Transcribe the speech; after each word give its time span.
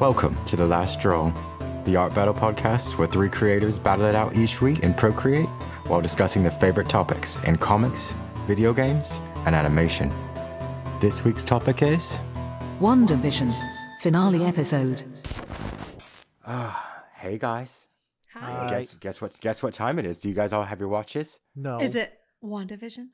Welcome 0.00 0.42
to 0.46 0.56
The 0.56 0.66
Last 0.66 0.98
Draw, 0.98 1.30
the 1.84 1.94
art 1.94 2.14
battle 2.14 2.32
podcast 2.32 2.96
where 2.96 3.06
three 3.06 3.28
creators 3.28 3.78
battle 3.78 4.06
it 4.06 4.14
out 4.14 4.34
each 4.34 4.62
week 4.62 4.78
in 4.78 4.94
Procreate 4.94 5.44
while 5.88 6.00
discussing 6.00 6.42
their 6.42 6.50
favorite 6.50 6.88
topics 6.88 7.38
in 7.40 7.58
comics, 7.58 8.14
video 8.46 8.72
games, 8.72 9.20
and 9.44 9.54
animation. 9.54 10.10
This 11.00 11.22
week's 11.22 11.44
topic 11.44 11.82
is 11.82 12.18
WandaVision, 12.80 13.54
finale 14.00 14.42
episode. 14.42 15.02
Ah, 16.46 17.04
hey 17.14 17.36
guys. 17.36 17.88
Hi. 18.32 18.68
Guess 18.68 18.94
guess 18.94 19.20
what 19.20 19.38
guess 19.40 19.62
what 19.62 19.74
time 19.74 19.98
it 19.98 20.06
is? 20.06 20.16
Do 20.16 20.30
you 20.30 20.34
guys 20.34 20.54
all 20.54 20.64
have 20.64 20.80
your 20.80 20.88
watches? 20.88 21.40
No. 21.54 21.78
Is 21.78 21.94
it 21.94 22.18
WandaVision? 22.42 23.08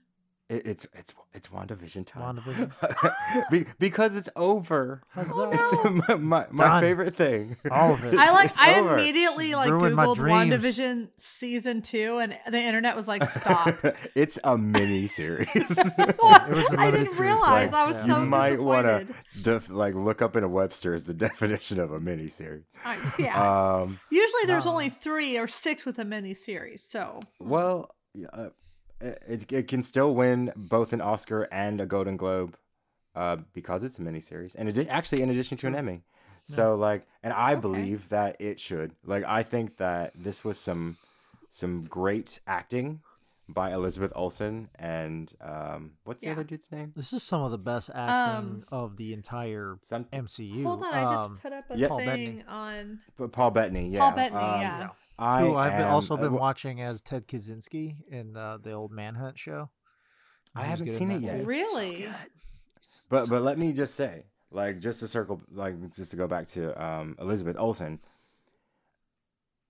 It, 0.49 0.65
it's 0.65 0.87
it's 0.93 1.13
it's 1.35 1.49
WandaVision 1.49 2.07
time. 2.07 2.37
WandaVision? 2.39 3.51
Be, 3.51 3.67
because 3.81 4.15
it's 4.15 4.29
over. 4.37 5.03
Huzzah. 5.09 5.51
It's 5.53 6.09
my, 6.09 6.15
my, 6.15 6.47
my 6.53 6.81
favorite 6.81 7.17
thing. 7.17 7.57
All 7.69 7.95
of 7.95 8.05
it. 8.05 8.17
I 8.17 8.31
like. 8.31 8.51
it's 8.51 8.59
I 8.61 8.79
over. 8.79 8.97
immediately 8.97 9.57
like 9.57 9.69
Ruined 9.71 9.97
googled. 9.97 10.19
WandaVision 10.19 11.09
season 11.17 11.83
two, 11.83 12.19
and 12.19 12.37
the 12.49 12.61
internet 12.61 12.95
was 12.95 13.09
like, 13.09 13.25
"Stop." 13.29 13.75
it's 14.15 14.39
a 14.45 14.57
mini 14.57 15.09
series. 15.09 15.49
What? 16.19 16.49
It 16.49 16.55
was 16.55 16.73
a 16.75 16.81
I 16.81 16.91
didn't 16.93 17.19
realize. 17.19 17.73
right, 17.73 17.75
I 17.75 17.87
was 17.87 17.97
yeah. 17.97 18.21
you 18.21 18.27
might 18.27 18.61
want 18.61 18.87
to 18.87 19.07
def- 19.43 19.69
like 19.69 19.95
look 19.95 20.23
up 20.23 20.37
in 20.37 20.45
a 20.45 20.49
Webster's 20.49 21.05
the 21.05 21.15
definition 21.15 21.81
of 21.81 21.91
a 21.91 21.99
mini 21.99 22.29
series. 22.29 22.63
I- 22.85 22.99
yeah. 23.19 23.79
Um, 23.81 23.99
Usually, 24.11 24.43
there's 24.47 24.65
no. 24.65 24.71
only 24.73 24.91
three 24.91 25.39
or 25.39 25.49
six 25.49 25.85
with 25.85 25.99
a 25.99 26.05
mini 26.05 26.35
series. 26.35 26.85
So, 26.85 27.19
well, 27.41 27.91
yeah, 28.15 28.29
uh, 28.33 28.49
it, 29.01 29.53
it 29.53 29.69
can 29.69 29.83
still 29.83 30.15
win 30.15 30.53
both 30.57 30.93
an 30.93 31.01
Oscar 31.01 31.49
and 31.53 31.81
a 31.81 31.87
Golden 31.87 32.17
Globe 32.17 32.57
uh, 33.15 33.37
because 33.53 33.83
it's 33.85 33.99
a 33.99 34.03
mini 34.03 34.21
series, 34.21 34.55
and 34.55 34.69
it 34.69 34.89
actually 34.89 35.23
in 35.23 35.31
addition 35.31 35.57
to 35.59 35.67
an 35.67 35.75
Emmy. 35.75 36.03
So 36.45 36.77
like, 36.77 37.07
and 37.25 37.33
I 37.33 37.53
Okay. 37.53 37.61
believe 37.61 38.09
that 38.11 38.37
it 38.41 38.61
should. 38.61 38.93
Like, 39.05 39.25
I 39.25 39.43
think 39.43 39.79
that 39.79 40.13
this 40.15 40.45
was 40.45 40.59
some 40.59 40.97
some 41.49 41.85
great 41.85 42.39
acting 42.47 43.01
by 43.49 43.73
Elizabeth 43.73 44.13
Olsen 44.15 44.69
and 44.77 45.33
um, 45.41 45.93
what's 46.05 46.21
the 46.21 46.31
other 46.31 46.45
dude's 46.45 46.71
name? 46.71 46.93
This 46.97 47.13
is 47.13 47.23
some 47.23 47.43
of 47.43 47.51
the 47.53 47.59
best 47.59 47.91
acting 47.95 48.33
Um, 48.33 48.65
of 48.71 48.97
the 48.97 49.13
entire 49.13 49.79
Some 49.83 50.05
MCU. 50.13 50.65
hold 50.65 50.83
on. 50.83 50.95
I 50.95 51.11
just 51.13 51.25
Um, 51.25 51.39
put 51.41 51.53
up 51.53 51.65
a 51.71 51.79
yeah. 51.79 51.89
Paul 51.89 51.99
thing 51.99 52.45
on. 52.49 52.99
but 53.17 53.33
Paul 53.33 53.51
Bettany, 53.53 53.89
yeah. 53.89 54.01
Paul 54.01 54.13
Bettany, 54.17 54.41
um, 54.41 54.61
yeah. 54.61 54.89
I 55.19 55.41
who 55.43 55.57
I've 55.57 55.73
been, 55.79 55.87
also 55.87 56.15
uh, 56.15 56.19
been 56.21 56.33
wh- 56.33 56.41
watching 56.41 56.81
as 56.83 57.01
Ted 57.03 57.27
Kaczynski 57.27 57.97
in 58.09 58.37
uh, 58.37 58.59
the 58.63 58.73
old 58.73 58.93
Manhunt 58.93 59.39
show. 59.39 59.71
I 60.55 60.65
haven't 60.65 60.89
seen 60.89 61.11
it 61.11 61.21
yet. 61.23 61.41
too. 61.41 61.47
Really? 61.47 62.09
But 63.11 63.29
but 63.29 63.43
let 63.43 63.59
me 63.59 63.73
just 63.73 63.95
say, 63.95 64.25
like, 64.51 64.79
just 64.81 65.01
to 65.01 65.09
circle, 65.09 65.41
like, 65.53 65.75
just 65.95 66.11
to 66.13 66.17
go 66.17 66.27
back 66.27 66.47
to 66.49 66.83
um, 66.83 67.17
Elizabeth 67.21 67.57
Olsen, 67.59 67.99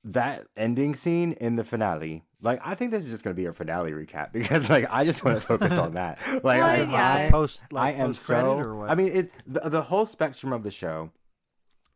that 0.04 0.46
ending 0.56 0.94
scene 0.94 1.32
in 1.32 1.56
the 1.56 1.64
finale, 1.64 2.22
like, 2.40 2.60
I 2.64 2.74
think 2.74 2.90
this 2.92 3.04
is 3.04 3.10
just 3.10 3.24
gonna 3.24 3.34
be 3.34 3.46
a 3.46 3.52
finale 3.52 3.92
recap 3.92 4.32
because, 4.32 4.70
like, 4.70 4.86
I 4.90 5.04
just 5.04 5.24
want 5.24 5.36
to 5.38 5.42
focus 5.44 5.78
on 5.78 5.94
that. 6.00 6.18
Like, 6.44 6.60
Well, 6.60 6.64
I, 6.66 6.76
yeah. 6.82 7.26
I, 7.26 7.30
post, 7.30 7.62
I 7.72 7.74
like, 7.74 7.98
am 7.98 8.14
so. 8.14 8.58
or 8.58 8.76
what? 8.76 8.90
I 8.90 8.94
mean, 8.94 9.12
it 9.12 9.30
the, 9.46 9.68
the 9.68 9.82
whole 9.82 10.06
spectrum 10.06 10.52
of 10.52 10.62
the 10.62 10.70
show 10.70 11.10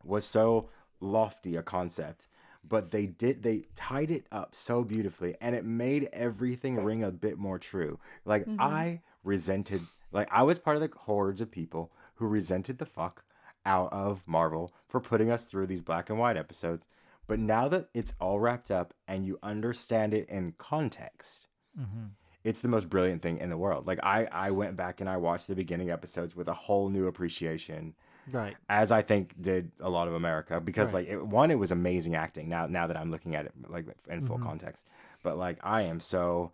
was 0.03 0.25
so 0.25 0.69
lofty 0.99 1.55
a 1.55 1.63
concept, 1.63 2.27
but 2.67 2.91
they 2.91 3.05
did 3.05 3.43
they 3.43 3.65
tied 3.75 4.11
it 4.11 4.25
up 4.31 4.55
so 4.55 4.83
beautifully, 4.83 5.35
and 5.41 5.55
it 5.55 5.65
made 5.65 6.09
everything 6.13 6.83
ring 6.83 7.03
a 7.03 7.11
bit 7.11 7.37
more 7.37 7.59
true. 7.59 7.99
Like 8.25 8.45
Mhm. 8.45 8.57
I 8.59 9.01
resented, 9.23 9.81
like 10.11 10.27
I 10.31 10.43
was 10.43 10.59
part 10.59 10.77
of 10.77 10.81
the 10.81 10.91
hordes 10.97 11.41
of 11.41 11.51
people 11.51 11.91
who 12.15 12.27
resented 12.27 12.77
the 12.77 12.85
fuck 12.85 13.23
out 13.65 13.91
of 13.93 14.27
Marvel 14.27 14.73
for 14.87 14.99
putting 14.99 15.29
us 15.29 15.49
through 15.49 15.67
these 15.67 15.81
black 15.81 16.09
and 16.09 16.17
white 16.19 16.37
episodes. 16.37 16.87
But 17.27 17.39
now 17.39 17.67
that 17.67 17.89
it's 17.93 18.13
all 18.19 18.39
wrapped 18.39 18.71
up 18.71 18.93
and 19.07 19.25
you 19.25 19.37
understand 19.43 20.13
it 20.13 20.27
in 20.29 20.53
context, 20.57 21.47
Mhm. 21.79 22.11
it's 22.43 22.61
the 22.61 22.67
most 22.67 22.89
brilliant 22.89 23.21
thing 23.21 23.37
in 23.37 23.49
the 23.49 23.57
world. 23.57 23.85
Like 23.87 23.99
I, 24.03 24.25
I 24.31 24.51
went 24.51 24.75
back 24.75 24.99
and 24.99 25.09
I 25.09 25.17
watched 25.17 25.47
the 25.47 25.55
beginning 25.55 25.89
episodes 25.91 26.35
with 26.35 26.49
a 26.49 26.53
whole 26.53 26.89
new 26.89 27.05
appreciation, 27.07 27.95
right. 28.31 28.55
as 28.69 28.91
I 28.91 29.01
think 29.01 29.33
did 29.41 29.71
a 29.79 29.89
lot 29.89 30.07
of 30.07 30.13
America, 30.13 30.59
because 30.61 30.93
Right. 30.93 31.07
like 31.07 31.09
it, 31.09 31.25
one, 31.25 31.51
it 31.51 31.59
was 31.59 31.71
amazing 31.71 32.15
acting. 32.15 32.49
Now, 32.49 32.67
now 32.67 32.87
that 32.87 32.97
I'm 32.97 33.11
looking 33.11 33.35
at 33.35 33.45
it 33.45 33.53
like 33.67 33.85
in 34.09 34.21
full 34.25 34.37
Mhm. 34.37 34.43
context, 34.43 34.87
but 35.23 35.37
like 35.37 35.57
I 35.63 35.83
am 35.83 35.99
so 35.99 36.51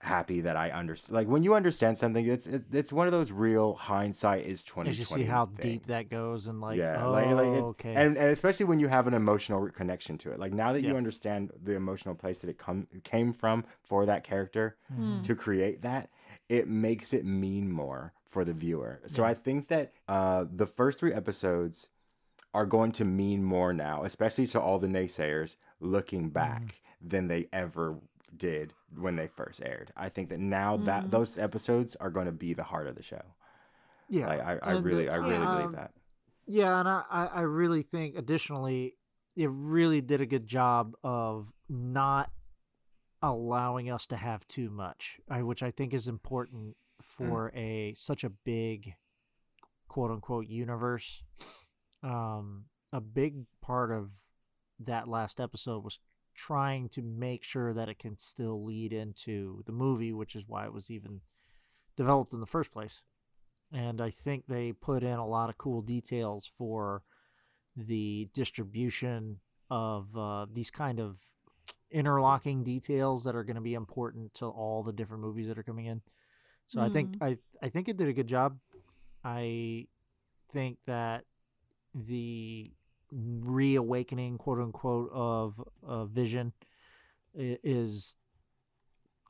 happy 0.00 0.42
that 0.42 0.56
I 0.56 0.70
understand. 0.70 1.14
Like 1.16 1.26
when 1.26 1.42
you 1.42 1.54
understand 1.54 1.96
something, 1.98 2.26
it's 2.26 2.46
it, 2.46 2.64
it's 2.70 2.92
one 2.92 3.06
of 3.08 3.12
those 3.12 3.32
real 3.32 3.74
hindsight 3.74 4.44
is 4.44 4.62
twenty. 4.62 4.90
You 4.90 5.04
see 5.04 5.24
how 5.24 5.46
deep 5.46 5.86
that 5.86 6.10
goes 6.10 6.46
and 6.46 6.60
like, 6.60 6.76
yeah, 6.78 7.04
oh, 7.04 7.10
like, 7.10 7.30
like 7.30 7.46
okay. 7.46 7.94
and, 7.94 8.16
and 8.16 8.28
especially 8.30 8.66
when 8.66 8.78
you 8.78 8.88
have 8.88 9.06
an 9.06 9.14
emotional 9.14 9.68
connection 9.70 10.18
to 10.18 10.32
it. 10.32 10.38
Like 10.38 10.52
now 10.52 10.72
that 10.72 10.82
you 10.82 10.96
understand 10.96 11.50
the 11.62 11.74
emotional 11.74 12.14
place 12.14 12.38
that 12.40 12.50
it 12.50 12.58
come 12.58 12.86
came 13.04 13.32
from 13.32 13.64
for 13.82 14.04
that 14.06 14.22
character, 14.22 14.76
Hmm. 14.94 15.22
to 15.22 15.34
create 15.34 15.82
that, 15.82 16.10
it 16.48 16.68
makes 16.68 17.12
it 17.14 17.24
mean 17.24 17.72
more 17.72 18.12
for 18.36 18.44
the 18.44 18.52
viewer. 18.52 19.00
So 19.06 19.22
Yeah. 19.22 19.28
I 19.30 19.34
think 19.34 19.68
that 19.68 19.94
uh, 20.08 20.44
the 20.52 20.66
first 20.66 21.00
three 21.00 21.14
episodes 21.14 21.88
are 22.52 22.66
going 22.66 22.92
to 22.92 23.04
mean 23.06 23.42
more 23.42 23.72
now, 23.72 24.04
especially 24.04 24.46
to 24.48 24.60
all 24.60 24.78
the 24.78 24.88
naysayers 24.88 25.56
looking 25.80 26.28
back 26.28 26.82
than 27.00 27.28
they 27.28 27.48
ever 27.50 27.96
did 28.36 28.74
when 28.94 29.16
they 29.16 29.26
first 29.26 29.62
aired. 29.64 29.90
I 29.96 30.10
think 30.10 30.28
that 30.28 30.38
now 30.38 30.76
that 30.76 31.04
Mhm. 31.04 31.10
those 31.12 31.38
episodes 31.38 31.96
are 31.96 32.10
going 32.10 32.26
to 32.26 32.32
be 32.46 32.52
the 32.52 32.62
heart 32.64 32.86
of 32.88 32.94
the 32.96 33.02
show. 33.02 33.22
yeah. 34.10 34.26
Like, 34.28 34.40
I, 34.40 34.58
I 34.62 34.72
really, 34.72 35.08
uh, 35.08 35.14
I 35.14 35.16
really 35.16 35.46
um, 35.46 35.56
believe 35.56 35.72
that. 35.72 35.92
Yeah, 36.46 36.78
and 36.78 36.86
I, 36.86 37.04
I 37.10 37.26
I 37.26 37.40
really 37.40 37.82
think 37.82 38.16
additionally, 38.16 38.96
it 39.34 39.48
really 39.50 40.02
did 40.02 40.20
a 40.20 40.26
good 40.26 40.46
job 40.46 40.94
of 41.02 41.50
not 41.70 42.30
allowing 43.22 43.90
us 43.90 44.06
to 44.08 44.16
have 44.16 44.46
too 44.46 44.68
much, 44.70 45.20
which 45.30 45.62
I 45.62 45.70
think 45.70 45.94
is 45.94 46.06
important 46.06 46.76
for 47.02 47.52
a 47.54 47.94
such 47.96 48.24
a 48.24 48.30
big 48.30 48.94
quote 49.88 50.10
unquote 50.10 50.46
universe. 50.46 51.22
Um, 52.02 52.66
a 52.92 53.00
big 53.00 53.44
part 53.60 53.90
of 53.90 54.10
that 54.78 55.08
last 55.08 55.40
episode 55.40 55.82
was 55.82 55.98
trying 56.34 56.88
to 56.90 57.02
make 57.02 57.42
sure 57.42 57.72
that 57.72 57.88
it 57.88 57.98
can 57.98 58.18
still 58.18 58.64
lead 58.64 58.92
into 58.92 59.62
the 59.66 59.72
movie, 59.72 60.12
which 60.12 60.36
is 60.36 60.44
why 60.46 60.66
it 60.66 60.72
was 60.72 60.90
even 60.90 61.20
developed 61.96 62.32
in 62.32 62.40
the 62.40 62.46
first 62.46 62.70
place 62.70 63.02
and 63.72 64.00
I 64.00 64.10
think 64.10 64.44
they 64.46 64.72
put 64.72 65.02
in 65.02 65.18
a 65.18 65.26
lot 65.26 65.48
of 65.48 65.58
cool 65.58 65.82
details 65.82 66.50
for 66.56 67.02
the 67.76 68.28
distribution 68.32 69.40
of 69.70 70.16
uh, 70.16 70.46
these 70.52 70.70
kind 70.70 71.00
of 71.00 71.18
interlocking 71.90 72.62
details 72.64 73.24
that 73.24 73.34
are 73.34 73.44
going 73.44 73.56
to 73.56 73.62
be 73.62 73.74
important 73.74 74.34
to 74.34 74.46
all 74.46 74.82
the 74.82 74.92
different 74.92 75.22
movies 75.22 75.48
that 75.48 75.58
are 75.58 75.64
coming 75.64 75.86
in. 75.86 76.00
So 76.68 76.80
I 76.80 76.88
think 76.88 77.16
I 77.20 77.38
I 77.62 77.68
think 77.68 77.88
it 77.88 77.96
did 77.96 78.08
a 78.08 78.12
good 78.12 78.26
job. 78.26 78.58
I 79.24 79.86
think 80.52 80.78
that 80.86 81.24
the 81.94 82.72
reawakening, 83.12 84.38
quote 84.38 84.58
unquote, 84.58 85.10
of 85.12 85.62
uh, 85.86 86.04
Vision 86.04 86.52
is 87.34 88.16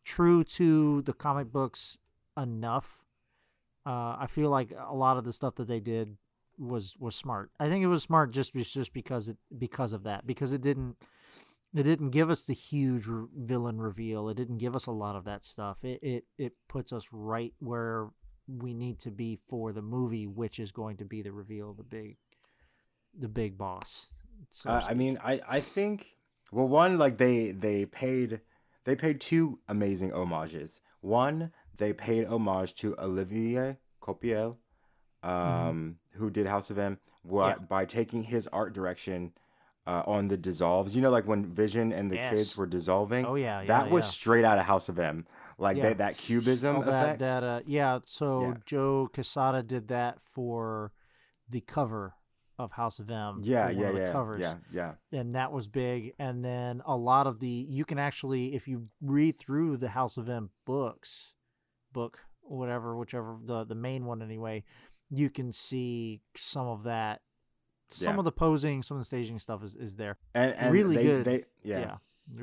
true 0.04 0.44
to 0.44 1.02
the 1.02 1.12
comic 1.12 1.52
books 1.52 1.98
enough 2.36 3.02
uh, 3.86 4.16
I 4.18 4.26
feel 4.28 4.50
like 4.50 4.72
a 4.76 4.94
lot 4.94 5.16
of 5.16 5.24
the 5.24 5.32
stuff 5.32 5.54
that 5.54 5.68
they 5.68 5.78
did 5.78 6.16
was 6.58 6.96
was 6.98 7.14
smart. 7.14 7.50
I 7.60 7.68
think 7.68 7.84
it 7.84 7.86
was 7.86 8.02
smart 8.02 8.32
just 8.32 8.52
just 8.52 8.92
because 8.92 9.28
it 9.28 9.36
because 9.56 9.92
of 9.92 10.02
that 10.02 10.26
because 10.26 10.52
it 10.52 10.60
didn't 10.60 10.96
it 11.78 11.82
didn't 11.84 12.10
give 12.10 12.30
us 12.30 12.44
the 12.44 12.52
huge 12.54 13.04
villain 13.36 13.78
reveal. 13.80 14.28
It 14.28 14.36
didn't 14.36 14.58
give 14.58 14.74
us 14.76 14.86
a 14.86 14.92
lot 14.92 15.16
of 15.16 15.24
that 15.24 15.44
stuff. 15.44 15.78
It 15.82 15.98
it 16.02 16.24
it 16.38 16.52
puts 16.68 16.92
us 16.92 17.06
right 17.12 17.52
where 17.58 18.08
we 18.48 18.74
need 18.74 18.98
to 19.00 19.10
be 19.10 19.38
for 19.48 19.72
the 19.72 19.82
movie, 19.82 20.26
which 20.26 20.58
is 20.60 20.70
going 20.72 20.96
to 20.98 21.04
be 21.04 21.22
the 21.22 21.32
reveal 21.32 21.70
of 21.70 21.76
the 21.76 21.82
big 21.82 22.16
the 23.18 23.28
big 23.28 23.56
boss. 23.58 24.06
so 24.50 24.70
Uh, 24.70 24.82
I 24.88 24.94
mean, 24.94 25.18
I, 25.22 25.40
I 25.48 25.60
think 25.60 26.16
well, 26.52 26.68
one 26.68 26.98
like 26.98 27.18
they 27.18 27.50
they 27.50 27.86
paid 27.86 28.40
they 28.84 28.94
paid 28.96 29.20
two 29.20 29.58
amazing 29.68 30.10
homages. 30.10 30.80
One, 31.00 31.52
they 31.76 31.92
paid 31.92 32.26
homage 32.26 32.74
to 32.76 32.94
Olivier 32.98 33.78
Coipel, 34.00 34.58
um, 35.22 35.98
who 36.12 36.30
did 36.30 36.46
House 36.46 36.70
of 36.70 36.78
M, 36.78 36.98
what 37.22 37.58
Yeah. 37.58 37.64
by 37.66 37.84
taking 37.84 38.22
his 38.24 38.46
art 38.48 38.72
direction 38.72 39.32
uh, 39.86 40.02
on 40.06 40.28
the 40.28 40.36
dissolves. 40.36 40.94
You 40.96 41.02
know, 41.02 41.10
like 41.10 41.26
when 41.26 41.44
Vision 41.46 41.92
and 41.92 42.10
the 42.10 42.16
Yes. 42.16 42.32
kids 42.34 42.56
were 42.56 42.66
dissolving. 42.66 43.24
Oh 43.26 43.34
yeah, 43.36 43.60
yeah 43.60 43.66
that 43.66 43.90
was 43.90 44.06
straight 44.06 44.44
out 44.44 44.58
of 44.58 44.64
House 44.64 44.88
of 44.88 44.98
M. 44.98 45.26
Like 45.58 45.76
Yeah. 45.76 45.84
that 45.84 45.98
that 45.98 46.18
cubism 46.18 46.76
Oh, 46.76 46.80
effect. 46.82 47.20
that 47.20 47.42
uh, 47.42 47.60
yeah. 47.66 48.00
So 48.06 48.40
Yeah. 48.42 48.54
Joe 48.66 49.08
Quesada 49.12 49.62
did 49.62 49.88
that 49.88 50.20
for 50.20 50.92
the 51.48 51.60
cover 51.60 52.14
of 52.58 52.72
House 52.72 52.98
of 52.98 53.10
M. 53.10 53.40
yeah, 53.42 53.68
yeah, 53.70 53.90
yeah, 53.90 54.12
covers. 54.12 54.40
yeah, 54.40 54.56
yeah. 54.72 54.94
and 55.12 55.34
that 55.34 55.52
was 55.52 55.68
big. 55.68 56.14
And 56.18 56.44
then 56.44 56.82
a 56.86 56.96
lot 56.96 57.26
of 57.26 57.38
the 57.38 57.48
you 57.68 57.84
can 57.84 57.98
actually, 57.98 58.54
if 58.54 58.66
you 58.66 58.88
read 59.00 59.38
through 59.38 59.76
the 59.76 59.90
House 59.90 60.16
of 60.16 60.28
M 60.28 60.50
books, 60.64 61.34
book 61.92 62.20
whatever, 62.42 62.96
whichever 62.96 63.36
the 63.42 63.64
the 63.64 63.74
main 63.74 64.04
one 64.06 64.22
anyway, 64.22 64.64
you 65.10 65.30
can 65.30 65.52
see 65.52 66.20
some 66.36 66.66
of 66.66 66.82
that 66.84 67.20
some 67.88 68.14
Yeah. 68.14 68.18
of 68.18 68.24
the 68.24 68.32
posing, 68.32 68.82
some 68.82 68.96
of 68.96 69.00
the 69.00 69.04
staging 69.06 69.38
stuff 69.38 69.62
is, 69.64 69.74
is 69.74 69.96
there. 69.96 70.16
and, 70.34 70.54
and 70.54 70.72
really 70.72 70.96
they, 70.96 71.02
good. 71.04 71.24
They, 71.24 71.44
yeah. 71.62 71.78
Yeah. 71.78 71.96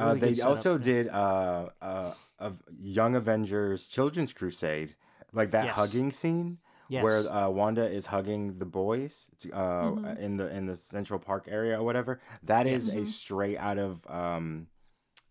Uh, 0.03 0.13
they 0.13 0.19
good 0.29 0.37
setup, 0.37 0.49
also 0.51 0.77
did 0.77 1.09
uh, 1.09 1.69
uh, 1.81 2.13
of 2.39 2.61
Young 2.79 3.15
Avengers 3.15 3.87
Children's 3.87 4.31
Crusade, 4.31 4.95
like 5.33 5.51
that 5.51 5.65
Yes. 5.65 5.75
hugging 5.75 6.11
scene 6.13 6.59
yes. 6.87 7.03
where 7.03 7.19
uh, 7.29 7.49
Wanda 7.49 7.85
is 7.89 8.05
hugging 8.05 8.59
the 8.59 8.65
boys 8.65 9.29
to- 9.39 9.51
uh, 9.51 9.91
Mhm. 9.91 10.17
in 10.19 10.37
the 10.37 10.47
in 10.55 10.65
the 10.67 10.75
Central 10.77 11.19
Park 11.19 11.47
area 11.49 11.77
or 11.79 11.83
whatever. 11.83 12.21
That 12.43 12.65
is 12.65 12.87
Yes. 12.87 12.95
a 12.97 13.05
straight 13.07 13.57
out 13.57 13.77
of 13.77 13.99
um, 14.09 14.67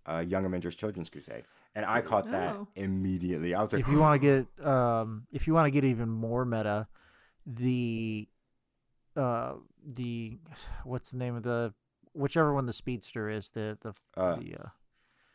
uh, 0.04 0.18
Young 0.26 0.44
Avengers 0.44 0.74
Children's 0.74 1.08
Crusade, 1.08 1.44
and 1.74 1.86
I 1.86 2.02
caught 2.02 2.30
that 2.30 2.54
Oh. 2.54 2.68
immediately. 2.74 3.54
I 3.54 3.62
was 3.62 3.72
like, 3.72 3.80
if 3.86 3.88
you 3.88 4.00
want 4.00 4.20
to 4.20 4.26
get 4.58 4.66
um 4.66 5.26
if 5.32 5.46
you 5.46 5.54
want 5.54 5.66
to 5.66 5.70
get 5.70 5.84
even 5.84 6.10
more 6.10 6.44
meta 6.44 6.88
the 7.46 8.28
uh 9.16 9.54
the 9.86 10.38
what's 10.84 11.10
the 11.10 11.18
name 11.18 11.36
of 11.36 11.42
the 11.42 11.74
whichever 12.12 12.52
one 12.54 12.66
the 12.66 12.72
speedster 12.72 13.28
is 13.28 13.50
the 13.50 13.78
the, 13.80 13.92
Uh, 14.16 14.36
the 14.36 14.54
uh 14.56 14.68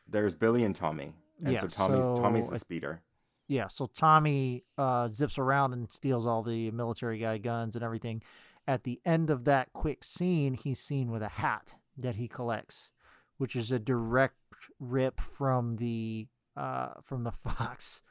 there's 0.10 0.36
Billy 0.36 0.64
and 0.64 0.74
Tommy, 0.76 1.14
and 1.44 1.58
so 1.58 1.66
Yeah, 1.66 1.70
Tommy's 1.70 2.18
Tommy's 2.20 2.46
so 2.46 2.52
the 2.52 2.60
speeder. 2.60 3.02
yeah 3.48 3.68
so 3.68 3.90
tommy 3.94 4.64
uh 4.78 5.08
zips 5.10 5.38
around 5.38 5.74
and 5.74 5.92
steals 5.92 6.26
all 6.26 6.44
the 6.44 6.72
military 6.72 7.18
guy 7.20 7.38
guns 7.38 7.76
and 7.76 7.84
everything 7.84 8.22
at 8.68 8.84
the 8.84 9.00
end 9.06 9.30
of 9.30 9.46
that 9.46 9.72
quick 9.74 10.04
scene 10.04 10.54
he's 10.54 10.80
seen 10.80 11.12
with 11.12 11.22
a 11.22 11.30
hat 11.30 11.76
that 11.98 12.16
he 12.16 12.28
collects 12.28 12.92
which 13.38 13.56
is 13.56 13.72
a 13.72 13.80
direct 13.80 14.36
rip 14.80 15.20
from 15.22 15.76
the 15.78 16.28
uh 16.56 16.90
from 17.02 17.24
the 17.24 17.32
fox 17.46 18.02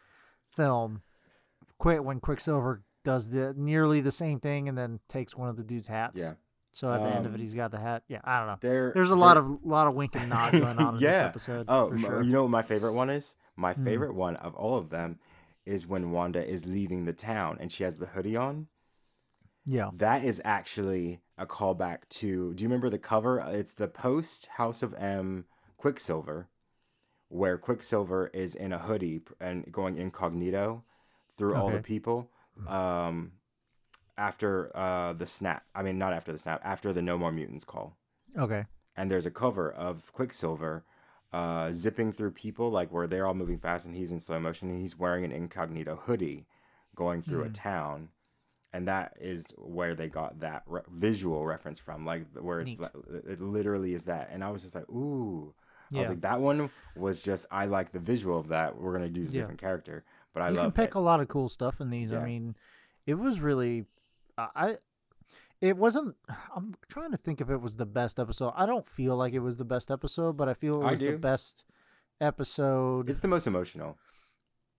film 0.51 1.03
Quit 1.79 2.05
when 2.05 2.21
quicksilver 2.21 2.81
does 3.07 3.31
the 3.31 3.55
nearly 3.57 4.01
the 4.01 4.11
same 4.13 4.39
thing 4.41 4.69
and 4.69 4.77
then 4.77 4.99
takes 5.09 5.37
one 5.37 5.49
of 5.49 5.57
the 5.57 5.63
dude's 5.63 5.87
hats 5.87 6.19
Yeah, 6.21 6.33
so 6.73 6.93
at 6.93 7.03
the 7.03 7.09
end 7.09 7.25
of 7.27 7.33
it 7.33 7.37
Um, 7.37 7.41
he's 7.41 7.55
got 7.55 7.71
the 7.71 7.79
hat 7.79 8.03
yeah 8.09 8.21
i 8.25 8.39
don't 8.39 8.49
know 8.49 8.59
there. 8.61 8.93
there's 8.95 9.11
a 9.11 9.15
lot 9.27 9.37
of 9.37 9.59
lot 9.65 9.87
of 9.87 9.95
wink 9.95 10.15
and 10.17 10.29
nod 10.29 10.51
going 10.65 10.79
on 10.79 10.97
in 10.97 11.01
Yeah. 11.01 11.11
this 11.13 11.23
episode 11.23 11.67
Oh, 11.69 11.89
for 11.91 11.99
sure 11.99 12.23
you 12.23 12.33
know 12.33 12.43
what 12.43 12.51
my 12.51 12.63
favorite 12.63 12.95
one 12.95 13.11
is? 13.11 13.37
My 13.57 13.73
Hmm. 13.75 13.85
favorite 13.85 14.15
one 14.15 14.37
of 14.37 14.55
all 14.55 14.77
of 14.77 14.91
them 14.91 15.19
is 15.65 15.87
when 15.87 16.11
Wanda 16.11 16.45
is 16.47 16.67
leaving 16.67 17.05
the 17.05 17.13
town 17.13 17.57
and 17.61 17.71
she 17.73 17.85
has 17.85 17.97
the 17.97 18.07
hoodie 18.07 18.37
on. 18.37 18.67
yeah 19.65 19.91
That 19.97 20.23
is 20.25 20.41
actually 20.45 21.21
a 21.39 21.47
callback 21.47 22.09
to. 22.21 22.55
Do 22.55 22.63
you 22.63 22.69
remember 22.69 22.89
the 22.91 22.99
cover? 22.99 23.43
It's 23.49 23.73
the 23.75 23.89
post 23.89 24.47
House 24.59 24.83
of 24.83 24.95
M 24.95 25.47
Quicksilver, 25.77 26.49
where 27.29 27.59
Quicksilver 27.59 28.31
is 28.33 28.55
in 28.55 28.73
a 28.73 28.79
hoodie 28.79 29.21
and 29.41 29.71
going 29.73 29.97
incognito 29.97 30.85
through 31.37 31.55
all 31.57 31.71
the 31.71 31.81
people. 31.83 32.31
Um, 32.67 33.33
after 34.19 34.75
uh 34.77 35.13
the 35.13 35.27
snap. 35.27 35.65
I 35.75 35.83
mean, 35.83 35.99
not 35.99 36.13
after 36.13 36.33
the 36.33 36.39
snap. 36.39 36.61
After 36.65 36.93
the 36.93 37.03
No 37.03 37.19
More 37.19 37.33
Mutants 37.33 37.65
call 37.65 37.97
okay 38.39 38.65
and 38.97 39.11
there's 39.11 39.27
a 39.27 39.31
cover 39.31 39.71
of 39.71 40.13
Quicksilver 40.13 40.85
uh, 41.33 41.71
zipping 41.71 42.13
through 42.13 42.31
people, 42.31 42.71
like 42.71 42.91
where 42.91 43.07
they're 43.07 43.27
all 43.27 43.35
moving 43.35 43.59
fast 43.59 43.85
and 43.87 43.95
he's 43.95 44.11
in 44.13 44.19
slow 44.19 44.41
motion 44.41 44.71
and 44.71 44.81
he's 44.81 44.99
wearing 44.99 45.25
an 45.25 45.33
incognito 45.33 45.97
hoodie 46.07 46.47
going 46.95 47.21
through 47.23 47.45
a 47.45 47.49
Mm. 47.49 47.55
town. 47.55 48.09
And 48.73 48.89
that 48.89 49.15
is 49.21 49.53
where 49.57 49.95
they 49.95 50.09
got 50.09 50.41
that 50.41 50.63
re- 50.67 50.83
visual 50.91 51.45
reference 51.47 51.79
from, 51.79 52.05
like 52.07 52.27
where 52.39 52.61
it's 52.61 52.77
it 53.25 53.41
literally 53.41 53.95
is 53.95 54.05
that. 54.05 54.29
And 54.33 54.45
I 54.45 54.51
was 54.51 54.63
just 54.63 54.75
like, 54.75 54.89
ooh. 54.91 55.55
I 55.95 56.01
was 56.01 56.09
like, 56.09 56.21
that 56.23 56.41
one 56.41 56.71
was 56.95 57.23
just 57.23 57.47
I 57.51 57.67
like 57.67 57.93
the 57.93 57.99
visual 58.01 58.39
of 58.39 58.49
that. 58.49 58.79
We're 58.79 58.93
gonna 58.93 59.07
use 59.07 59.31
a 59.31 59.35
Yeah. 59.35 59.41
different 59.43 59.61
character, 59.61 60.05
but 60.37 60.43
I 60.45 60.51
you 60.51 60.57
can 60.57 60.71
pick 60.73 60.91
it. 60.91 60.95
a 60.97 61.01
lot 61.01 61.21
of 61.21 61.29
cool 61.29 61.49
stuff 61.49 61.81
in 61.81 61.89
these. 61.91 62.11
Yeah. 62.11 62.21
I 62.21 62.25
mean, 62.27 62.55
it 63.07 63.15
was 63.15 63.41
really, 63.41 63.87
uh, 64.37 64.49
I, 64.55 64.77
it 65.63 65.77
wasn't. 65.79 66.15
I'm 66.55 66.75
trying 66.91 67.11
to 67.13 67.17
think 67.17 67.41
if 67.41 67.49
it 67.49 67.57
was 67.61 67.77
the 67.77 67.87
best 67.87 68.21
episode. 68.21 68.53
I 68.55 68.67
don't 68.67 68.87
feel 68.87 69.17
like 69.17 69.33
it 69.33 69.39
was 69.39 69.57
the 69.57 69.65
best 69.65 69.91
episode, 69.91 70.37
but 70.37 70.49
I 70.49 70.55
feel 70.55 70.83
it 70.87 70.91
was 70.91 71.01
the 71.01 71.13
best 71.17 71.65
episode. 72.21 73.09
It's 73.09 73.21
the 73.21 73.29
most 73.29 73.47
emotional. 73.47 73.97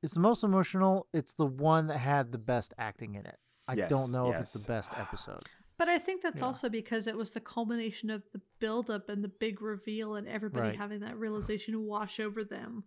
It's 0.03 0.13
the 0.13 0.19
most 0.19 0.43
emotional. 0.43 1.07
It's 1.13 1.33
the 1.33 1.45
one 1.45 1.87
that 1.87 1.97
had 1.97 2.31
the 2.31 2.37
best 2.37 2.73
acting 2.77 3.15
in 3.15 3.25
it. 3.25 3.37
I 3.67 3.73
Yes, 3.73 3.89
don't 3.89 4.11
know 4.11 4.31
if 4.31 4.39
it's 4.39 4.53
the 4.53 4.67
best 4.71 4.91
episode. 4.97 5.41
But 5.77 5.89
I 5.89 5.97
think 5.97 6.21
that's 6.23 6.39
Yeah. 6.39 6.45
also 6.45 6.69
because 6.69 7.05
it 7.07 7.15
was 7.15 7.31
the 7.31 7.39
culmination 7.39 8.09
of 8.09 8.23
the 8.33 8.41
buildup 8.59 9.09
and 9.09 9.23
the 9.23 9.27
big 9.27 9.61
reveal, 9.61 10.15
and 10.15 10.27
everybody 10.27 10.69
Right. 10.69 10.77
having 10.77 11.01
that 11.01 11.17
realization 11.17 11.81
wash 11.83 12.19
over 12.19 12.43
them. 12.43 12.83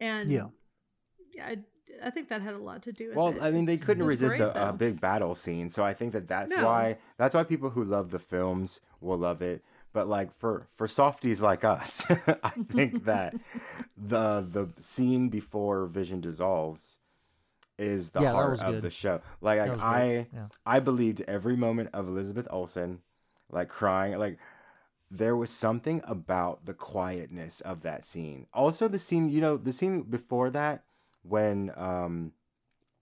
And 0.00 0.30
Yeah. 0.30 0.48
yeah, 1.34 1.46
I, 1.46 1.58
I 2.02 2.10
think 2.10 2.28
that 2.28 2.42
had 2.42 2.54
a 2.54 2.58
lot 2.58 2.82
to 2.82 2.92
do 2.92 3.08
with 3.08 3.16
Well, 3.16 3.28
it. 3.28 3.42
I 3.42 3.50
mean, 3.50 3.66
they 3.66 3.76
couldn't 3.76 4.04
resist 4.06 4.38
great, 4.38 4.46
a, 4.48 4.70
a 4.70 4.72
big 4.72 5.00
battle 5.00 5.34
scene, 5.34 5.68
so 5.70 5.84
I 5.84 5.94
think 5.94 6.12
that 6.12 6.28
that's 6.28 6.54
No. 6.54 6.64
why 6.64 6.98
that's 7.16 7.34
why 7.34 7.44
people 7.44 7.70
who 7.70 7.84
love 7.84 8.10
the 8.10 8.18
films 8.18 8.80
will 9.00 9.18
love 9.18 9.42
it. 9.42 9.62
But 9.92 10.08
like 10.08 10.32
for 10.32 10.66
for 10.74 10.88
softies 10.88 11.40
like 11.40 11.64
us, 11.64 12.04
I 12.10 12.50
think 12.70 13.04
that 13.04 13.34
the 13.96 14.46
the 14.50 14.68
scene 14.82 15.28
before 15.28 15.86
Vision 15.86 16.20
dissolves 16.20 16.98
is 17.78 18.10
the 18.10 18.22
Yeah, 18.22 18.32
heart 18.32 18.60
of 18.60 18.74
good. 18.74 18.82
the 18.82 18.90
show. 18.90 19.20
Like, 19.40 19.60
like 19.60 19.80
I. 19.80 20.26
Yeah. 20.32 20.46
I 20.66 20.80
believed 20.80 21.22
every 21.28 21.56
moment 21.56 21.90
of 21.92 22.08
Elizabeth 22.08 22.46
Olsen, 22.50 23.00
like 23.50 23.68
crying, 23.68 24.18
like 24.18 24.38
there 25.10 25.36
was 25.36 25.50
something 25.50 26.00
about 26.04 26.66
the 26.66 26.74
quietness 26.74 27.60
of 27.60 27.82
that 27.82 28.04
scene. 28.04 28.46
Also, 28.52 28.88
the 28.88 28.98
scene, 28.98 29.28
you 29.28 29.40
know, 29.40 29.56
the 29.56 29.72
scene 29.72 30.02
before 30.02 30.50
that 30.50 30.82
when 31.24 31.72
um 31.76 32.32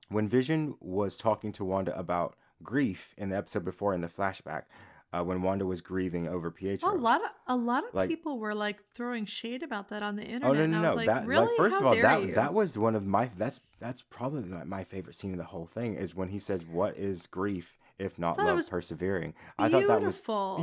when 0.08 0.28
Vision 0.28 0.74
was 0.80 1.16
talking 1.16 1.52
to 1.52 1.64
Wanda 1.64 1.96
about 1.98 2.36
grief 2.62 3.14
in 3.16 3.28
the 3.30 3.36
episode 3.36 3.64
before 3.64 3.94
in 3.94 4.00
the 4.02 4.08
flashback, 4.08 4.64
uh, 5.12 5.22
when 5.24 5.40
Wanda 5.42 5.64
was 5.66 5.80
grieving 5.80 6.28
over 6.28 6.50
Pietro. 6.50 6.90
a 6.90 6.96
lot 6.96 7.22
of 7.24 7.30
a 7.46 7.56
lot 7.56 7.84
of 7.86 7.94
Like- 7.94 8.08
people 8.08 8.38
were 8.38 8.54
like 8.54 8.78
throwing 8.94 9.26
shade 9.26 9.62
about 9.62 9.88
that 9.88 10.02
on 10.02 10.16
the 10.16 10.22
internet. 10.22 10.50
Oh 10.50 10.52
no 10.54 10.66
no 10.66 10.80
no! 10.82 10.94
like, 10.94 11.06
that 11.06 11.26
really? 11.26 11.46
like 11.46 11.56
first 11.56 11.74
How 11.74 11.80
of 11.80 11.86
all, 11.86 11.96
that 11.96 12.22
you? 12.22 12.34
that 12.34 12.54
was 12.54 12.78
one 12.78 12.94
of 12.94 13.04
my 13.06 13.30
that's 13.36 13.60
that's 13.80 14.02
probably 14.02 14.42
my, 14.44 14.64
my 14.64 14.84
favorite 14.84 15.14
scene 15.14 15.32
of 15.32 15.38
the 15.38 15.44
whole 15.44 15.66
thing 15.66 15.94
is 15.94 16.14
when 16.14 16.28
he 16.28 16.38
says, 16.38 16.64
"What 16.64 16.96
is 16.96 17.26
grief 17.26 17.78
if 17.98 18.18
not 18.18 18.38
love 18.38 18.68
persevering?" 18.68 19.34
I 19.58 19.68
thought 19.68 19.86
that 19.88 20.02
was 20.02 20.20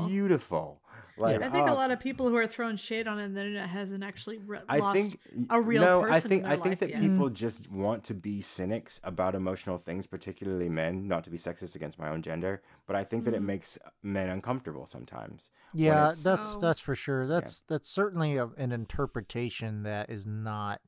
beautiful. 0.08 0.82
Beautiful. 1.20 1.42
Like 1.42 1.50
I 1.50 1.54
think 1.56 1.70
oh, 1.70 1.74
a 1.74 1.76
lot 1.76 1.92
of 1.92 2.00
people 2.00 2.30
who 2.30 2.36
are 2.36 2.48
throwing 2.48 2.78
shade 2.78 3.08
on 3.08 3.20
it 3.20 3.26
on 3.26 3.34
the 3.34 3.42
internet 3.42 3.70
hasn't 3.70 4.04
actually 4.04 4.38
re- 4.40 4.60
I 4.68 4.80
lost 4.80 4.96
think 4.96 5.20
a 5.50 5.62
real 5.62 5.82
no, 5.82 6.04
I 6.04 6.20
think 6.20 6.44
in 6.44 6.50
I 6.52 6.56
think 6.56 6.80
that 6.80 6.90
yet. 6.90 7.02
people 7.02 7.30
just 7.30 7.72
want 7.72 8.04
to 8.06 8.14
be 8.14 8.42
cynics 8.42 9.00
about 9.04 9.36
emotional 9.36 9.78
things, 9.78 10.08
particularly 10.08 10.70
men. 10.70 11.08
Not 11.08 11.24
to 11.26 11.30
be 11.30 11.38
sexist 11.38 11.76
against 11.76 12.00
my 12.00 12.10
own 12.10 12.22
gender, 12.22 12.62
but 12.88 12.96
I 12.96 13.04
think 13.04 13.26
that 13.26 13.34
it 13.34 13.42
Mhm. 13.42 13.46
makes 13.46 13.78
men 14.02 14.30
uncomfortable 14.30 14.86
sometimes. 14.86 15.52
Yeah, 15.74 16.12
that's 16.24 16.56
Oh. 16.56 16.60
that's 16.60 16.80
for 16.80 16.96
sure. 16.96 17.28
That's 17.28 17.62
that's 17.62 17.90
certainly 17.90 18.38
a, 18.38 18.48
an 18.58 18.72
interpretation 18.72 19.84
that 19.84 20.10
is 20.10 20.26
not 20.26 20.82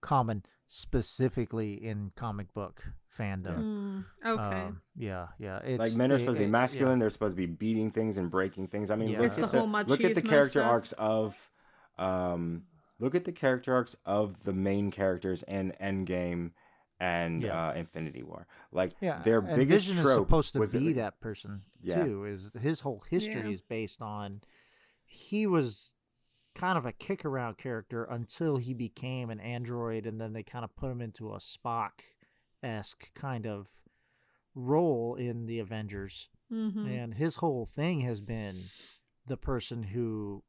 common 0.00 0.42
specifically 0.72 1.72
in 1.84 2.12
comic 2.14 2.54
book 2.54 2.84
fandom. 3.18 3.58
Mm, 3.58 4.04
okay. 4.24 4.60
Um, 4.66 4.80
yeah, 4.96 5.26
yeah. 5.38 5.58
It's, 5.64 5.78
like 5.80 5.94
men 5.96 6.12
are 6.12 6.14
it- 6.14 6.20
supposed 6.20 6.36
to 6.36 6.42
it- 6.42 6.46
be 6.46 6.48
yeah. 6.48 6.50
masculine. 6.50 6.98
They're 7.00 7.10
supposed 7.10 7.32
to 7.36 7.36
be 7.36 7.46
beating 7.46 7.90
things 7.90 8.18
and 8.18 8.30
breaking 8.30 8.68
things. 8.68 8.90
I 8.90 8.96
mean, 8.96 9.10
Yeah. 9.10 9.20
look 9.20 9.30
at 9.32 9.36
the 9.36 9.46
the, 9.48 9.58
whole 9.60 9.68
look 9.68 10.00
at 10.04 10.14
the 10.14 10.22
character 10.22 10.60
stuff. 10.60 10.70
arcs 10.70 10.92
of, 10.92 11.50
um, 11.98 12.62
look 13.00 13.14
at 13.14 13.24
the 13.24 13.32
character 13.32 13.74
arcs 13.74 13.96
of 14.06 14.42
the 14.44 14.52
main 14.52 14.90
characters 14.90 15.42
in 15.42 15.72
Endgame 15.80 16.52
and 17.00 17.42
Yeah. 17.42 17.68
uh, 17.68 17.72
Infinity 17.74 18.22
War. 18.22 18.46
Like 18.72 18.92
Yeah, 19.00 19.22
their 19.22 19.40
and 19.40 19.56
biggest 19.56 19.86
Vision 19.88 20.02
trope 20.04 20.18
is 20.18 20.24
supposed 20.26 20.52
to 20.52 20.60
was 20.60 20.72
that, 20.72 20.78
be 20.78 20.86
like- 20.88 20.96
that 20.96 21.20
person 21.20 21.62
Yeah. 21.82 22.04
too. 22.04 22.24
Is 22.26 22.52
his 22.60 22.80
whole 22.80 23.02
history 23.10 23.40
Yeah. 23.40 23.48
is 23.48 23.60
based 23.62 24.00
on 24.02 24.42
he 25.04 25.46
was 25.48 25.94
kind 26.54 26.76
of 26.76 26.84
a 26.86 26.92
kick 26.92 27.24
around 27.24 27.58
character 27.58 28.04
until 28.04 28.56
he 28.56 28.74
became 28.74 29.30
an 29.30 29.40
android, 29.40 30.06
and 30.06 30.20
then 30.20 30.32
they 30.32 30.42
kind 30.42 30.64
of 30.64 30.74
put 30.76 30.90
him 30.90 31.00
into 31.00 31.32
a 31.32 31.38
Spock 31.38 32.00
esque 32.62 33.12
kind 33.14 33.46
of 33.46 33.68
role 34.54 35.14
in 35.14 35.46
the 35.46 35.58
Avengers. 35.58 36.28
Mhm. 36.50 36.86
And 36.86 37.14
his 37.14 37.36
whole 37.36 37.66
thing 37.66 38.00
has 38.00 38.20
been 38.20 38.64
the 39.26 39.36
person 39.36 39.82
who 39.82 40.42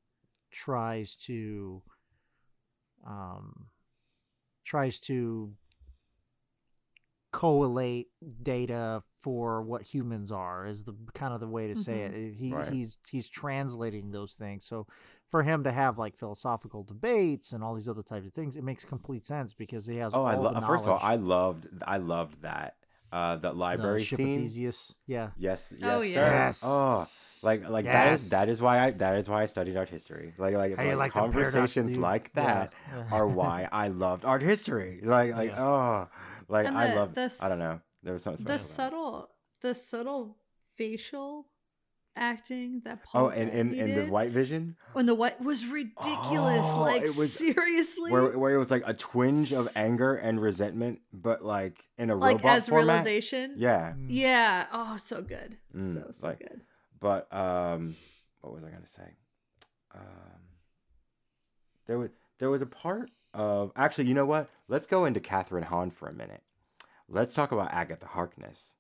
tries 0.50 1.16
to 1.16 1.82
um 3.06 3.70
tries 4.64 5.00
to 5.00 5.56
collate 7.32 8.08
data 8.44 9.04
for 9.20 9.62
what 9.62 9.82
humans 9.84 10.32
are 10.32 10.66
is 10.66 10.84
the 10.84 10.94
kind 11.14 11.34
of 11.34 11.40
the 11.40 11.48
way 11.48 11.68
to 11.68 11.76
say 11.76 12.02
it. 12.02 12.34
He 12.34 12.54
Right. 12.54 12.68
he's 12.70 12.98
he's 13.10 13.30
translating 13.30 14.12
those 14.12 14.34
things. 14.34 14.66
So 14.66 14.88
for 15.30 15.44
him 15.44 15.64
to 15.64 15.72
have 15.72 15.98
like 15.98 16.16
philosophical 16.18 16.84
debates 16.84 17.54
and 17.54 17.64
all 17.64 17.74
these 17.76 17.88
other 17.88 18.02
types 18.04 18.26
of 18.28 18.34
things, 18.34 18.56
it 18.56 18.64
makes 18.64 18.84
complete 18.84 19.26
sense 19.26 19.54
because 19.54 19.86
he 19.86 19.98
has 19.98 20.14
Oh, 20.14 20.24
I 20.24 20.36
all 20.36 20.44
love. 20.44 20.56
the 20.56 20.62
First 20.62 20.86
of 20.86 20.92
all, 20.92 21.00
I 21.02 21.16
loved. 21.16 21.68
I 21.88 21.98
loved 21.98 22.42
that. 22.42 22.76
Uh, 23.14 23.36
that 23.38 23.42
The 23.52 23.54
library 23.54 24.04
ship 24.04 24.20
of 24.20 24.26
scene. 24.26 24.40
Theseus. 24.40 24.96
Yeah. 25.06 25.32
Yes. 25.38 25.74
Yes. 25.78 25.84
Oh, 25.84 26.00
sir. 26.02 26.08
yes. 26.08 26.64
Oh, 26.66 27.08
like 27.44 27.68
like 27.70 27.86
that 27.86 28.14
is 28.14 28.24
Yes. 28.24 28.30
that 28.32 28.50
is 28.50 28.62
why 28.62 28.80
I 28.80 28.92
that 28.92 29.16
is 29.18 29.28
why 29.30 29.42
I 29.44 29.46
studied 29.48 29.76
art 29.78 29.90
history. 29.90 30.34
Like 30.38 30.56
like, 30.56 30.76
How 30.78 30.84
like 30.84 30.98
like 30.98 31.14
them 31.14 31.32
paradox, 31.32 31.54
conversations 31.54 31.92
dude? 31.92 32.00
like 32.02 32.32
Yeah. 32.36 32.44
that 32.44 32.74
Yeah. 32.90 33.08
are 33.12 33.28
why 33.28 33.68
I 33.72 33.88
loved 33.90 34.26
art 34.26 34.42
history. 34.42 35.02
Like 35.04 35.34
like 35.34 35.50
Yeah. 35.52 35.64
oh, 35.64 36.08
like 36.52 36.68
And 36.68 36.78
I 36.78 36.94
love. 36.96 37.16
the 37.16 37.36
I 37.42 37.50
don't 37.50 37.60
know. 37.60 37.80
There 38.04 38.14
was 38.14 38.24
something 38.24 38.46
the 38.46 38.60
special. 38.60 38.74
about 38.76 38.86
it. 38.88 38.92
subtle 38.94 39.30
the 39.62 39.76
subtle 39.76 40.38
facial 40.76 41.48
acting 42.16 42.82
that 42.84 43.04
Paul 43.04 43.28
Oh, 43.28 43.30
and 43.30 43.50
in, 43.50 43.70
Bettany 43.72 43.80
in 43.80 43.96
the 44.06 44.12
White 44.12 44.32
Vision, 44.32 44.76
when 44.94 45.06
the 45.06 45.16
white 45.16 45.40
was 45.42 45.66
ridiculous. 45.66 46.66
Oh, 46.74 46.82
like 46.82 47.04
it 47.04 47.16
was- 47.16 47.34
seriously, 47.34 48.12
where 48.12 48.38
where 48.38 48.54
it 48.54 48.58
was 48.58 48.70
like 48.72 48.84
a 48.86 48.94
twinge 48.94 49.54
of 49.54 49.70
anger 49.78 50.16
and 50.16 50.42
resentment, 50.42 51.00
but 51.14 51.44
like 51.46 51.80
in 51.98 52.10
a 52.10 52.16
like 52.16 52.38
robot 52.38 52.58
as 52.58 52.68
format. 52.70 52.86
realization. 53.06 53.54
Yeah, 53.58 53.94
Mm. 53.96 54.08
Yeah. 54.10 54.66
Oh, 54.74 54.98
so 54.98 55.22
good. 55.22 55.58
Mm, 55.76 55.94
so 55.94 56.08
so 56.12 56.28
like- 56.28 56.40
good. 56.40 56.62
but 57.00 57.34
um, 57.34 57.96
what 58.42 58.54
was 58.54 58.64
I 58.66 58.72
gonna 58.72 58.86
say? 58.86 59.16
Um, 59.96 60.42
there 61.88 61.98
was 61.98 62.10
there 62.40 62.50
was 62.50 62.62
a 62.62 62.66
part 62.66 63.10
of 63.34 63.72
actually, 63.76 64.06
you 64.06 64.14
know 64.14 64.26
what? 64.26 64.50
Let's 64.68 64.88
go 64.88 65.06
into 65.06 65.20
Kathryn 65.20 65.64
Hahn 65.66 65.92
for 65.92 66.08
a 66.08 66.14
minute. 66.14 66.42
Let's 67.10 67.34
talk 67.36 67.52
about 67.52 67.72
Agatha 67.74 68.06
Harkness. 68.06 68.76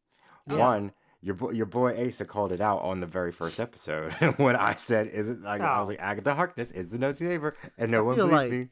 Yeah. 0.47 0.55
One, 0.57 0.91
your 1.21 1.35
boy, 1.35 1.51
your 1.51 1.65
boy 1.65 2.07
Asa 2.07 2.25
called 2.25 2.51
it 2.51 2.61
out 2.61 2.81
on 2.81 2.99
the 2.99 3.05
very 3.07 3.31
first 3.31 3.59
episode 3.59 4.13
when 4.37 4.55
I 4.55 4.75
said, 4.75 5.07
"Is 5.07 5.29
it 5.29 5.41
like?" 5.41 5.61
I 5.61 5.79
was 5.79 5.89
Oh. 5.89 5.91
like, 5.91 5.99
"Agatha 5.99 6.33
Harkness 6.33 6.71
is 6.71 6.89
the 6.91 6.97
nosy 6.97 7.27
neighbor," 7.27 7.55
and 7.77 7.91
no 7.91 7.99
I 7.99 8.01
one 8.01 8.15
believed 8.15 8.33
like- 8.33 8.51
me. 8.51 8.67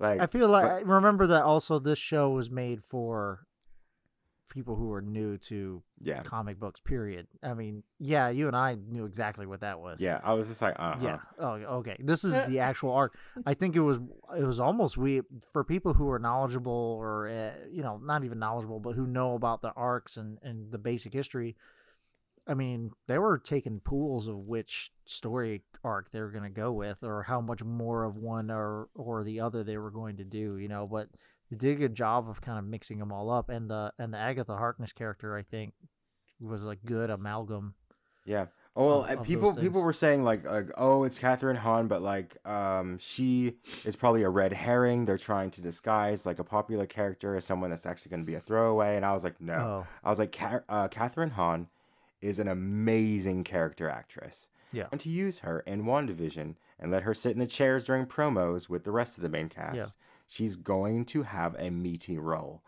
Like, 0.00 0.20
I 0.20 0.26
feel 0.26 0.48
like 0.48 0.64
but- 0.64 0.72
I 0.72 0.80
remember 0.80 1.26
that 1.28 1.44
also 1.44 1.78
this 1.78 1.98
show 2.00 2.30
was 2.30 2.50
made 2.50 2.82
for 2.82 3.46
people 4.48 4.76
who 4.76 4.92
are 4.92 5.00
new 5.00 5.38
to 5.38 5.82
yeah, 6.00 6.22
comic 6.22 6.58
books. 6.58 6.80
Period. 6.80 7.26
I 7.42 7.54
mean, 7.54 7.82
yeah, 7.98 8.28
you 8.28 8.46
and 8.46 8.56
I 8.56 8.76
knew 8.88 9.04
exactly 9.04 9.46
what 9.46 9.60
that 9.60 9.80
was. 9.80 10.00
yeah. 10.00 10.20
I 10.22 10.34
was 10.34 10.48
just 10.48 10.62
like, 10.62 10.74
uh, 10.78 10.96
Yeah. 11.00 11.18
Oh, 11.38 11.52
okay. 11.52 11.96
This 11.98 12.24
is 12.24 12.40
the 12.46 12.58
actual 12.70 12.92
arc. 12.92 13.16
I 13.46 13.54
think 13.54 13.76
it 13.76 13.80
was 13.80 13.98
it 14.36 14.44
was 14.44 14.60
almost 14.60 14.96
we 14.96 15.22
for 15.52 15.64
people 15.64 15.94
who 15.94 16.08
are 16.10 16.18
knowledgeable 16.18 16.96
or 17.00 17.28
uh, 17.28 17.52
you 17.70 17.82
know 17.82 17.98
not 17.98 18.24
even 18.24 18.38
knowledgeable 18.38 18.80
but 18.80 18.94
who 18.94 19.06
know 19.06 19.34
about 19.34 19.62
the 19.62 19.72
arcs 19.72 20.16
and 20.16 20.38
and 20.42 20.70
the 20.70 20.78
basic 20.78 21.12
history. 21.12 21.56
I 22.46 22.52
mean, 22.52 22.90
they 23.06 23.18
were 23.18 23.38
taking 23.38 23.80
pools 23.80 24.28
of 24.28 24.36
which 24.36 24.92
story 25.06 25.62
arc 25.82 26.10
they 26.10 26.20
were 26.20 26.30
going 26.30 26.44
to 26.44 26.50
go 26.50 26.72
with, 26.72 27.02
or 27.02 27.22
how 27.22 27.40
much 27.40 27.64
more 27.64 28.04
of 28.04 28.18
one 28.18 28.50
or 28.50 28.88
or 28.94 29.24
the 29.24 29.40
other 29.40 29.64
they 29.64 29.78
were 29.78 29.90
going 29.90 30.18
to 30.18 30.24
do. 30.24 30.58
You 30.58 30.68
know, 30.68 30.86
but 30.86 31.08
they 31.50 31.56
did 31.56 31.72
a 31.76 31.78
good 31.80 31.94
job 31.94 32.28
of 32.28 32.40
kind 32.40 32.58
of 32.58 32.64
mixing 32.64 32.98
them 32.98 33.12
all 33.12 33.30
up. 33.30 33.48
And 33.48 33.70
the 33.70 33.92
and 33.98 34.12
the 34.12 34.18
Agatha 34.18 34.56
Harkness 34.56 34.92
character, 34.92 35.36
I 35.36 35.42
think, 35.42 35.74
was 36.40 36.64
a 36.66 36.76
good 36.76 37.10
amalgam. 37.10 37.74
Yeah. 38.26 38.46
Oh 38.76 38.86
well, 38.86 39.04
of- 39.04 39.20
of 39.20 39.26
people 39.26 39.54
people 39.54 39.82
were 39.82 39.92
saying 39.92 40.24
like 40.24 40.44
like 40.44 40.70
oh 40.76 41.04
it's 41.04 41.18
Kathryn 41.20 41.56
Hahn, 41.56 41.86
but 41.86 42.02
like 42.02 42.36
um 42.46 42.98
she 42.98 43.54
is 43.84 43.94
probably 43.96 44.22
a 44.24 44.28
red 44.30 44.52
herring. 44.52 45.04
They're 45.04 45.18
trying 45.18 45.50
to 45.52 45.60
disguise 45.62 46.26
like 46.26 46.38
a 46.40 46.44
popular 46.44 46.86
character 46.86 47.36
as 47.36 47.44
someone 47.44 47.70
that's 47.70 47.86
actually 47.86 48.10
going 48.10 48.24
to 48.24 48.26
be 48.26 48.34
a 48.34 48.40
throwaway. 48.40 48.96
And 48.96 49.04
I 49.06 49.12
was 49.12 49.22
like 49.24 49.40
no, 49.40 49.54
Oh, 49.54 49.86
I 50.02 50.10
was 50.10 50.18
like 50.18 50.32
Ca- 50.32 50.62
uh, 50.68 50.88
Kathryn 50.88 51.32
Hahn 51.32 51.68
is 52.20 52.38
an 52.40 52.48
amazing 52.48 53.44
character 53.44 53.88
actress. 53.88 54.48
Yeah. 54.72 54.86
And 54.90 54.98
to 55.02 55.08
use 55.08 55.40
her 55.40 55.60
in 55.60 55.84
WandaVision 55.84 56.56
and 56.80 56.90
let 56.90 57.04
her 57.04 57.14
sit 57.14 57.32
in 57.32 57.38
the 57.38 57.46
chairs 57.46 57.84
during 57.84 58.06
promos 58.06 58.68
with 58.68 58.82
the 58.82 58.90
rest 58.90 59.16
of 59.18 59.22
the 59.22 59.28
main 59.28 59.48
cast, 59.48 59.96
she's 60.26 60.56
going 60.56 61.04
to 61.06 61.22
have 61.22 61.54
a 61.58 61.70
meaty 61.70 62.18
role, 62.18 62.62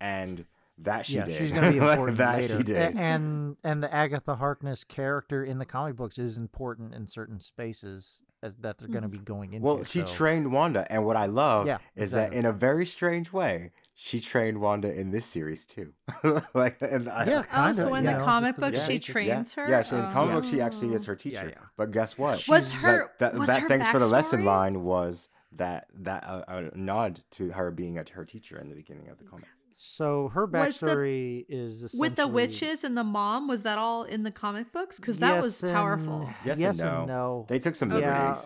and 0.00 0.44
that 0.78 1.06
she 1.06 1.16
yeah, 1.16 1.24
did. 1.24 1.36
she's 1.36 1.52
going 1.52 1.64
to 1.64 1.70
be 1.70 1.78
important 1.90 2.18
that 2.18 2.36
later. 2.40 2.58
she 2.58 2.62
did. 2.62 2.96
And 2.96 3.56
and 3.62 3.82
the 3.82 3.92
Agatha 3.94 4.36
Harkness 4.36 4.84
character 4.84 5.44
in 5.44 5.58
the 5.58 5.64
comic 5.64 5.96
books 5.96 6.18
is 6.18 6.36
important 6.36 6.94
in 6.94 7.06
certain 7.06 7.40
spaces 7.40 8.22
as, 8.42 8.56
that 8.56 8.78
they're 8.78 8.88
mm. 8.88 8.92
going 8.92 9.02
to 9.02 9.08
be 9.08 9.18
going 9.18 9.54
into. 9.54 9.64
Well, 9.64 9.84
she 9.84 10.00
so- 10.00 10.06
trained 10.06 10.52
Wanda, 10.52 10.90
and 10.90 11.04
what 11.04 11.16
I 11.16 11.26
love 11.26 11.66
Yeah, 11.66 11.78
is 11.96 12.12
exactly. 12.12 12.36
that 12.36 12.38
in 12.38 12.46
a 12.46 12.52
very 12.52 12.86
strange 12.86 13.32
way, 13.32 13.70
she 13.94 14.20
trained 14.20 14.60
Wanda 14.60 14.92
in 14.92 15.10
this 15.10 15.24
series 15.24 15.64
too. 15.66 15.92
like, 16.54 16.76
and 16.82 17.08
I, 17.08 17.24
Yeah, 17.26 17.38
Oh, 17.38 17.42
kind 17.44 17.70
of. 17.70 17.76
so 17.76 17.94
in 17.94 18.04
the 18.04 18.12
know, 18.12 18.24
comic 18.24 18.50
just 18.50 18.60
book, 18.60 18.74
yeah, 18.74 18.86
she 18.86 18.98
trains 18.98 19.54
yeah, 19.56 19.64
her. 19.64 19.70
Yeah, 19.70 19.82
she, 19.82 19.94
in 19.94 20.02
the 20.02 20.08
comic 20.12 20.34
book, 20.34 20.44
she 20.44 20.60
Oh. 20.60 20.66
actually 20.66 20.94
is 20.94 21.06
her 21.06 21.14
teacher. 21.14 21.52
yeah. 21.54 21.64
But 21.76 21.92
guess 21.92 22.18
what? 22.18 22.46
Was 22.48 22.72
her 22.72 23.12
that, 23.18 23.32
that, 23.32 23.38
was 23.38 23.46
that 23.46 23.60
her 23.62 23.68
thanks 23.68 23.88
for 23.88 24.00
the 24.00 24.08
lesson 24.08 24.44
line 24.44 24.82
was 24.82 25.28
that 25.56 25.86
that 26.00 26.24
uh, 26.26 26.42
a 26.48 26.76
nod 26.76 27.20
to 27.32 27.50
her 27.50 27.70
being 27.70 27.98
a, 27.98 28.04
her 28.12 28.24
teacher 28.24 28.58
in 28.58 28.68
the 28.68 28.74
beginning 28.74 29.08
of 29.08 29.18
the 29.18 29.24
comics. 29.24 29.48
So 29.76 30.28
her 30.28 30.46
Was 30.46 30.78
the- 30.78 30.86
backstory 30.86 31.44
is 31.48 31.94
with 31.98 32.16
the 32.16 32.28
witches 32.28 32.84
and 32.84 32.96
the 32.96 33.02
mom. 33.04 33.48
Was 33.48 33.62
that 33.62 33.76
all 33.78 34.04
in 34.04 34.22
the 34.22 34.30
comic 34.30 34.72
books? 34.72 34.98
Because 34.98 35.18
that 35.18 35.42
was 35.42 35.62
Yes 35.62 35.72
powerful. 35.74 36.22
and- 36.44 36.58
Yes 36.58 36.78
and 36.80 36.90
no. 36.90 36.98
and 36.98 37.06
no. 37.08 37.46
They 37.48 37.58
took 37.58 37.74
some 37.74 37.90
Okay. 37.92 38.00
yeah, 38.00 38.36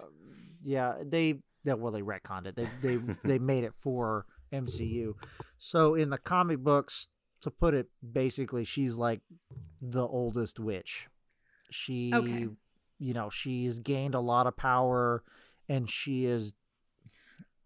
yeah. 0.64 0.94
They 1.04 1.40
yeah, 1.64 1.74
well 1.74 1.92
they 1.92 2.02
retconned 2.02 2.46
it. 2.46 2.56
They 2.56 2.68
they 2.82 2.96
they 3.24 3.38
made 3.38 3.64
it 3.64 3.74
for 3.74 4.24
MCU. 4.52 5.14
So 5.58 5.94
in 5.94 6.08
the 6.10 6.18
comic 6.18 6.60
books, 6.60 7.08
to 7.42 7.50
put 7.50 7.74
it 7.74 7.88
basically, 8.12 8.64
she's 8.64 8.96
like 8.96 9.20
the 9.82 10.06
oldest 10.06 10.58
witch. 10.58 11.08
She, 11.70 12.10
Okay. 12.14 12.48
you 12.98 13.12
know, 13.14 13.28
she's 13.28 13.78
gained 13.78 14.14
a 14.14 14.20
lot 14.20 14.46
of 14.46 14.56
power, 14.56 15.22
and 15.68 15.88
she 15.90 16.24
is 16.24 16.54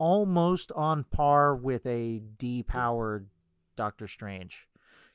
almost 0.02 0.72
on 0.72 1.04
par 1.04 1.54
with 1.54 1.86
a 1.86 2.20
depowered 2.36 3.26
Doctor 3.76 4.08
Strange. 4.08 4.66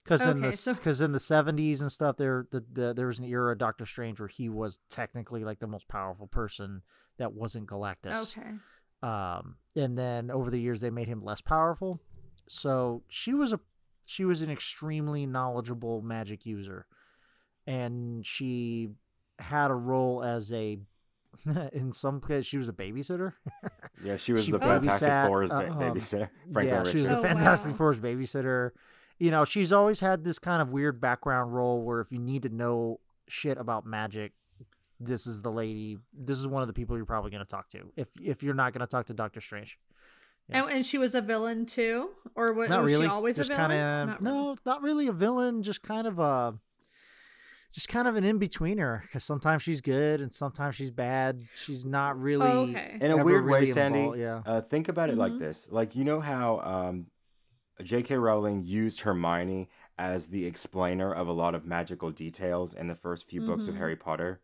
Because 0.01 0.25
in 0.25 0.39
the 0.39 0.47
Okay, 0.47 0.55
so- 0.55 0.73
because 0.75 1.01
in 1.01 1.11
the 1.11 1.19
seventies 1.19 1.81
and 1.81 1.91
stuff, 1.91 2.15
there 2.15 2.47
the, 2.51 2.63
the 2.71 2.93
there 2.93 3.07
was 3.07 3.19
an 3.19 3.25
era 3.25 3.51
of 3.51 3.57
Doctor 3.57 3.85
Strange 3.85 4.17
where 4.21 4.29
he 4.29 4.47
was 4.47 4.79
technically 4.89 5.43
like 5.43 5.59
the 5.59 5.67
most 5.67 5.89
powerful 5.89 6.25
person 6.27 6.83
that 7.17 7.33
wasn't 7.33 7.67
Galactus. 7.67 8.37
Okay. 8.37 8.49
Um, 9.03 9.57
and 9.75 9.97
then 9.97 10.31
over 10.31 10.49
the 10.49 10.59
years 10.59 10.79
they 10.79 10.89
made 10.89 11.07
him 11.07 11.21
less 11.21 11.41
powerful. 11.41 11.99
So 12.47 13.03
she 13.09 13.33
was 13.33 13.51
a 13.51 13.59
she 14.05 14.23
was 14.23 14.41
an 14.41 14.49
extremely 14.49 15.25
knowledgeable 15.25 16.01
magic 16.01 16.45
user, 16.45 16.87
and 17.67 18.25
she 18.25 18.91
had 19.37 19.69
a 19.69 19.75
role 19.75 20.23
as 20.23 20.53
a 20.53 20.79
in 21.73 21.93
some 21.93 22.19
cases 22.19 22.45
she 22.45 22.57
was 22.57 22.67
a 22.69 22.73
babysitter. 22.73 23.33
Yeah, 24.03 24.15
she 24.15 24.31
was 24.31 24.45
she 24.45 24.51
the 24.51 24.59
Fantastic 24.59 25.09
babysat, 25.09 25.27
Four's 25.27 25.49
ba- 25.49 25.55
uh, 25.55 25.59
um, 25.71 25.79
babysitter. 25.79 26.29
Franklin 26.53 26.67
yeah, 26.85 26.91
she 26.91 26.97
was 26.99 27.07
Richards. 27.07 27.09
a 27.09 27.17
Oh, 27.17 27.21
Fantastic 27.21 27.71
wow. 27.71 27.77
Four's 27.77 27.97
babysitter. 27.97 28.71
You 29.17 29.31
know, 29.31 29.43
she's 29.43 29.73
always 29.73 29.99
had 29.99 30.23
this 30.23 30.37
kind 30.37 30.61
of 30.61 30.71
weird 30.71 31.01
background 31.01 31.55
role 31.55 31.81
where 31.81 31.99
if 31.99 32.11
you 32.11 32.19
need 32.19 32.43
to 32.43 32.49
know 32.49 32.99
shit 33.27 33.57
about 33.57 33.87
magic, 33.87 34.33
this 34.99 35.25
is 35.25 35.41
the 35.41 35.51
lady. 35.51 35.97
This 36.13 36.37
is 36.37 36.47
one 36.47 36.61
of 36.61 36.67
the 36.67 36.73
people 36.73 36.95
you're 36.95 37.05
probably 37.07 37.31
going 37.31 37.43
to 37.43 37.49
talk 37.49 37.69
to. 37.69 37.91
If 37.95 38.09
if 38.21 38.43
you're 38.43 38.53
not 38.53 38.73
going 38.73 38.81
to 38.81 38.87
talk 38.87 39.07
to 39.07 39.13
Doctor 39.15 39.41
Strange, 39.41 39.79
Yeah. 40.49 40.63
And, 40.65 40.71
and 40.77 40.85
she 40.85 40.99
was 40.99 41.15
a 41.15 41.21
villain 41.21 41.65
too, 41.65 42.09
or 42.35 42.53
what? 42.53 42.69
not 42.69 42.83
was 42.83 42.91
really. 42.93 43.05
she 43.07 43.11
always 43.11 43.35
just 43.35 43.49
a 43.49 43.55
villain? 43.55 43.69
kind 43.71 44.09
Not 44.09 44.21
really. 44.21 44.37
no, 44.37 44.57
not 44.65 44.81
really 44.83 45.07
a 45.07 45.11
villain. 45.13 45.63
Just 45.63 45.81
kind 45.81 46.05
of 46.05 46.19
a, 46.19 46.53
just 47.71 47.89
kind 47.89 48.07
of 48.07 48.15
an 48.15 48.23
in 48.23 48.39
betweener. 48.39 49.01
Because 49.01 49.23
sometimes 49.23 49.61
she's 49.63 49.81
good 49.81 50.21
and 50.21 50.31
sometimes 50.33 50.75
she's 50.75 50.91
bad. 50.91 51.43
She's 51.55 51.85
not 51.85 52.19
really. 52.19 52.45
Oh, 52.47 52.59
okay. 52.69 52.97
In 53.01 53.11
a 53.11 53.15
ever 53.17 53.23
weird 53.23 53.45
way, 53.45 53.65
Sandee, 53.65 53.99
involved- 53.99 54.19
Yeah. 54.19 54.41
Uh, 54.45 54.61
think 54.61 54.89
about 54.89 55.09
it 55.09 55.17
like 55.17 55.33
Mhm. 55.33 55.39
this: 55.39 55.67
like 55.71 55.95
you 55.95 56.03
know 56.03 56.19
how 56.19 56.59
um, 56.59 57.07
J.K. 57.81 58.17
Rowling 58.17 58.61
used 58.63 59.01
Hermione 59.01 59.69
as 59.99 60.27
the 60.27 60.45
explainer 60.45 61.13
of 61.13 61.27
a 61.27 61.31
lot 61.33 61.53
of 61.55 61.65
magical 61.65 62.11
details 62.11 62.73
in 62.73 62.87
the 62.87 62.95
first 62.95 63.27
few 63.29 63.41
books 63.41 63.67
of 63.67 63.75
Mhm. 63.75 63.79
Harry 63.79 63.95
Potter. 63.95 64.41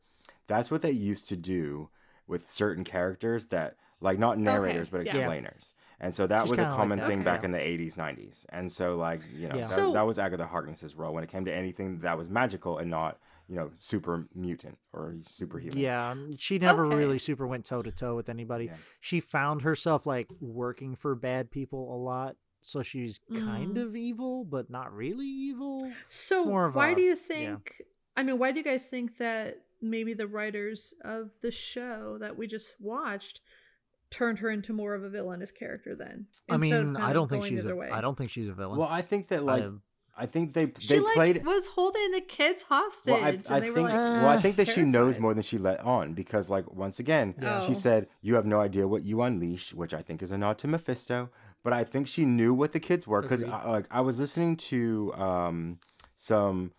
That's 0.48 0.70
what 0.70 0.82
they 0.82 0.92
used 0.92 1.28
to 1.30 1.36
do 1.38 1.90
with 2.28 2.50
certain 2.50 2.84
characters 2.84 3.48
that, 3.48 3.76
like, 4.04 4.20
not 4.20 4.38
narrators 4.38 4.90
but 4.90 5.06
yeah. 5.06 5.16
explainers. 5.16 5.76
And 6.00 6.14
so 6.14 6.28
that 6.28 6.44
She's 6.44 6.52
was 6.52 6.60
a 6.60 6.64
kinda 6.64 6.72
like 6.76 6.80
common 6.80 7.00
thing 7.00 7.20
Okay. 7.20 7.24
back 7.26 7.42
yeah. 7.42 7.46
in 7.46 7.52
the 7.52 7.60
80s, 7.60 7.98
90s. 7.98 8.46
And 8.50 8.70
so, 8.72 8.98
like, 8.98 9.22
you 9.34 9.48
know, 9.48 9.56
Yeah. 9.56 9.62
that, 9.68 9.76
So- 9.76 9.94
that 9.94 10.06
was 10.06 10.20
Agatha 10.20 10.46
Harkness's 10.46 10.96
role 10.96 11.14
when 11.14 11.24
it 11.24 11.30
came 11.30 11.46
to 11.46 11.54
anything 11.54 12.00
that 12.00 12.18
was 12.18 12.30
magical 12.30 12.78
and 12.78 12.92
not, 12.92 13.20
you 13.48 13.56
know, 13.56 13.72
super 13.80 14.28
mutant 14.36 14.78
or 14.92 15.16
superhuman. 15.22 15.78
Yeah, 15.78 16.10
um, 16.12 16.36
she 16.38 16.60
never 16.60 16.86
Okay. 16.86 16.96
really 16.96 17.20
super 17.20 17.48
went 17.48 17.66
toe 17.66 17.82
to 17.82 17.92
toe 17.92 18.16
with 18.16 18.28
anybody. 18.28 18.66
Yeah. 18.66 18.76
She 19.00 19.20
found 19.22 19.62
herself 19.62 20.06
like 20.06 20.28
working 20.42 20.96
for 20.96 21.16
bad 21.16 21.50
people 21.52 21.96
a 21.96 21.98
lot, 21.98 22.36
so 22.62 22.82
she's 22.82 23.20
kind 23.34 23.76
Mm. 23.78 23.82
of 23.82 23.96
evil, 23.96 24.44
but 24.44 24.70
not 24.70 24.94
really 24.94 25.28
evil. 25.28 25.90
So 26.10 26.44
more 26.46 26.66
of 26.66 26.76
why 26.76 26.90
a- 26.90 26.96
do 26.96 27.02
you 27.02 27.10
yeah. 27.10 27.16
think? 27.16 27.82
I 28.18 28.24
mean, 28.24 28.38
why 28.38 28.52
do 28.52 28.58
you 28.60 28.64
guys 28.66 28.86
think 28.86 29.18
that 29.18 29.62
maybe 29.82 30.14
the 30.14 30.28
writers 30.28 30.94
of 31.02 31.32
the 31.42 31.52
show 31.52 32.18
that 32.20 32.38
we 32.38 32.48
just 32.48 32.80
watched 32.80 33.42
turned 34.14 34.40
her 34.40 34.50
into 34.50 34.72
more 34.74 34.94
of 34.94 35.04
a 35.04 35.10
villainous 35.10 35.52
character 35.52 35.96
then? 35.96 36.28
I 36.50 36.58
mean, 36.58 36.96
I 36.98 37.12
don't 37.14 37.30
think 37.30 37.46
she's 37.46 37.66
a, 37.66 37.76
way? 37.76 37.90
I 37.90 38.02
don't 38.02 38.18
think 38.18 38.30
she's 38.32 38.48
a 38.48 38.54
villain. 38.54 38.78
Well, 38.80 38.88
I 38.90 39.02
think 39.02 39.28
that, 39.30 39.44
like, 39.44 39.64
I- 39.64 39.72
I 40.16 40.28
think 40.28 40.54
they 40.54 40.72
She 40.78 40.90
they 40.90 41.00
like 41.00 41.14
played 41.16 41.44
was 41.44 41.66
holding 41.66 42.12
the 42.12 42.22
kids 42.22 42.62
hostage, 42.62 43.14
Well, 43.16 43.24
I, 43.24 43.30
and 43.30 43.48
I 43.50 43.60
they 43.60 43.66
think 43.66 43.76
were 43.78 43.82
like, 43.82 43.94
well, 43.94 44.30
I 44.30 44.36
"Uh, 44.36 44.42
think 44.42 44.58
that 44.58 44.68
she 44.68 44.84
knows 44.84 45.18
more 45.18 45.34
than 45.34 45.42
she 45.42 45.58
let 45.58 45.80
on 45.80 46.14
because, 46.14 46.52
like, 46.52 46.72
once 46.72 47.00
again, 47.00 47.34
Yeah. 47.42 47.60
she 47.62 47.72
Oh. 47.72 47.74
said, 47.74 48.08
"You 48.22 48.36
have 48.36 48.46
no 48.46 48.62
idea 48.62 48.88
what 48.88 49.02
you 49.04 49.24
unleashed," 49.24 49.74
which 49.74 49.92
I 49.92 50.04
think 50.04 50.22
is 50.22 50.32
a 50.32 50.38
nod 50.38 50.60
to 50.60 50.68
Mephisto. 50.68 51.32
But 51.64 51.74
I 51.74 51.84
think 51.84 52.08
she 52.08 52.26
knew 52.26 52.54
what 52.54 52.74
the 52.74 52.80
kids 52.80 53.08
were 53.08 53.24
because, 53.24 53.42
like, 53.44 53.88
I 53.90 54.02
was 54.02 54.20
listening 54.20 54.56
to 54.58 55.12
um 55.16 55.80
some 56.14 56.74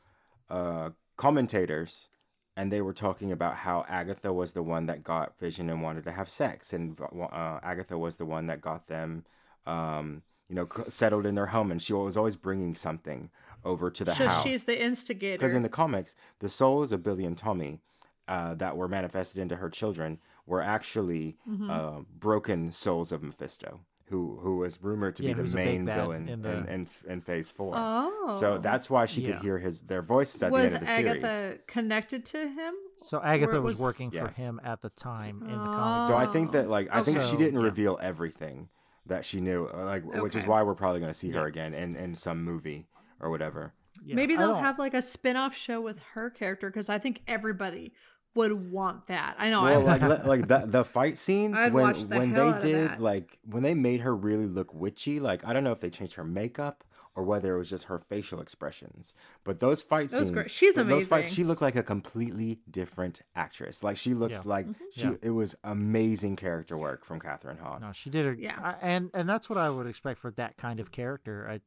uh 0.49 0.91
commentators, 1.17 2.09
and 2.56 2.70
they 2.73 2.80
were 2.80 2.92
talking 2.92 3.32
about 3.32 3.56
how 3.56 3.84
Agatha 3.88 4.32
was 4.32 4.52
the 4.52 4.62
one 4.62 4.87
that 4.87 5.02
got 5.02 5.38
Vision 5.38 5.68
and 5.70 5.82
wanted 5.82 6.04
to 6.04 6.12
have 6.12 6.30
sex, 6.30 6.73
and 6.73 6.99
uh, 7.00 7.58
Agatha 7.62 7.99
was 7.99 8.16
the 8.16 8.25
one 8.26 8.46
that 8.46 8.61
got 8.61 8.87
them, 8.87 9.25
um, 9.66 10.23
you 10.49 10.54
know, 10.54 10.68
settled 10.88 11.26
in 11.26 11.34
their 11.34 11.46
home, 11.46 11.70
and 11.73 11.82
she 11.82 11.92
was 11.92 12.16
always 12.16 12.37
bringing 12.37 12.75
something 12.75 13.30
over 13.64 13.90
to 13.90 14.04
the 14.04 14.14
so 14.14 14.28
house. 14.28 14.44
she's 14.44 14.64
the 14.64 14.80
instigator. 14.80 15.38
Because 15.38 15.54
in 15.54 15.62
the 15.62 15.68
comics, 15.68 16.14
the 16.38 16.49
souls 16.49 16.92
of 16.92 17.02
Billy 17.02 17.25
and 17.25 17.37
Tommy, 17.37 17.80
uh, 18.28 18.54
that 18.54 18.76
were 18.76 18.88
manifested 18.88 19.40
into 19.42 19.56
her 19.56 19.68
children 19.68 20.18
were 20.46 20.62
actually 20.62 21.37
Mhm. 21.49 21.70
uh, 21.70 22.02
broken 22.18 22.70
souls 22.73 23.11
of 23.11 23.23
Mephisto, 23.23 23.80
who 24.08 24.38
who 24.42 24.58
was 24.58 24.78
rumored 24.82 25.16
to 25.16 25.23
Yeah, 25.23 25.30
be 25.30 25.34
the 25.34 25.42
who's 25.42 25.54
a 25.54 25.56
big 25.56 25.66
main 25.66 25.87
villain 25.87 26.23
in 26.28 26.34
in, 26.34 26.42
the- 26.42 26.73
in, 26.73 26.88
in, 27.08 27.20
Phase 27.20 27.50
Four. 27.50 27.73
Oh. 27.76 28.37
So 28.38 28.58
that's 28.58 28.90
why 28.90 29.06
she 29.06 29.23
Yeah. 29.23 29.32
could 29.32 29.42
hear 29.42 29.58
his 29.58 29.80
their 29.82 30.02
voices 30.02 30.42
at 30.42 30.52
was 30.52 30.61
the 30.61 30.66
end 30.66 30.75
of 30.76 30.80
the 30.80 30.94
series. 30.94 31.25
Agatha 31.25 31.58
connected 31.66 32.25
to 32.26 32.38
him? 32.49 32.75
So 33.02 33.20
Agatha 33.23 33.56
it 33.56 33.62
was, 33.62 33.78
working 33.78 34.11
Yeah. 34.12 34.26
for 34.26 34.32
him 34.32 34.61
at 34.64 34.82
the 34.82 34.90
time 34.90 35.42
in 35.42 35.49
the 35.58 35.64
comics. 35.64 36.06
So 36.08 36.16
I 36.16 36.26
think 36.26 36.52
that 36.52 36.66
Oh, 36.66 36.70
like 36.70 36.88
I 36.90 37.02
think 37.02 37.20
she 37.20 37.37
didn't 37.37 37.61
yeah. 37.61 37.66
reveal 37.66 37.99
everything 38.02 38.68
that 39.06 39.25
she 39.25 39.40
knew, 39.40 39.68
uh, 39.73 39.84
like 39.84 40.04
which 40.23 40.34
is 40.37 40.46
why 40.46 40.62
we're 40.62 40.75
probably 40.75 41.00
going 41.00 41.11
to 41.12 41.18
see 41.18 41.30
her 41.30 41.42
Yeah. 41.42 41.46
again 41.49 41.75
in 41.75 41.96
in 41.96 42.14
some 42.14 42.42
movie 42.44 42.87
or 43.20 43.30
whatever. 43.30 43.73
Yeah, 44.04 44.16
Maybe 44.16 44.37
they'll 44.37 44.54
have 44.56 44.78
like 44.78 44.92
a 44.92 45.00
spin-off 45.00 45.54
show 45.56 45.80
with 45.80 46.00
her 46.14 46.28
character 46.28 46.68
because 46.68 46.88
I 46.88 46.99
think 46.99 47.23
everybody 47.26 47.94
would 48.35 48.71
want 48.73 49.07
that. 49.09 49.37
I 49.38 49.50
know. 49.50 49.62
well, 49.62 49.81
I, 49.88 49.97
like 49.97 50.03
le- 50.03 50.23
like 50.26 50.49
the 50.49 50.64
the 50.67 50.85
fight 50.85 51.19
scenes 51.19 51.59
I'd 51.59 51.73
when 51.73 51.93
the 51.93 52.19
when 52.19 52.33
they 52.33 52.53
did 52.61 53.00
like 53.00 53.38
when 53.45 53.62
they 53.62 53.75
made 53.75 54.00
her 54.00 54.14
really 54.14 54.47
look 54.47 54.73
witchy. 54.75 55.21
Like 55.21 55.47
I 55.47 55.53
don't 55.53 55.64
know 55.64 55.73
if 55.73 55.81
they 55.81 55.91
changed 55.91 56.14
her 56.14 56.25
makeup 56.25 56.85
or 57.17 57.23
whether 57.23 57.55
it 57.55 57.59
was 57.59 57.71
just 57.71 57.85
her 57.85 58.00
facial 58.00 58.41
expressions. 58.41 59.14
But 59.45 59.61
those 59.61 59.81
fight 59.81 60.11
That 60.11 60.17
scenes, 60.17 60.31
great. 60.33 60.50
She's 60.50 60.75
th- 60.75 60.85
Those 60.88 61.07
fights, 61.07 61.26
amazing. 61.26 61.37
she 61.37 61.45
looked 61.45 61.62
like 61.62 61.76
a 61.76 61.83
completely 61.85 62.59
different 62.69 63.23
actress. 63.37 63.85
Like 63.85 63.97
she 63.97 64.14
looks 64.14 64.38
Yeah. 64.45 64.50
like 64.50 64.67
Mm-hmm. 64.67 64.85
she. 64.97 65.07
Yeah. 65.07 65.14
It 65.23 65.31
was 65.31 65.55
amazing 65.62 66.35
character 66.35 66.76
work 66.76 67.05
from 67.05 67.21
Kathryn 67.21 67.61
Hahn. 67.61 67.83
No, 67.83 67.93
she 67.93 68.11
did 68.11 68.26
a 68.26 68.41
Yeah. 68.41 68.59
I- 68.61 68.76
and 68.83 69.11
and 69.14 69.29
that's 69.29 69.49
what 69.49 69.59
I 69.59 69.71
would 69.71 69.87
expect 69.87 70.19
for 70.19 70.33
that 70.33 70.57
kind 70.57 70.81
of 70.81 70.91
character. 70.91 71.47
I 71.49 71.61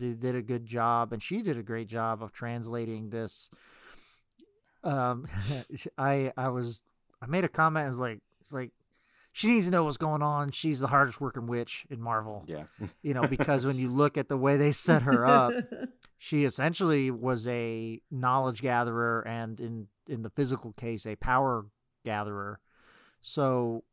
they 0.00 0.12
did 0.12 0.34
a 0.34 0.40
good 0.42 0.64
job, 0.64 1.12
and 1.12 1.22
she 1.22 1.42
did 1.42 1.58
a 1.58 1.62
great 1.62 1.88
job 1.88 2.22
of 2.22 2.32
translating 2.32 3.10
this. 3.10 3.50
Um, 4.84 5.26
I 5.98 6.32
I 6.36 6.48
was 6.48 6.82
I 7.22 7.26
made 7.26 7.44
a 7.44 7.48
comment. 7.48 7.88
It's 7.88 7.98
like 7.98 8.20
it's 8.40 8.52
like 8.52 8.70
she 9.32 9.48
needs 9.48 9.66
to 9.66 9.70
know 9.72 9.84
what's 9.84 9.96
going 9.96 10.22
on. 10.22 10.50
She's 10.50 10.80
the 10.80 10.88
hardest 10.88 11.20
working 11.20 11.46
witch 11.46 11.86
in 11.90 12.00
Marvel. 12.00 12.44
Yeah. 12.46 12.64
You 13.02 13.14
know, 13.14 13.22
because 13.22 13.64
when 13.66 13.76
you 13.76 13.88
look 13.88 14.18
at 14.18 14.28
the 14.28 14.36
way 14.36 14.56
they 14.56 14.72
set 14.72 15.02
her 15.02 15.24
up, 15.26 15.52
she 16.18 16.44
essentially 16.44 17.10
was 17.10 17.46
a 17.46 18.00
knowledge 18.10 18.60
gatherer 18.62 19.20
and 19.26 19.58
in 19.60 19.88
in 20.08 20.22
the 20.22 20.30
physical 20.30 20.72
case 20.72 21.06
a 21.06 21.14
power 21.16 21.64
gatherer 22.04 22.58
so 23.20 23.84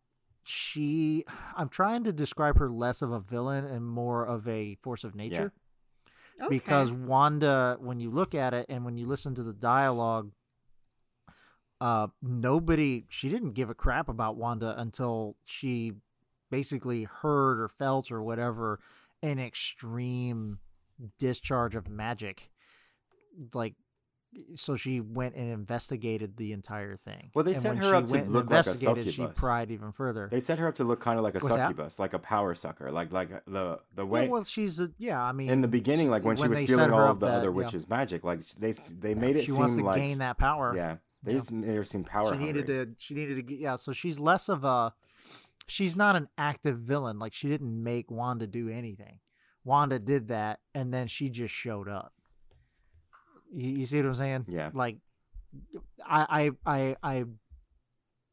she 0.43 1.23
i'm 1.55 1.69
trying 1.69 2.03
to 2.03 2.11
describe 2.11 2.57
her 2.57 2.69
less 2.69 3.01
of 3.01 3.11
a 3.11 3.19
villain 3.19 3.65
and 3.65 3.85
more 3.85 4.25
of 4.25 4.47
a 4.47 4.75
force 4.75 5.03
of 5.03 5.13
nature 5.15 5.51
because 6.49 6.91
Okay. 6.91 7.01
wanda 7.01 7.77
when 7.79 7.99
you 7.99 8.09
look 8.09 8.33
at 8.33 8.53
it 8.53 8.65
and 8.69 8.83
when 8.85 8.97
you 8.97 9.05
listen 9.05 9.35
to 9.35 9.43
the 9.43 9.53
dialogue 9.53 10.31
uh 11.79 12.07
nobody 12.21 13.05
she 13.09 13.29
didn't 13.29 13.51
give 13.51 13.69
a 13.69 13.75
crap 13.75 14.09
about 14.09 14.35
wanda 14.35 14.73
until 14.79 15.35
she 15.45 15.93
basically 16.49 17.03
heard 17.03 17.59
or 17.59 17.67
felt 17.67 18.11
or 18.11 18.23
whatever 18.23 18.79
an 19.21 19.39
extreme 19.39 20.59
discharge 21.19 21.75
of 21.75 21.87
magic. 21.89 22.49
Like 23.53 23.75
so 24.55 24.75
she 24.75 24.99
went 24.99 25.35
and 25.35 25.51
investigated 25.51 26.35
the 26.37 26.51
entire 26.51 26.97
thing. 26.97 27.31
Well, 27.33 27.43
they 27.45 27.53
and 27.53 27.61
set 27.61 27.77
her 27.77 27.95
up 27.95 28.05
to 28.07 28.13
look 28.25 28.49
like 28.49 28.65
a 28.67 28.71
investigated, 28.71 29.13
she 29.13 29.25
pried 29.27 29.71
even 29.71 29.91
further. 29.91 30.27
They 30.29 30.41
set 30.41 30.59
her 30.59 30.67
up 30.67 30.75
to 30.75 30.83
look 30.83 30.99
kind 30.99 31.17
of 31.17 31.23
like 31.23 31.35
a 31.35 31.39
What's 31.39 31.55
that? 31.55 31.67
succubus, 31.69 31.97
like 31.97 32.13
a 32.13 32.19
power 32.19 32.53
sucker, 32.53 32.91
like 32.91 33.11
like 33.11 33.29
the 33.45 33.79
the 33.95 34.03
yeah, 34.03 34.03
way 34.03 34.27
well 34.27 34.43
she's 34.43 34.79
a 34.79 34.91
yeah 34.97 35.21
i 35.23 35.31
mean 35.31 35.49
in 35.49 35.61
the 35.61 35.67
beginning, 35.67 36.09
like 36.09 36.23
when, 36.23 36.35
she 36.35 36.47
was 36.47 36.59
stealing 36.59 36.91
all 36.91 37.11
of 37.11 37.19
the 37.19 37.27
that- 37.27 37.35
other 37.37 37.47
yeah. 37.49 37.55
witches' 37.55 37.87
magic, 37.87 38.23
like 38.23 38.45
they 38.59 38.73
they 38.73 39.09
Yeah, 39.09 39.15
made 39.15 39.35
it 39.37 39.45
she 39.45 39.51
seem 39.51 39.59
wants 39.59 39.75
to 39.75 39.83
like 39.83 40.01
gain 40.01 40.17
that 40.19 40.37
power. 40.37 40.73
Yeah, 40.75 40.97
they 41.23 41.31
Yeah. 41.33 41.37
just 41.39 41.51
made 41.51 41.75
her 41.75 41.83
seem 41.83 42.03
power 42.03 42.33
she 42.33 42.39
needed 42.39 42.67
hungry. 42.67 42.85
to 42.85 42.91
she 42.97 43.13
needed 43.13 43.35
to 43.35 43.41
get 43.41 43.59
yeah 43.59 43.75
so 43.75 43.91
she's 43.91 44.19
less 44.19 44.47
of 44.49 44.63
a 44.63 44.93
she's 45.67 45.95
not 45.95 46.15
an 46.15 46.27
active 46.37 46.77
villain 46.77 47.19
like 47.19 47.33
she 47.33 47.47
didn't 47.47 47.81
make 47.83 48.09
wanda 48.11 48.47
do 48.47 48.69
anything 48.69 49.19
wanda 49.63 49.99
did 49.99 50.27
that 50.29 50.59
and 50.73 50.93
then 50.93 51.07
she 51.07 51.29
just 51.29 51.53
showed 51.53 51.89
up 51.89 52.13
you, 53.53 53.69
you 53.71 53.85
see 53.85 53.97
what 53.97 54.05
i'm 54.07 54.15
saying 54.15 54.45
Yeah. 54.47 54.69
like 54.73 54.97
i 56.05 56.51
i 56.65 56.77
i 56.79 56.95
i 57.19 57.25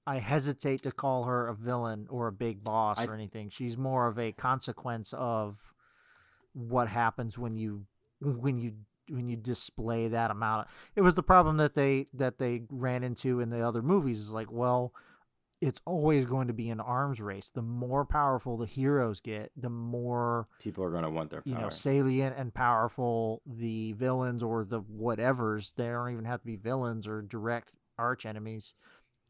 I 0.07 0.19
hesitate 0.19 0.83
to 0.83 0.93
call 0.93 1.25
her 1.25 1.49
a 1.49 1.55
villain 1.55 2.09
or 2.11 2.27
a 2.27 2.33
big 2.33 2.63
boss 2.63 2.99
I- 2.99 3.07
or 3.07 3.15
anything. 3.15 3.49
She's 3.49 3.79
more 3.79 4.07
of 4.07 4.19
a 4.19 4.33
consequence 4.33 5.15
of 5.17 5.73
what 6.53 6.89
happens 6.89 7.39
when 7.39 7.57
you 7.57 7.87
when 8.21 8.59
you 8.59 8.75
when 9.09 9.29
you 9.29 9.37
display 9.37 10.09
that 10.09 10.31
amount. 10.31 10.67
Of, 10.67 10.73
it 10.97 11.01
was 11.03 11.15
the 11.15 11.23
problem 11.23 11.57
that 11.59 11.75
they 11.75 12.07
that 12.15 12.39
they 12.39 12.63
ran 12.71 13.03
into 13.03 13.41
in 13.41 13.51
the 13.51 13.67
other 13.67 13.83
movies. 13.83 14.21
Is 14.21 14.31
like, 14.31 14.51
well, 14.53 14.93
it's 15.61 15.81
always 15.87 16.27
going 16.27 16.49
to 16.49 16.53
be 16.53 16.69
an 16.71 16.81
arms 16.81 17.21
race. 17.21 17.51
The 17.55 17.63
more 17.63 18.05
powerful 18.05 18.57
the 18.59 18.67
heroes 18.67 19.21
get, 19.21 19.51
the 19.57 19.71
more 19.71 20.47
People 20.61 20.85
are 20.85 20.91
gonna 20.91 21.11
want 21.11 21.31
their 21.31 21.41
power. 21.43 21.55
you 21.55 21.59
know 21.61 21.71
salient 21.71 22.37
and 22.37 22.53
powerful 22.53 23.41
the 23.47 23.93
villains 23.93 24.43
or 24.43 24.65
the 24.65 24.81
whatevers. 24.83 25.75
They 25.75 25.87
don't 25.89 26.13
even 26.13 26.25
have 26.27 26.41
to 26.41 26.47
be 26.47 26.57
villains 26.57 27.07
or 27.09 27.23
direct 27.23 27.73
arch 27.99 28.27
enemies. 28.27 28.75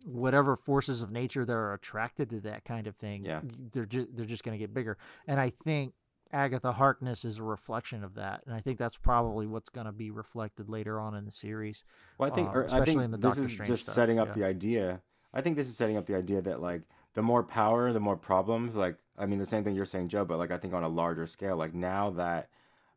Whatever 0.05 0.57
forces 0.57 1.01
of 1.03 1.11
nature 1.11 1.45
that 1.47 1.53
are 1.53 1.73
attracted 1.73 2.29
to 2.31 2.41
that 2.41 2.65
kind 2.65 2.87
of 2.87 2.97
thing, 2.97 3.25
Yeah. 3.25 3.41
they're 3.73 3.87
just 3.87 4.15
they're 4.17 4.27
just 4.27 4.43
going 4.45 4.59
to 4.59 4.63
get 4.63 4.75
bigger. 4.75 4.99
And 5.27 5.41
I 5.41 5.51
think 5.51 5.95
Agatha 6.35 6.73
Harkness 6.73 7.25
is 7.25 7.38
a 7.38 7.42
reflection 7.44 8.03
of 8.03 8.14
that, 8.16 8.42
and 8.44 8.55
I 8.55 8.61
think 8.61 8.79
that's 8.79 8.97
probably 8.97 9.47
what's 9.47 9.68
going 9.68 9.87
to 9.87 9.92
be 9.92 10.11
reflected 10.11 10.68
later 10.68 10.99
on 10.99 11.14
in 11.14 11.25
the 11.25 11.31
series. 11.31 11.85
Well, 12.18 12.31
I 12.31 12.35
think, 12.35 12.49
um, 12.49 12.57
or 12.57 12.62
I 12.62 12.66
especially 12.66 12.87
think 12.87 13.03
in 13.03 13.11
the 13.12 13.16
this 13.18 13.31
Doctor 13.31 13.42
is 13.42 13.53
Strange 13.53 13.68
just 13.68 13.83
stuff, 13.85 13.94
setting 13.94 14.18
up 14.18 14.29
yeah. 14.29 14.35
the 14.35 14.44
idea. 14.44 15.01
I 15.33 15.40
think 15.40 15.57
this 15.57 15.68
is 15.68 15.77
setting 15.77 15.97
up 15.97 16.07
the 16.07 16.16
idea 16.16 16.42
that 16.42 16.61
like 16.61 16.83
the 17.14 17.23
more 17.23 17.42
power, 17.42 17.92
the 17.92 18.01
more 18.01 18.16
problems. 18.16 18.75
Like 18.75 18.97
I 19.16 19.27
mean, 19.27 19.38
the 19.38 19.47
same 19.47 19.62
thing 19.62 19.77
you're 19.77 19.87
saying, 19.87 20.09
Joe, 20.09 20.25
but 20.25 20.38
like 20.38 20.51
I 20.51 20.59
think 20.59 20.75
on 20.75 20.83
a 20.83 20.88
larger 20.88 21.27
scale. 21.27 21.57
Like 21.57 21.73
now 21.73 22.11
that 22.11 22.49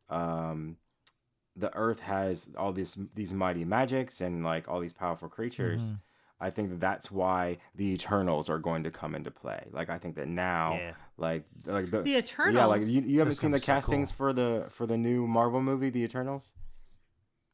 um, 0.09 0.77
the 1.55 1.73
Earth 1.75 2.01
has 2.01 2.49
all 2.57 2.73
these 2.73 2.97
these 3.15 3.33
mighty 3.33 3.65
magics 3.65 4.19
and 4.19 4.43
like 4.43 4.67
all 4.67 4.79
these 4.79 4.93
powerful 4.93 5.29
creatures. 5.29 5.91
Mhm. 5.91 5.99
I 6.39 6.49
think 6.51 6.69
that 6.69 6.79
that's 6.79 7.09
why 7.09 7.57
the 7.75 7.93
Eternals 7.93 8.47
are 8.49 8.59
going 8.59 8.83
to 8.83 8.91
come 8.91 9.15
into 9.15 9.31
play. 9.31 9.67
Like 9.71 9.89
I 9.89 9.97
think 9.97 10.15
that 10.15 10.27
now, 10.27 10.73
Yeah. 10.75 10.93
like 11.17 11.45
like 11.65 11.89
the, 11.89 12.03
The 12.03 12.17
Eternals. 12.17 12.55
yeah, 12.55 12.65
like 12.65 12.81
you, 12.85 13.01
you 13.01 13.19
haven't 13.19 13.33
seen 13.35 13.51
the 13.51 13.57
sounds 13.59 13.85
so 13.85 13.91
cool. 13.91 13.97
castings 13.99 14.11
for 14.11 14.33
the 14.33 14.67
for 14.69 14.85
the 14.85 14.97
new 14.97 15.25
Marvel 15.25 15.61
movie, 15.61 15.89
The 15.89 16.03
Eternals. 16.03 16.53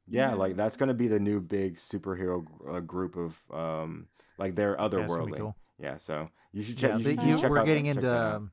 Yeah, 0.08 0.32
No. 0.32 0.38
like 0.38 0.56
that's 0.58 0.76
gonna 0.76 0.94
be 0.94 1.08
the 1.08 1.20
new 1.20 1.40
big 1.40 1.76
superhero 1.76 2.46
uh, 2.70 2.82
group 2.82 3.16
of 3.16 3.38
um 3.54 4.08
like 4.38 4.56
they're 4.56 4.76
Yeah, 4.78 4.86
it's 4.86 4.94
gonna 4.96 5.08
be 5.26 5.32
otherworldly. 5.32 5.38
cool. 5.40 5.56
Yeah, 5.80 5.98
so 5.98 6.30
you 6.52 6.62
should 6.64 6.78
check. 6.78 6.92
Yeah, 6.92 6.98
you 6.98 7.04
should 7.04 7.24
you- 7.24 7.38
check 7.40 7.50
we're 7.50 7.60
out 7.60 7.66
getting 7.66 7.86
that- 7.86 7.94
check 7.96 8.04
into 8.04 8.12
out. 8.14 8.36
um, 8.36 8.52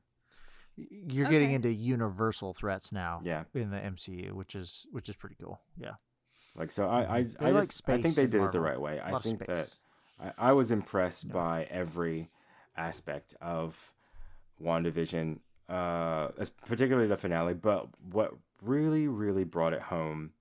you're 0.77 1.29
getting 1.29 1.51
into 1.51 1.69
universal 1.69 2.53
threats 2.53 2.91
now 2.93 3.19
yeah, 3.23 3.43
in 3.53 3.69
the 3.69 3.77
MCU, 3.77 4.31
which 4.31 4.55
is 4.55 4.87
which 4.91 5.09
is 5.09 5.15
pretty 5.17 5.35
cool. 5.41 5.59
Yeah, 5.77 5.95
like 6.55 6.71
so 6.71 6.87
I 6.87 7.17
I, 7.17 7.23
They 7.23 7.47
I, 7.47 7.51
like 7.51 7.65
just, 7.67 7.83
I 7.89 8.01
think 8.01 8.15
they 8.15 8.23
in 8.23 8.29
did 8.29 8.41
it 8.41 8.51
the 8.53 8.61
right 8.61 8.79
way. 8.79 9.01
I 9.03 9.19
think 9.19 9.41
of 9.41 9.47
that 9.47 9.57
space. 9.65 9.79
I, 10.19 10.49
I 10.49 10.51
was 10.53 10.71
impressed 10.71 11.25
Yeah. 11.25 11.33
by 11.33 11.63
every 11.69 12.29
aspect 12.75 13.35
of 13.41 13.91
WandaVision, 14.61 15.39
uh, 15.69 16.29
particularly 16.65 17.07
the 17.07 17.17
finale. 17.17 17.53
But 17.53 17.87
what 18.11 18.33
really, 18.61 19.07
really 19.07 19.43
brought 19.43 19.73
it 19.73 19.81
home, 19.83 20.31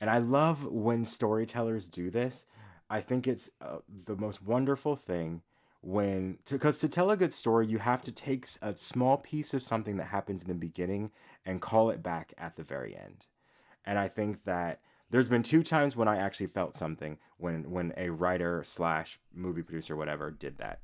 and 0.00 0.10
I 0.10 0.18
love 0.18 0.64
when 0.64 1.04
storytellers 1.04 1.86
do 1.86 2.10
this. 2.10 2.46
I 2.88 3.00
think 3.00 3.26
it's 3.26 3.50
uh, 3.60 3.78
the 4.04 4.16
most 4.16 4.42
wonderful 4.42 4.94
thing 4.94 5.42
when, 5.80 6.38
because 6.48 6.78
to, 6.80 6.88
tell 6.88 7.10
a 7.10 7.16
good 7.16 7.32
story, 7.32 7.66
you 7.66 7.78
have 7.78 8.02
to 8.04 8.12
take 8.12 8.46
a 8.62 8.76
small 8.76 9.16
piece 9.16 9.54
of 9.54 9.62
something 9.62 9.96
that 9.96 10.06
happens 10.06 10.42
in 10.42 10.48
the 10.48 10.54
beginning 10.54 11.10
and 11.44 11.60
call 11.60 11.90
it 11.90 12.02
back 12.02 12.32
at 12.38 12.56
the 12.56 12.62
very 12.62 12.96
end. 12.96 13.26
And 13.84 13.98
I 13.98 14.08
think 14.08 14.44
that 14.44 14.80
there's 15.10 15.28
been 15.28 15.42
two 15.42 15.62
times 15.62 15.96
when 15.96 16.08
I 16.08 16.16
actually 16.16 16.48
felt 16.48 16.74
something 16.74 17.18
when 17.38 17.70
when 17.70 17.92
a 17.96 18.10
writer 18.10 18.62
slash 18.64 19.18
movie 19.32 19.62
producer 19.62 19.96
whatever 19.96 20.30
did 20.30 20.58
that, 20.58 20.80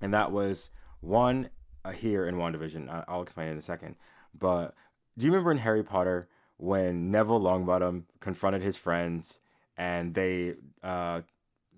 and 0.00 0.12
that 0.14 0.30
was 0.32 0.70
one 1.00 1.48
uh, 1.84 1.92
here 1.92 2.26
in 2.26 2.34
WandaVision. 2.36 3.04
I'll 3.08 3.22
explain 3.22 3.48
in 3.48 3.56
a 3.56 3.62
second. 3.62 3.96
But 4.38 4.74
do 5.18 5.26
you 5.26 5.32
remember 5.32 5.52
in 5.52 5.58
Harry 5.58 5.82
Potter 5.82 6.28
when 6.58 7.10
Neville 7.10 7.40
Longbottom 7.40 8.04
confronted 8.20 8.62
his 8.62 8.76
friends 8.76 9.40
and 9.76 10.12
they 10.14 10.54
uh, 10.82 11.22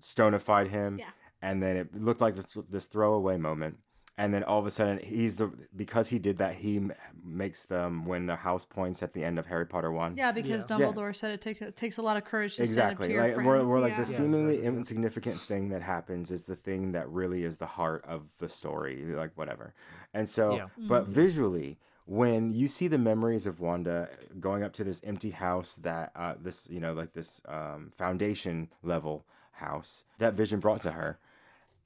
stonified 0.01 0.67
him, 0.67 0.97
Yeah. 0.99 1.05
and 1.41 1.63
then 1.63 1.77
it 1.77 1.95
looked 1.95 2.19
like 2.19 2.35
this, 2.35 2.57
this 2.69 2.85
throwaway 2.85 3.37
moment. 3.37 3.77
And 4.15 4.31
then 4.31 4.43
all 4.43 4.59
of 4.59 4.67
a 4.67 4.71
sudden, 4.71 4.99
he's 5.03 5.37
the 5.37 5.51
because 5.75 6.07
he 6.07 6.19
did 6.19 6.37
that, 6.37 6.53
he 6.53 6.77
m- 6.77 6.93
makes 7.23 7.63
them 7.63 8.05
win 8.05 8.27
the 8.27 8.35
house 8.35 8.63
points 8.63 9.01
at 9.01 9.11
the 9.13 9.23
end 9.23 9.39
of 9.39 9.47
Harry 9.47 9.65
Potter 9.65 9.91
one. 9.91 10.15
Yeah, 10.15 10.31
because 10.31 10.65
Yeah. 10.69 10.77
Yeah. 10.77 10.85
Dumbledore 10.85 11.15
said 11.15 11.31
it, 11.31 11.41
take, 11.41 11.61
it 11.63 11.75
takes 11.75 11.97
a 11.97 12.03
lot 12.03 12.15
of 12.17 12.23
courage 12.23 12.57
to 12.57 12.63
exactly 12.63 13.07
stand 13.07 13.19
up 13.19 13.25
to 13.25 13.29
like 13.29 13.35
your 13.37 13.45
we're, 13.45 13.55
friends. 13.55 13.69
we're 13.69 13.79
like 13.79 13.93
yeah. 13.93 14.03
the 14.03 14.11
Yeah, 14.11 14.17
seemingly 14.17 14.53
exactly, 14.57 14.77
insignificant 14.77 15.41
thing 15.41 15.69
that 15.69 15.81
happens 15.81 16.29
is 16.29 16.43
the 16.43 16.55
thing 16.55 16.91
that 16.91 17.09
really 17.09 17.43
is 17.43 17.57
the 17.57 17.65
heart 17.65 18.05
of 18.05 18.27
the 18.37 18.47
story 18.49 19.03
like 19.15 19.31
whatever 19.35 19.73
and 20.13 20.29
so 20.29 20.57
Yeah. 20.57 20.67
but 20.87 21.05
Mhm. 21.05 21.07
visually 21.07 21.79
when 22.05 22.51
you 22.53 22.67
see 22.67 22.87
the 22.87 22.97
memories 22.99 23.47
of 23.47 23.59
wanda 23.61 24.09
going 24.39 24.61
up 24.61 24.73
to 24.73 24.83
this 24.83 25.01
empty 25.03 25.31
house 25.31 25.73
that 25.75 26.11
uh, 26.15 26.35
this 26.39 26.67
you 26.69 26.79
know 26.79 26.93
like 26.93 27.13
this 27.13 27.41
um, 27.47 27.91
foundation 27.95 28.69
level 28.83 29.25
house 29.53 30.05
that 30.19 30.33
Vision 30.33 30.59
brought 30.59 30.81
to 30.81 30.91
her, 30.91 31.17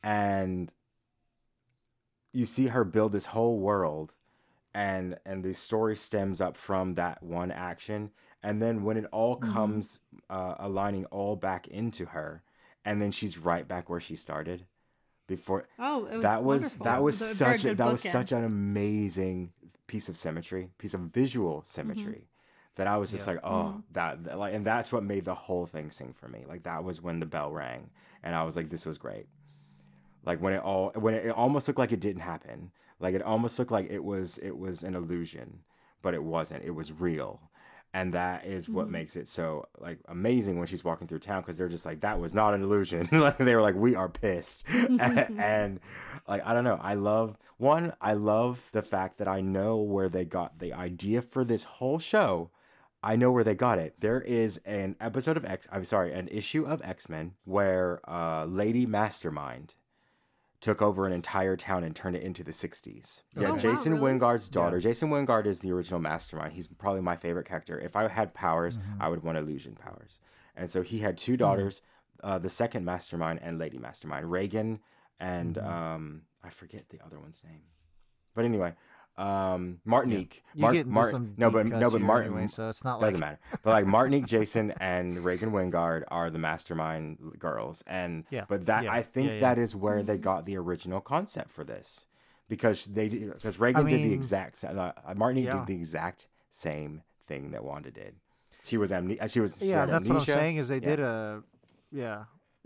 and 0.04 0.74
you 2.34 2.46
see 2.46 2.68
her 2.68 2.84
build 2.84 3.12
this 3.12 3.28
whole 3.28 3.60
world, 3.60 4.16
and 4.74 5.18
and 5.26 5.44
the 5.44 5.54
story 5.54 5.96
stems 5.96 6.42
up 6.42 6.58
from 6.58 6.96
that 6.96 7.24
one 7.24 7.52
action, 7.52 8.12
and 8.44 8.62
then 8.62 8.84
when 8.84 8.98
it 8.98 9.06
all 9.12 9.38
Mhm. 9.40 9.52
comes 9.54 10.00
uh, 10.30 10.56
aligning 10.60 11.06
all 11.06 11.36
back 11.36 11.68
into 11.68 12.06
her, 12.08 12.44
and 12.86 13.02
then 13.02 13.12
she's 13.12 13.38
right 13.38 13.68
back 13.68 13.90
where 13.90 14.00
she 14.00 14.16
started 14.16 14.66
before 15.28 15.68
Oh, 15.80 16.06
it 16.06 16.16
was 16.16 16.24
that 16.24 16.44
was 16.44 16.62
wonderful. 16.62 16.86
that 16.86 16.98
It 17.00 17.04
was 17.04 17.22
a 17.22 17.36
such 17.36 17.66
a, 17.66 17.68
good 17.70 17.78
that 17.78 17.92
was 17.92 18.02
bookend. 18.02 18.12
such 18.12 18.32
an 18.32 18.44
amazing 18.44 19.52
piece 19.88 20.10
of 20.10 20.18
symmetry 20.18 20.70
piece 20.78 20.94
of 20.94 21.02
visual 21.02 21.63
symmetry 21.66 22.28
that 22.76 22.88
i 22.88 22.98
was 22.98 23.12
just 23.12 23.26
Yeah. 23.28 23.34
like 23.34 23.44
oh 23.46 23.82
that, 23.94 24.24
that 24.26 24.38
like 24.38 24.54
and 24.54 24.66
that's 24.66 24.92
what 24.92 25.04
made 25.04 25.26
the 25.26 25.34
whole 25.36 25.66
thing 25.66 25.90
sing 25.90 26.13
for 26.13 26.28
me 26.28 26.44
like 26.48 26.63
that 26.63 26.84
was 26.84 27.02
when 27.02 27.20
the 27.20 27.26
bell 27.26 27.52
rang 27.52 27.90
and 28.24 28.36
i 28.36 28.44
was 28.44 28.56
like 28.58 28.70
this 28.70 28.86
was 28.86 28.98
great 28.98 29.28
like 30.28 30.40
when 30.44 30.54
it 30.54 30.62
all 30.62 30.92
when 30.96 31.13
it, 31.16 31.26
it 31.28 31.32
almost 31.44 31.68
looked 31.68 31.80
like 31.80 31.92
it 31.94 32.00
didn't 32.08 32.22
happen. 32.34 32.72
Like 33.00 33.16
it 33.16 33.22
almost 33.24 33.58
looked 33.60 33.72
like 33.72 33.90
it 33.90 34.04
was 34.04 34.38
it 34.40 34.56
was 34.58 34.84
an 34.84 34.94
illusion 34.96 35.50
but 36.04 36.13
it 36.13 36.24
wasn't. 36.24 36.63
It 36.63 36.76
was 36.80 36.92
real. 36.92 37.42
And 37.94 38.13
that 38.13 38.46
is 38.46 38.70
what 38.70 38.88
Mhm. 38.88 38.92
makes 38.92 39.16
it 39.16 39.28
so 39.28 39.66
like 39.80 40.00
amazing 40.08 40.58
when 40.60 40.68
she's 40.68 40.84
walking 40.84 41.08
through 41.08 41.20
town 41.20 41.42
because 41.42 41.58
they're 41.58 41.68
just 41.78 41.86
like 41.86 42.02
that 42.02 42.20
was 42.20 42.34
not 42.36 42.54
an 42.54 42.62
illusion. 42.62 43.10
Like 43.28 43.38
they 43.40 43.56
were 43.56 43.62
like 43.70 43.76
we 43.76 43.96
are 43.96 44.10
pissed. 44.10 44.66
And, 45.06 45.40
and 45.40 45.80
like 46.28 46.44
i 46.46 46.54
don't 46.54 46.63
know. 46.70 46.80
I 46.82 46.94
love 46.96 47.38
one 47.58 47.94
i 48.02 48.13
love 48.13 48.54
the 48.74 48.84
fact 48.84 49.18
that 49.18 49.28
i 49.28 49.42
know 49.42 49.78
where 49.78 50.10
they 50.10 50.26
got 50.26 50.60
the 50.60 50.74
idea 50.74 51.22
for 51.24 51.44
this 51.44 51.63
whole 51.63 51.98
show. 52.00 52.52
I 53.04 53.16
know 53.16 53.32
where 53.32 53.44
they 53.44 53.56
got 53.56 53.80
it. 53.80 53.92
There 54.00 54.22
is 54.22 54.60
an 54.66 54.96
episode 55.00 55.38
of 55.38 55.46
x 55.46 55.68
i'm 55.72 55.86
sorry 55.86 56.13
an 56.13 56.28
issue 56.28 56.63
of 56.66 56.82
x-men 56.84 57.34
where 57.46 58.00
uh 58.08 58.46
lady 58.46 58.86
mastermind 58.86 59.74
took 60.67 60.82
over 60.82 61.08
an 61.08 61.13
entire 61.13 61.56
town 61.56 61.86
and 61.86 61.95
turned 61.95 62.13
it 62.17 62.23
into 62.23 62.43
the 62.43 62.51
60s. 62.51 63.21
Oh, 63.38 63.41
Yeah, 63.41 63.51
wow, 63.51 63.58
Jason 63.58 63.93
really? 63.93 64.19
Wyngarde's 64.19 64.49
Yeah. 64.49 64.62
daughter. 64.62 64.80
Jason 64.82 65.10
Wingard 65.10 65.45
is 65.45 65.62
the 65.62 65.71
original 65.71 66.01
mastermind. 66.01 66.51
He's 66.51 66.67
probably 66.67 66.99
my 66.99 67.15
favorite 67.15 67.45
character. 67.45 67.80
If 67.80 67.95
I 67.95 68.06
had 68.10 68.34
powers, 68.34 68.77
Mhm. 68.77 68.97
I 68.99 69.08
would 69.08 69.23
want 69.23 69.38
illusion 69.38 69.75
powers. 69.75 70.19
And 70.58 70.69
so 70.69 70.82
he 70.82 70.99
had 70.99 71.15
Mm-hmm. 71.15 71.25
two 71.32 71.38
daughters, 71.38 71.82
uh, 72.21 72.38
the 72.38 72.49
second 72.49 72.84
mastermind 72.84 73.39
and 73.41 73.58
lady 73.58 73.77
mastermind, 73.77 74.30
Reagan 74.30 74.82
and 75.21 75.56
Mhm. 75.56 75.65
um, 75.65 76.21
I 76.43 76.49
forget 76.49 76.89
the 76.89 76.99
other 76.99 77.17
one's 77.17 77.41
name. 77.45 77.63
But 78.36 78.43
anyway, 78.43 78.75
um, 79.17 79.80
Martinique. 79.86 80.43
You 80.53 80.62
Mar- 80.62 81.12
Mar- 81.12 81.21
no, 81.38 81.49
but 81.49 81.65
no, 81.67 81.89
but 81.89 82.01
Martin 82.01 82.34
anyway, 82.34 82.47
so 82.47 82.69
it's 82.69 82.84
not 82.84 83.01
doesn't 83.01 83.19
like 83.19 83.30
matter. 83.30 83.39
But 83.63 83.71
like 83.71 83.86
Martinique, 83.88 84.25
Jason, 84.36 84.71
and 84.80 85.17
Reagan 85.25 85.51
Wyngarde 85.51 86.03
are 86.10 86.30
the 86.30 86.38
mastermind 86.39 87.17
girls, 87.39 87.84
and 87.88 88.25
Yeah, 88.30 88.45
but 88.47 88.65
that 88.67 88.84
yeah, 88.84 88.93
I 88.93 89.01
think 89.01 89.30
yeah, 89.30 89.34
yeah. 89.36 89.39
that 89.41 89.58
is 89.58 89.75
where 89.75 90.03
they 90.03 90.17
got 90.17 90.45
the 90.45 90.58
original 90.58 91.01
concept 91.01 91.51
for 91.51 91.63
this, 91.63 92.08
because 92.47 92.86
they 92.86 93.08
because 93.10 93.60
Reagan 93.60 93.86
did 93.86 94.03
the 94.03 94.13
exact 94.13 94.63
uh, 94.63 94.91
Martinique 95.15 95.45
yeah. 95.45 95.58
did 95.60 95.67
the 95.67 95.75
exact 95.75 96.27
same 96.49 97.01
thing 97.27 97.51
that 97.51 97.63
Wanda 97.63 97.91
did. 97.91 98.15
She 98.63 98.77
was 98.77 98.91
amne- 98.91 99.21
uh, 99.21 99.27
She 99.27 99.39
was 99.39 99.58
she 99.60 99.67
yeah, 99.69 99.86
that's 99.86 100.08
what 100.08 100.17
I'm 100.17 100.23
saying 100.25 100.58
is 100.58 100.67
they 100.67 100.75
Yeah. 100.75 100.89
did 100.89 100.99
a 100.99 101.43
yeah. 101.91 102.23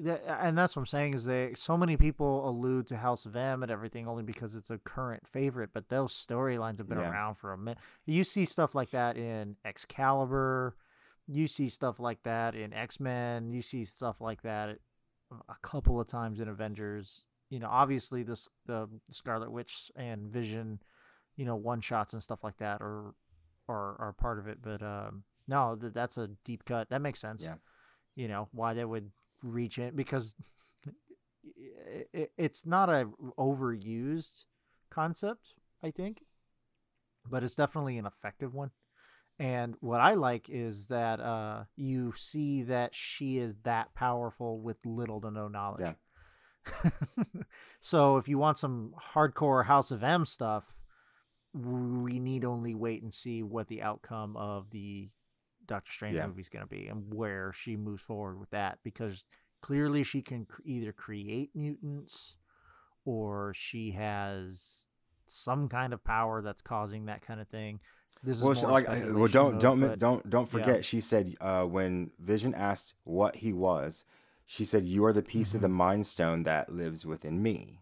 And 0.07 0.57
that's 0.57 0.75
what 0.75 0.81
I'm 0.81 0.85
saying 0.87 1.13
is 1.13 1.25
they 1.25 1.53
so 1.55 1.77
many 1.77 1.97
people 1.97 2.47
allude 2.49 2.87
to 2.87 2.97
House 2.97 3.25
of 3.25 3.35
M 3.35 3.61
and 3.63 3.71
everything 3.71 4.07
only 4.07 4.23
because 4.23 4.55
it's 4.55 4.69
a 4.69 4.77
current 4.79 5.27
favorite, 5.27 5.71
but 5.73 5.89
those 5.89 6.13
storylines 6.13 6.77
have 6.79 6.87
been 6.89 6.97
Yeah. 6.97 7.11
around 7.11 7.35
for 7.35 7.53
a 7.53 7.57
minute. 7.57 7.77
You 8.05 8.23
see 8.23 8.45
stuff 8.45 8.73
like 8.73 8.91
that 8.91 9.17
in 9.17 9.57
Excalibur, 9.65 10.75
you 11.27 11.47
see 11.47 11.69
stuff 11.69 11.99
like 11.99 12.23
that 12.23 12.55
in 12.55 12.73
X 12.73 12.99
Men, 12.99 13.51
you 13.51 13.61
see 13.61 13.85
stuff 13.85 14.19
like 14.21 14.41
that 14.41 14.79
a 15.47 15.55
couple 15.61 15.99
of 16.01 16.07
times 16.07 16.39
in 16.39 16.47
Avengers. 16.47 17.27
You 17.49 17.59
know, 17.59 17.69
obviously 17.69 18.23
this 18.23 18.49
the 18.65 18.87
Scarlet 19.09 19.51
Witch 19.51 19.91
and 19.95 20.27
Vision, 20.29 20.81
you 21.35 21.45
know, 21.45 21.55
one 21.55 21.81
shots 21.81 22.13
and 22.13 22.21
stuff 22.23 22.43
like 22.43 22.57
that 22.57 22.81
are 22.81 23.13
are 23.67 23.95
are 23.99 24.13
part 24.13 24.39
of 24.39 24.47
it. 24.47 24.61
But 24.61 24.81
um, 24.81 25.23
no, 25.47 25.75
th- 25.79 25.93
that's 25.93 26.17
a 26.17 26.27
deep 26.45 26.65
cut. 26.65 26.89
That 26.89 27.01
makes 27.01 27.19
sense. 27.19 27.43
Yeah. 27.43 27.55
You 28.15 28.27
know 28.27 28.49
why 28.51 28.73
they 28.73 28.83
would 28.85 29.11
reach 29.41 29.79
it 29.79 29.95
because 29.95 30.35
it's 32.13 32.65
not 32.65 32.89
a 32.89 33.09
overused 33.37 34.45
concept. 34.89 35.55
I 35.83 35.89
think, 35.89 36.21
but 37.27 37.43
it's 37.43 37.55
definitely 37.55 37.97
an 37.97 38.05
effective 38.05 38.53
one. 38.53 38.71
And 39.39 39.75
what 39.79 39.99
I 39.99 40.13
like 40.13 40.49
is 40.49 40.87
that 40.87 41.19
uh, 41.19 41.63
you 41.75 42.11
see 42.11 42.61
that 42.63 42.93
she 42.93 43.39
is 43.39 43.55
that 43.63 43.95
powerful 43.95 44.59
with 44.59 44.77
little 44.85 45.19
to 45.21 45.31
no 45.31 45.47
knowledge. 45.47 45.95
Yeah. 46.83 46.91
so 47.79 48.17
if 48.17 48.27
you 48.27 48.37
want 48.37 48.59
some 48.59 48.93
hardcore 49.15 49.65
House 49.65 49.89
of 49.89 50.03
M 50.03 50.25
stuff, 50.25 50.83
we 51.53 52.19
need 52.19 52.45
only 52.45 52.75
wait 52.75 53.01
and 53.01 53.11
see 53.11 53.41
what 53.41 53.67
the 53.67 53.81
outcome 53.81 54.37
of 54.37 54.69
the 54.69 55.09
Doctor 55.67 55.91
Strange 55.91 56.15
Yeah. 56.15 56.27
movie 56.27 56.41
is 56.41 56.49
going 56.49 56.63
to 56.63 56.69
be 56.69 56.87
and 56.87 57.13
where 57.13 57.51
she 57.53 57.75
moves 57.77 58.01
forward 58.01 58.39
with 58.39 58.49
that 58.51 58.79
because 58.83 59.23
clearly 59.61 60.03
she 60.03 60.21
can 60.21 60.45
cr- 60.45 60.61
either 60.65 60.91
create 60.91 61.55
mutants 61.55 62.35
or 63.05 63.53
she 63.55 63.91
has 63.91 64.85
some 65.27 65.69
kind 65.69 65.93
of 65.93 66.03
power 66.03 66.41
that's 66.41 66.61
causing 66.61 67.05
that 67.05 67.21
kind 67.21 67.39
of 67.39 67.47
thing. 67.47 67.79
This 68.23 68.37
is 68.37 68.43
Well, 68.43 68.53
more 68.61 68.71
like, 68.71 68.89
uh, 68.89 69.13
well, 69.13 69.27
don't 69.27 69.53
mode, 69.53 69.61
don't 69.61 69.79
but- 69.79 69.99
don't 69.99 70.29
don't 70.29 70.45
yeah. 70.45 70.51
forget. 70.51 70.85
She 70.85 70.99
said 71.01 71.33
uh, 71.41 71.63
when 71.63 72.11
Vision 72.19 72.53
asked 72.53 72.93
what 73.03 73.37
he 73.37 73.53
was, 73.53 74.05
she 74.45 74.65
said, 74.65 74.85
"You 74.85 75.05
are 75.05 75.13
the 75.13 75.23
piece 75.23 75.55
of 75.55 75.61
the 75.61 75.69
Mind 75.69 76.05
Stone 76.05 76.43
that 76.43 76.71
lives 76.71 77.05
within 77.05 77.41
me," 77.41 77.79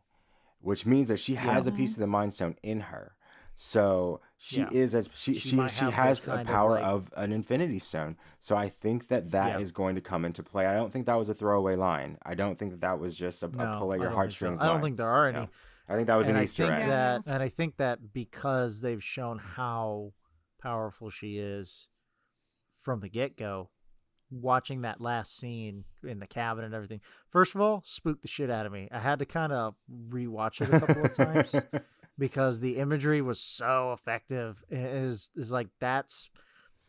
which 0.61 0.85
means 0.85 1.09
that 1.09 1.17
she 1.19 1.35
has 1.35 1.65
a 1.67 1.71
piece 1.71 1.93
of 1.93 1.99
the 1.99 2.07
Mind 2.07 2.33
Stone 2.33 2.55
in 2.63 2.81
her. 2.81 3.15
So 3.55 4.21
she 4.41 4.61
Yeah. 4.61 4.69
is 4.71 4.95
as 4.95 5.09
she 5.13 5.33
She 5.33 5.39
she 5.49 5.67
she, 5.67 5.85
has 5.91 6.19
this 6.19 6.27
a 6.27 6.31
kind 6.37 6.41
of, 6.41 6.47
power 6.47 6.71
like- 6.75 6.83
of 6.85 7.13
an 7.17 7.33
Infinity 7.33 7.77
Stone. 7.79 8.15
So 8.39 8.55
I 8.55 8.69
think 8.69 9.09
that 9.09 9.31
that 9.31 9.59
is 9.59 9.69
Yeah. 9.71 9.75
going 9.75 9.95
to 9.95 10.01
come 10.01 10.23
into 10.23 10.41
play. 10.43 10.65
I 10.65 10.73
don't 10.75 10.91
think 10.91 11.07
that 11.07 11.15
was 11.15 11.27
a 11.27 11.33
throwaway 11.33 11.75
line. 11.75 12.17
I 12.23 12.35
don't 12.35 12.57
think 12.57 12.71
that 12.71 12.81
that 12.81 12.99
was 12.99 13.17
just 13.17 13.43
a, 13.43 13.47
a 13.47 13.49
pull 13.49 13.91
at 13.91 13.97
your 13.99 14.05
don't 14.05 14.11
so. 14.11 14.15
heartstrings. 14.15 14.61
I 14.61 14.67
don't 14.67 14.81
think 14.81 14.95
there 14.97 15.09
are 15.09 15.27
any. 15.27 15.39
No. 15.39 15.49
I 15.89 15.95
think 15.95 16.07
that 16.07 16.15
was 16.15 16.27
and 16.27 16.37
an 16.37 16.41
I 16.41 16.43
Easter 16.45 16.67
think 16.67 16.79
egg. 16.79 16.87
That, 16.87 17.21
and 17.25 17.43
I 17.43 17.49
think 17.49 17.75
that 17.77 18.13
because 18.13 18.79
they've 18.79 19.03
shown 19.03 19.39
how 19.39 20.13
powerful 20.61 21.09
she 21.09 21.37
is 21.37 21.89
from 22.81 23.01
the 23.01 23.09
get 23.09 23.35
go, 23.35 23.71
watching 24.31 24.81
that 24.81 25.01
last 25.01 25.35
scene 25.35 25.83
in 26.03 26.19
the 26.19 26.27
cabin 26.27 26.63
and 26.63 26.73
everything. 26.73 27.01
First 27.29 27.55
of 27.55 27.61
all, 27.61 27.81
spooked 27.85 28.21
the 28.21 28.27
shit 28.27 28.49
out 28.49 28.65
of 28.67 28.71
me. 28.71 28.87
I 28.91 28.99
had 28.99 29.19
to 29.19 29.25
kind 29.25 29.51
of 29.51 29.75
rewatch 29.91 30.61
it 30.61 30.73
a 30.73 30.79
couple 30.79 31.03
of 31.05 31.13
times 31.13 31.51
because 32.19 32.59
the 32.59 32.77
imagery 32.77 33.21
was 33.21 33.39
so 33.39 33.91
effective. 33.93 34.63
It 34.69 34.77
is 34.77 35.31
is 35.35 35.51
like 35.51 35.69
that's 35.79 36.29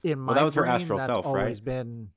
in 0.05 0.19
my 0.19 0.33
Well, 0.33 0.35
that 0.37 0.45
was 0.45 0.55
her 0.57 0.63
brain, 0.63 0.75
astral 0.75 0.99
that's 0.99 1.07
self, 1.09 1.25
right? 1.27 1.41
always 1.43 1.61
been 1.61 2.11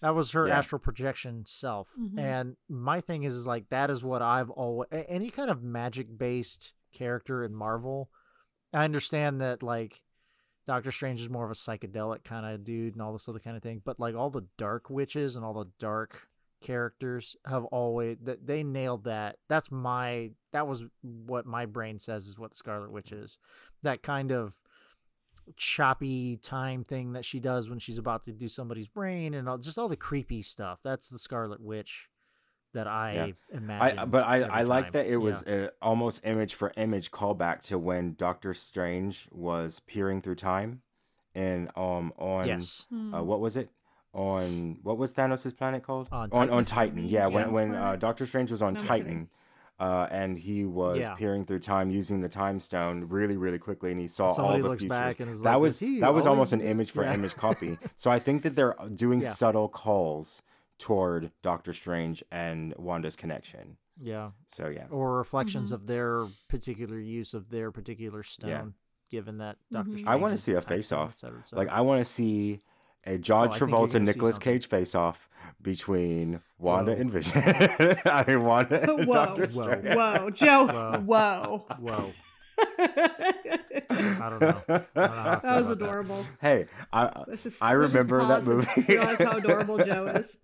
that 0.00 0.14
was 0.14 0.32
her 0.32 0.48
Yeah. 0.48 0.56
astral 0.58 0.78
projection 0.78 1.44
self. 1.44 1.90
Mhm. 2.00 2.18
And 2.18 2.56
my 2.70 3.00
thing 3.02 3.24
is, 3.24 3.34
is 3.34 3.46
like 3.46 3.68
that 3.68 3.90
is 3.90 4.02
what 4.02 4.22
I've 4.22 4.48
always 4.50 4.88
any 4.90 5.30
kind 5.30 5.50
of 5.50 5.62
magic 5.62 6.16
based 6.16 6.72
character 6.92 7.44
in 7.44 7.54
Marvel. 7.54 8.10
I 8.72 8.84
understand 8.84 9.40
that 9.42 9.62
like 9.62 10.02
Doctor 10.66 10.92
Strange 10.92 11.20
is 11.20 11.28
more 11.28 11.44
of 11.44 11.50
a 11.50 11.54
psychedelic 11.54 12.22
kind 12.24 12.46
of 12.46 12.64
dude 12.64 12.94
and 12.94 13.02
all 13.02 13.12
this 13.12 13.28
other 13.28 13.40
kind 13.40 13.56
of 13.56 13.62
thing, 13.62 13.82
but 13.84 13.98
like 14.00 14.14
all 14.14 14.30
the 14.30 14.46
dark 14.56 14.88
witches 14.88 15.36
and 15.36 15.44
all 15.44 15.52
the 15.54 15.70
dark 15.78 16.28
characters 16.60 17.36
have 17.46 17.64
always 17.66 18.18
that 18.22 18.46
they 18.46 18.62
nailed 18.62 19.04
that. 19.04 19.36
That's 19.48 19.70
my 19.70 20.30
that 20.52 20.66
was 20.66 20.84
what 21.02 21.46
my 21.46 21.66
brain 21.66 21.98
says 21.98 22.26
is 22.26 22.38
what 22.38 22.54
Scarlet 22.54 22.90
Witch 22.92 23.12
is. 23.12 23.38
That 23.82 24.02
kind 24.02 24.30
of 24.32 24.54
choppy 25.56 26.36
time 26.36 26.84
thing 26.84 27.12
that 27.12 27.24
she 27.24 27.40
does 27.40 27.68
when 27.68 27.78
she's 27.78 27.98
about 27.98 28.24
to 28.24 28.32
do 28.32 28.48
somebody's 28.48 28.88
brain 28.88 29.34
and 29.34 29.48
all, 29.48 29.58
just 29.58 29.78
all 29.78 29.88
the 29.88 29.96
creepy 29.96 30.42
stuff. 30.42 30.80
That's 30.82 31.08
the 31.08 31.18
Scarlet 31.18 31.60
Witch 31.60 32.08
that 32.72 32.86
I 32.86 33.34
imagine. 33.52 33.98
I 33.98 34.04
but 34.04 34.24
I 34.24 34.42
I 34.42 34.62
like 34.62 34.84
time. 34.86 34.92
that 34.92 35.06
it 35.06 35.16
was 35.16 35.42
Yeah. 35.46 35.54
a 35.54 35.70
almost 35.82 36.24
image 36.24 36.54
for 36.54 36.72
image 36.76 37.10
callback 37.10 37.62
to 37.62 37.78
when 37.78 38.14
Doctor 38.14 38.54
Strange 38.54 39.28
was 39.32 39.80
peering 39.80 40.20
through 40.22 40.36
time, 40.36 40.82
and 41.34 41.68
um 41.76 42.12
on 42.16 42.46
yes. 42.46 42.86
Hmm. 42.90 43.14
uh, 43.14 43.22
what 43.22 43.40
was 43.40 43.56
it 43.56 43.70
on 44.12 44.78
what 44.82 44.98
was 44.98 45.14
Thanos' 45.14 45.56
planet 45.56 45.82
called 45.82 46.08
On 46.10 46.22
on, 46.22 46.30
Titan. 46.30 46.54
on 46.54 46.64
Titan 46.64 47.08
yeah 47.08 47.26
when 47.26 47.52
when 47.52 47.74
uh. 47.74 47.96
Doctor 47.96 48.26
Strange 48.26 48.50
was 48.50 48.62
on 48.62 48.74
No 48.74 48.80
Titan. 48.80 49.28
Uh, 49.78 50.06
and 50.10 50.36
he 50.36 50.66
was 50.66 50.98
Yeah. 50.98 51.14
peering 51.14 51.46
through 51.46 51.60
time 51.60 51.90
using 51.90 52.20
the 52.20 52.28
time 52.28 52.60
stone 52.60 53.04
really, 53.08 53.38
really 53.38 53.58
quickly, 53.58 53.90
and 53.90 53.98
he 53.98 54.06
saw 54.08 54.30
Somebody 54.34 54.56
all 54.58 54.62
the 54.64 54.68
looks 54.68 54.82
futures. 54.82 54.98
back 54.98 55.20
and 55.20 55.30
is 55.30 55.40
that 55.40 55.52
like, 55.54 55.60
was 55.62 55.78
"Does 55.78 55.88
he 55.88 56.00
that 56.00 56.12
was 56.12 56.26
almost 56.26 56.52
an 56.52 56.60
image 56.60 56.90
for 56.90 57.02
Yeah. 57.02 57.14
image 57.14 57.34
copy. 57.34 57.78
so 57.96 58.10
I 58.10 58.18
think 58.18 58.42
that 58.42 58.54
they're 58.54 58.74
doing 58.94 59.22
Yeah. 59.22 59.30
subtle 59.30 59.68
calls 59.70 60.42
toward 60.76 61.32
Doctor 61.40 61.72
Strange 61.72 62.22
and 62.30 62.74
Wanda's 62.76 63.16
connection. 63.16 63.78
Yeah. 63.98 64.32
So 64.48 64.68
yeah, 64.68 64.86
Or 64.90 65.16
reflections 65.16 65.70
Mhm. 65.70 65.74
of 65.74 65.86
their 65.86 66.26
particular 66.48 66.98
use 66.98 67.32
of 67.32 67.48
their 67.48 67.70
particular 67.72 68.22
stone, 68.22 68.74
given 69.10 69.38
that 69.38 69.56
Doctor 69.70 69.92
Mhm. 69.92 69.94
Strange. 69.94 70.08
I 70.08 70.16
wanna 70.16 70.36
see 70.36 70.52
a 70.52 70.58
X-Men, 70.58 70.76
face-off. 70.76 71.24
et 71.24 71.32
like. 71.52 71.68
I 71.68 71.80
want 71.80 72.02
to 72.02 72.04
see 72.04 72.60
a 73.06 73.18
John 73.18 73.48
Oh, 73.48 73.50
I 73.50 73.52
think 73.52 73.60
you're 73.60 73.68
Travolta 73.68 73.92
gonna 73.94 74.04
Nicolas. 74.04 74.38
Cage 74.38 74.66
face 74.66 74.94
off 74.94 75.28
between 75.62 76.40
Wanda 76.58 76.92
Whoa. 76.92 77.00
and 77.00 77.10
Vision. 77.10 77.42
I 78.04 78.24
mean 78.26 78.42
Wanda 78.44 78.82
and 78.82 79.06
Whoa. 79.06 79.12
Doctor 79.12 79.46
Whoa. 79.46 79.62
Strange. 79.62 79.94
Whoa, 79.96 80.30
Joe. 80.30 80.66
Whoa. 80.66 81.00
Whoa. 81.06 81.66
Whoa. 81.78 82.12
I 83.88 84.28
don't 84.30 84.40
know. 84.40 84.62
I 84.68 84.78
don't 84.78 84.94
know 84.96 85.40
that 85.42 85.42
was 85.44 85.66
about 85.66 85.68
that. 85.68 85.72
adorable. 85.72 86.26
Hey, 86.42 86.66
I 86.92 87.10
just, 87.42 87.62
I 87.62 87.72
remember 87.72 88.24
that 88.26 88.44
movie. 88.44 88.68
Realize 88.88 89.18
how 89.18 89.36
adorable 89.38 89.78
Joe 89.84 90.06
is. 90.06 90.36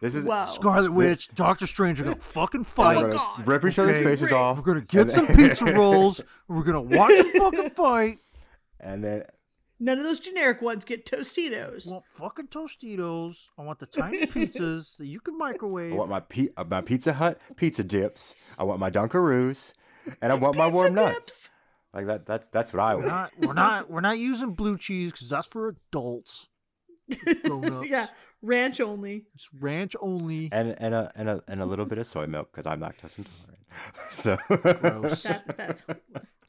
this 0.00 0.14
is 0.14 0.24
Whoa. 0.24 0.46
Scarlet 0.46 0.92
Witch, 0.92 1.28
Doctor 1.34 1.66
Strange 1.66 2.00
are 2.00 2.04
gonna 2.04 2.16
fucking 2.16 2.64
fight. 2.64 2.96
Oh 2.96 3.00
my 3.02 3.06
gonna 3.08 3.14
oh 3.14 3.34
God. 3.36 3.46
rip 3.46 3.64
each 3.66 3.78
other's 3.78 3.96
Okay. 3.96 4.04
faces 4.04 4.22
Rick. 4.30 4.32
off. 4.32 4.56
We're 4.56 4.62
gonna 4.62 4.78
and 4.80 4.88
get 4.88 5.10
some 5.10 5.26
pizza 5.26 5.66
rolls. 5.66 6.22
We're 6.48 6.62
gonna 6.64 6.80
watch 6.82 7.14
them 7.16 7.30
fucking 7.36 7.70
fight. 7.70 8.18
and 8.80 9.04
then 9.04 9.24
None 9.84 9.98
of 9.98 10.04
those 10.04 10.18
generic 10.18 10.62
ones 10.62 10.82
get 10.86 11.04
Tostitos. 11.04 11.86
I 11.86 11.92
want 11.92 12.04
fucking 12.14 12.46
Tostitos. 12.46 13.48
I 13.58 13.62
want 13.62 13.80
the 13.80 13.86
tiny 13.86 14.24
pizzas 14.26 14.96
that 14.96 15.06
you 15.06 15.20
can 15.20 15.36
microwave. 15.36 15.92
I 15.92 15.96
want 15.96 16.08
my 16.08 16.20
pe- 16.20 16.48
uh, 16.56 16.64
my 16.64 16.80
Pizza 16.80 17.12
Hut 17.12 17.38
pizza 17.56 17.84
dips. 17.84 18.34
I 18.58 18.64
want 18.64 18.80
my 18.80 18.90
Dunkaroos, 18.90 19.74
and 20.22 20.32
I 20.32 20.36
want 20.36 20.56
my 20.56 20.68
warm 20.68 20.94
Pizza 20.94 21.04
nuts. 21.12 21.50
Like 21.92 22.06
that. 22.06 22.24
That's 22.24 22.48
that's 22.48 22.72
what 22.72 22.80
I 22.80 22.94
We're 22.94 23.00
want. 23.02 23.12
not, 23.12 23.32
we're 23.38 23.52
not, 23.52 23.90
we're 23.90 24.00
not 24.00 24.16
using 24.18 24.54
blue 24.54 24.78
cheese 24.78 25.12
because 25.12 25.28
that's 25.28 25.48
for 25.48 25.68
adults. 25.68 26.48
Donuts. 27.44 27.86
yeah, 27.90 28.06
ranch 28.40 28.80
only. 28.80 29.26
It's 29.34 29.50
ranch 29.60 29.94
only. 30.00 30.48
And 30.50 30.74
and 30.78 30.94
a 30.94 31.12
and 31.14 31.28
a 31.28 31.42
and 31.46 31.60
a 31.60 31.66
little 31.66 31.84
bit 31.84 31.98
of 31.98 32.06
soy 32.06 32.26
milk 32.26 32.50
because 32.52 32.66
I'm 32.66 32.80
lactose 32.80 33.18
intolerant. 33.18 33.58
So 34.10 34.38
Gross. 34.48 35.24
That, 35.24 35.56
that's 35.58 35.82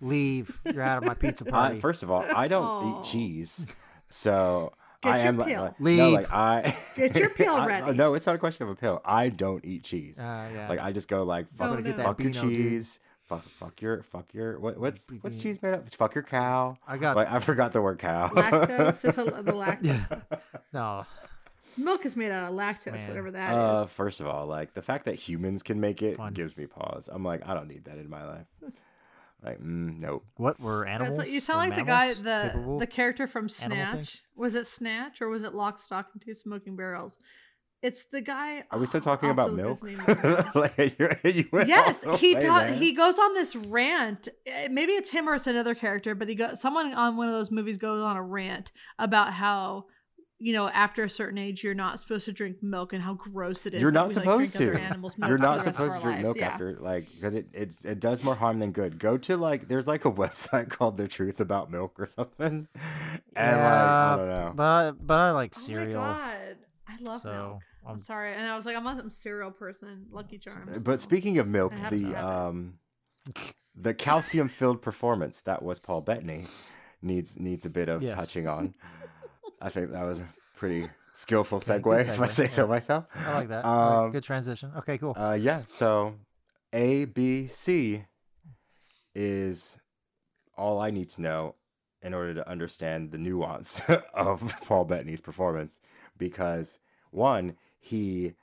Leave. 0.01 0.61
You're 0.65 0.83
out 0.83 0.99
of 0.99 1.03
my 1.05 1.13
pizza 1.13 1.45
I, 1.47 1.49
party. 1.51 1.79
first 1.79 2.03
of 2.03 2.11
all, 2.11 2.25
I 2.35 2.47
don't 2.47 2.63
Aw. 2.65 2.99
eat 2.99 3.03
cheese, 3.03 3.67
so 4.09 4.73
Get 5.01 5.13
I 5.13 5.17
your 5.19 5.27
am 5.27 5.37
like, 5.37 5.47
pill. 5.49 5.61
like 5.63 5.79
no, 5.79 5.85
Leave. 5.85 6.13
like 6.13 6.33
I 6.33 6.75
Get 6.95 7.15
your 7.15 7.29
pill 7.35 7.53
I- 7.55 7.67
ready. 7.67 7.93
No, 7.97 8.13
it's 8.13 8.25
not 8.25 8.35
a 8.35 8.39
question 8.39 8.63
of 8.65 8.69
a 8.71 8.75
pill. 8.75 9.01
I 9.05 9.29
don't 9.29 9.63
eat 9.65 9.83
cheese. 9.83 10.19
Uh, 10.19 10.47
yeah. 10.53 10.67
Like 10.69 10.79
I 10.79 10.91
just 10.91 11.07
go 11.07 11.23
like 11.23 11.47
fuck, 11.55 11.67
Oh, 11.67 11.69
Gotta 11.71 11.81
get 11.83 11.97
that 11.97 12.05
fuck 12.05 12.21
your 12.23 12.31
Beano, 12.31 12.49
dude. 12.49 12.57
cheese. 12.57 12.99
Fuck, 13.27 13.43
fuck 13.59 13.81
your, 13.81 14.03
fuck 14.03 14.31
your. 14.33 14.59
What, 14.59 14.77
what's 14.77 15.07
what's 15.21 15.35
cheese 15.37 15.61
made 15.63 15.73
of? 15.73 15.87
Fuck 15.93 16.13
your 16.13 16.23
cow. 16.23 16.77
I 16.87 16.97
got 16.97 17.15
Like 17.15 17.31
I 17.31 17.39
forgot 17.39 17.73
the 17.73 17.81
word 17.81 17.97
cow. 17.99 18.29
lactose 18.29 19.09
is 19.09 19.17
a, 19.17 19.23
the 19.41 19.51
lactose. 19.51 19.77
yeah. 19.81 20.05
No. 20.73 21.05
Milk 21.77 22.05
is 22.05 22.15
made 22.15 22.31
out 22.31 22.49
of 22.51 22.57
lactose, 22.57 22.93
Man. 22.93 23.07
whatever 23.09 23.31
that 23.31 23.49
is. 23.51 23.57
Uh, 23.57 23.85
first 23.87 24.21
of 24.21 24.27
all, 24.27 24.45
like 24.45 24.73
the 24.75 24.81
fact 24.81 25.05
that 25.05 25.15
humans 25.15 25.61
can 25.63 25.79
make 25.79 26.01
it 26.01 26.17
Fun. 26.17 26.33
gives 26.33 26.55
me 26.55 26.67
pause. 26.67 27.09
I'm 27.11 27.23
like, 27.23 27.45
I 27.49 27.53
don't 27.53 27.67
need 27.67 27.83
that 27.85 27.97
in 27.97 28.09
my 28.09 28.23
life. 28.25 28.45
Like, 29.45 29.59
mm, 29.59 29.99
nope. 29.99 30.25
What 30.37 30.59
were 30.59 30.87
animals? 30.87 31.19
like, 31.19 31.29
you 31.29 31.39
sound 31.39 31.69
like 31.69 31.77
the 31.77 31.83
guy, 31.83 32.13
the 32.13 32.49
capable 32.51 32.79
the 32.79 32.87
character 32.87 33.27
from? 33.27 33.47
Snatch. 33.47 34.23
Was 34.35 34.55
it 34.55 34.65
Snatch 34.65 35.21
or 35.21 35.29
was 35.29 35.43
it 35.43 35.53
Lock, 35.53 35.77
Stock, 35.77 36.07
and 36.13 36.21
Two 36.21 36.33
Smoking 36.33 36.75
Barrels? 36.75 37.19
It's 37.83 38.05
the 38.11 38.21
guy. 38.21 38.63
Are 38.71 38.79
we 38.79 38.87
still 38.87 39.01
oh, 39.01 39.03
talking 39.03 39.29
I'll 39.29 39.33
about 39.33 39.53
milk? 39.53 39.83
look 39.83 39.91
his 39.91 39.99
name 39.99 40.05
up 40.07 40.23
now. 40.55 40.61
like, 40.61 40.97
you're, 40.97 41.15
you 41.23 41.47
yes, 41.67 42.03
he 42.17 42.33
way 42.33 42.41
ta- 42.41 42.67
he 42.73 42.93
goes 42.93 43.19
on 43.19 43.35
this 43.35 43.55
rant. 43.55 44.29
Eh, 44.47 44.69
Maybe 44.71 44.93
it's 44.93 45.11
him 45.11 45.29
or 45.29 45.35
it's 45.35 45.45
another 45.45 45.75
character, 45.75 46.15
but 46.15 46.27
he 46.27 46.33
goes. 46.33 46.59
Someone 46.59 46.93
on 46.95 47.15
one 47.15 47.27
of 47.27 47.35
those 47.35 47.51
movies 47.51 47.77
goes 47.77 48.01
on 48.01 48.17
a 48.17 48.23
rant 48.23 48.71
about 48.97 49.33
how. 49.33 49.85
You 50.37 50.51
know, 50.51 50.67
after 50.67 51.03
a 51.05 51.09
certain 51.09 51.37
age, 51.37 51.63
you're 51.63 51.73
not 51.73 51.97
supposed 51.97 52.25
to 52.25 52.33
drink 52.33 52.61
milk, 52.61 52.91
and 52.91 53.01
how 53.01 53.13
gross 53.13 53.65
it 53.65 53.73
is. 53.73 53.81
You're 53.81 53.89
not 53.91 54.09
we, 54.09 54.15
like, 54.15 54.23
drink 54.25 54.45
supposed 54.47 54.57
to. 54.57 54.69
other 54.71 54.77
animals' 54.79 55.17
milk 55.17 55.29
You're 55.29 55.37
not 55.37 55.51
the 55.51 55.57
rest 55.59 55.67
of 55.69 55.75
supposed 55.75 55.95
to 55.95 56.01
drink 56.01 56.15
lives. 56.17 56.23
milk 56.25 56.37
Yeah. 56.37 56.47
after 56.49 56.77
like 56.81 57.05
because 57.15 57.35
it 57.35 57.47
it's 57.53 57.85
it 57.85 58.01
does 58.01 58.21
more 58.21 58.35
harm 58.35 58.59
than 58.59 58.71
good. 58.73 58.99
Go 58.99 59.17
to 59.17 59.37
like 59.37 59.69
there's 59.69 59.87
like 59.87 60.03
a 60.03 60.11
website 60.23 60.69
called 60.69 60.97
The 60.97 61.07
Truth 61.07 61.39
About 61.39 61.71
Milk 61.71 61.97
or 61.97 62.07
something, 62.07 62.67
and 63.35 63.57
like 63.61 63.71
I 63.71 64.15
don't 64.17 64.27
know. 64.27 64.53
But 64.55 64.63
I, 64.63 64.91
but 64.91 65.13
I 65.19 65.31
like 65.31 65.53
cereal. 65.53 66.01
Oh 66.01 66.03
my 66.03 66.33
cereal. 66.33 66.55
god, 66.55 66.57
I 66.89 67.09
love 67.09 67.21
so 67.21 67.31
milk. 67.31 67.59
I'm 67.85 67.89
I'm- 67.91 67.99
sorry, 67.99 68.33
and 68.35 68.45
I 68.45 68.57
was 68.57 68.65
like, 68.65 68.75
I'm 68.75 68.83
not 68.83 68.97
some 68.97 69.09
cereal 69.11 69.51
person. 69.51 70.07
Lucky 70.11 70.37
Charms. 70.37 70.83
But 70.83 70.99
so- 70.99 71.03
speaking 71.07 71.39
of 71.39 71.47
milk, 71.47 71.71
I 71.73 71.77
have 71.77 71.89
to 71.91 71.97
the 71.97 72.15
um 72.27 72.73
the 73.73 73.93
calcium 73.93 74.49
filled 74.49 74.81
performance 74.81 75.39
that 75.41 75.63
was 75.63 75.79
Paul 75.79 76.01
Bettany 76.01 76.43
needs 77.01 77.39
needs 77.39 77.65
a 77.65 77.69
bit 77.69 77.87
of 77.87 78.03
Yes. 78.03 78.15
touching 78.15 78.47
on. 78.49 78.73
I 79.65 79.69
think 79.69 79.91
that 79.91 80.03
was 80.03 80.19
a 80.19 80.27
pretty 80.55 80.87
skillful 81.11 81.59
segue, 81.59 81.81
good 81.81 82.01
if 82.01 82.21
I 82.21 82.27
segue, 82.27 82.29
say 82.29 82.47
so 82.47 82.67
myself. 82.67 83.05
I 83.15 83.33
like 83.33 83.47
that. 83.47 83.65
Right, 83.65 84.03
Um, 84.05 84.11
Good 84.11 84.23
transition. 84.23 84.71
Okay, 84.77 84.99
cool. 84.99 85.13
Uh, 85.17 85.33
yeah. 85.39 85.63
So 85.67 86.13
A, 86.71 87.05
B, 87.05 87.47
C 87.47 88.03
is 89.15 89.79
all 90.55 90.79
I 90.79 90.91
need 90.91 91.09
to 91.09 91.21
know 91.21 91.55
in 92.03 92.13
order 92.13 92.35
to 92.35 92.47
understand 92.47 93.09
the 93.09 93.17
nuance 93.17 93.81
of 94.13 94.53
Paul 94.65 94.85
Bettany's 94.85 95.21
performance. 95.21 95.81
Because 96.17 96.79
one, 97.09 97.55
he 97.79 98.33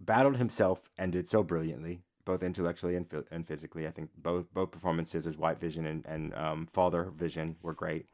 battled 0.00 0.36
himself 0.36 0.90
and 0.98 1.12
did 1.12 1.28
so 1.28 1.44
brilliantly, 1.44 2.00
both 2.24 2.42
intellectually 2.42 2.96
and, 2.96 3.06
and 3.30 3.46
physically. 3.46 3.86
I 3.86 3.90
think 3.92 4.10
both 4.18 4.52
both 4.52 4.72
performances 4.72 5.28
as 5.28 5.36
White 5.36 5.60
Vision 5.60 5.86
and, 5.86 6.04
and 6.06 6.34
um, 6.34 6.66
Father 6.66 7.12
Vision 7.16 7.54
were 7.62 7.72
great. 7.74 8.06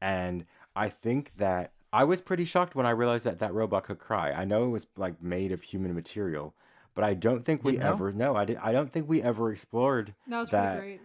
And 0.00 0.44
I 0.74 0.88
think 0.88 1.30
that 1.36 1.72
I 1.92 2.04
was 2.04 2.20
pretty 2.20 2.44
shocked 2.44 2.74
when 2.74 2.86
I 2.86 2.90
realized 2.90 3.24
that 3.24 3.38
that 3.40 3.52
robot 3.52 3.84
could 3.84 3.98
cry. 3.98 4.32
I 4.32 4.44
know 4.44 4.64
it 4.64 4.68
was 4.68 4.86
like 4.96 5.22
made 5.22 5.52
of 5.52 5.62
human 5.62 5.94
material, 5.94 6.54
but 6.94 7.04
I 7.04 7.14
don't 7.14 7.44
think 7.44 7.62
we 7.64 7.72
Didn't 7.72 7.84
know? 7.84 7.92
ever 7.92 8.12
no, 8.12 8.34
I 8.36 8.44
did 8.44 8.56
I 8.62 8.72
don't 8.72 8.90
think 8.90 9.08
we 9.08 9.20
ever 9.22 9.50
explored 9.52 10.14
that 10.28 10.40
was 10.40 10.50
that- 10.50 10.78
great. 10.80 11.00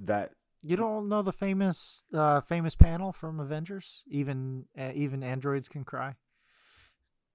that 0.00 0.32
You 0.62 0.76
don't 0.76 1.08
know 1.08 1.22
the 1.22 1.32
famous 1.32 2.04
uh, 2.12 2.40
famous 2.42 2.74
panel 2.74 3.12
from 3.12 3.40
Avengers? 3.40 4.02
Even 4.08 4.66
uh, 4.78 4.90
even 4.94 5.22
androids 5.22 5.68
can 5.68 5.84
cry. 5.84 6.14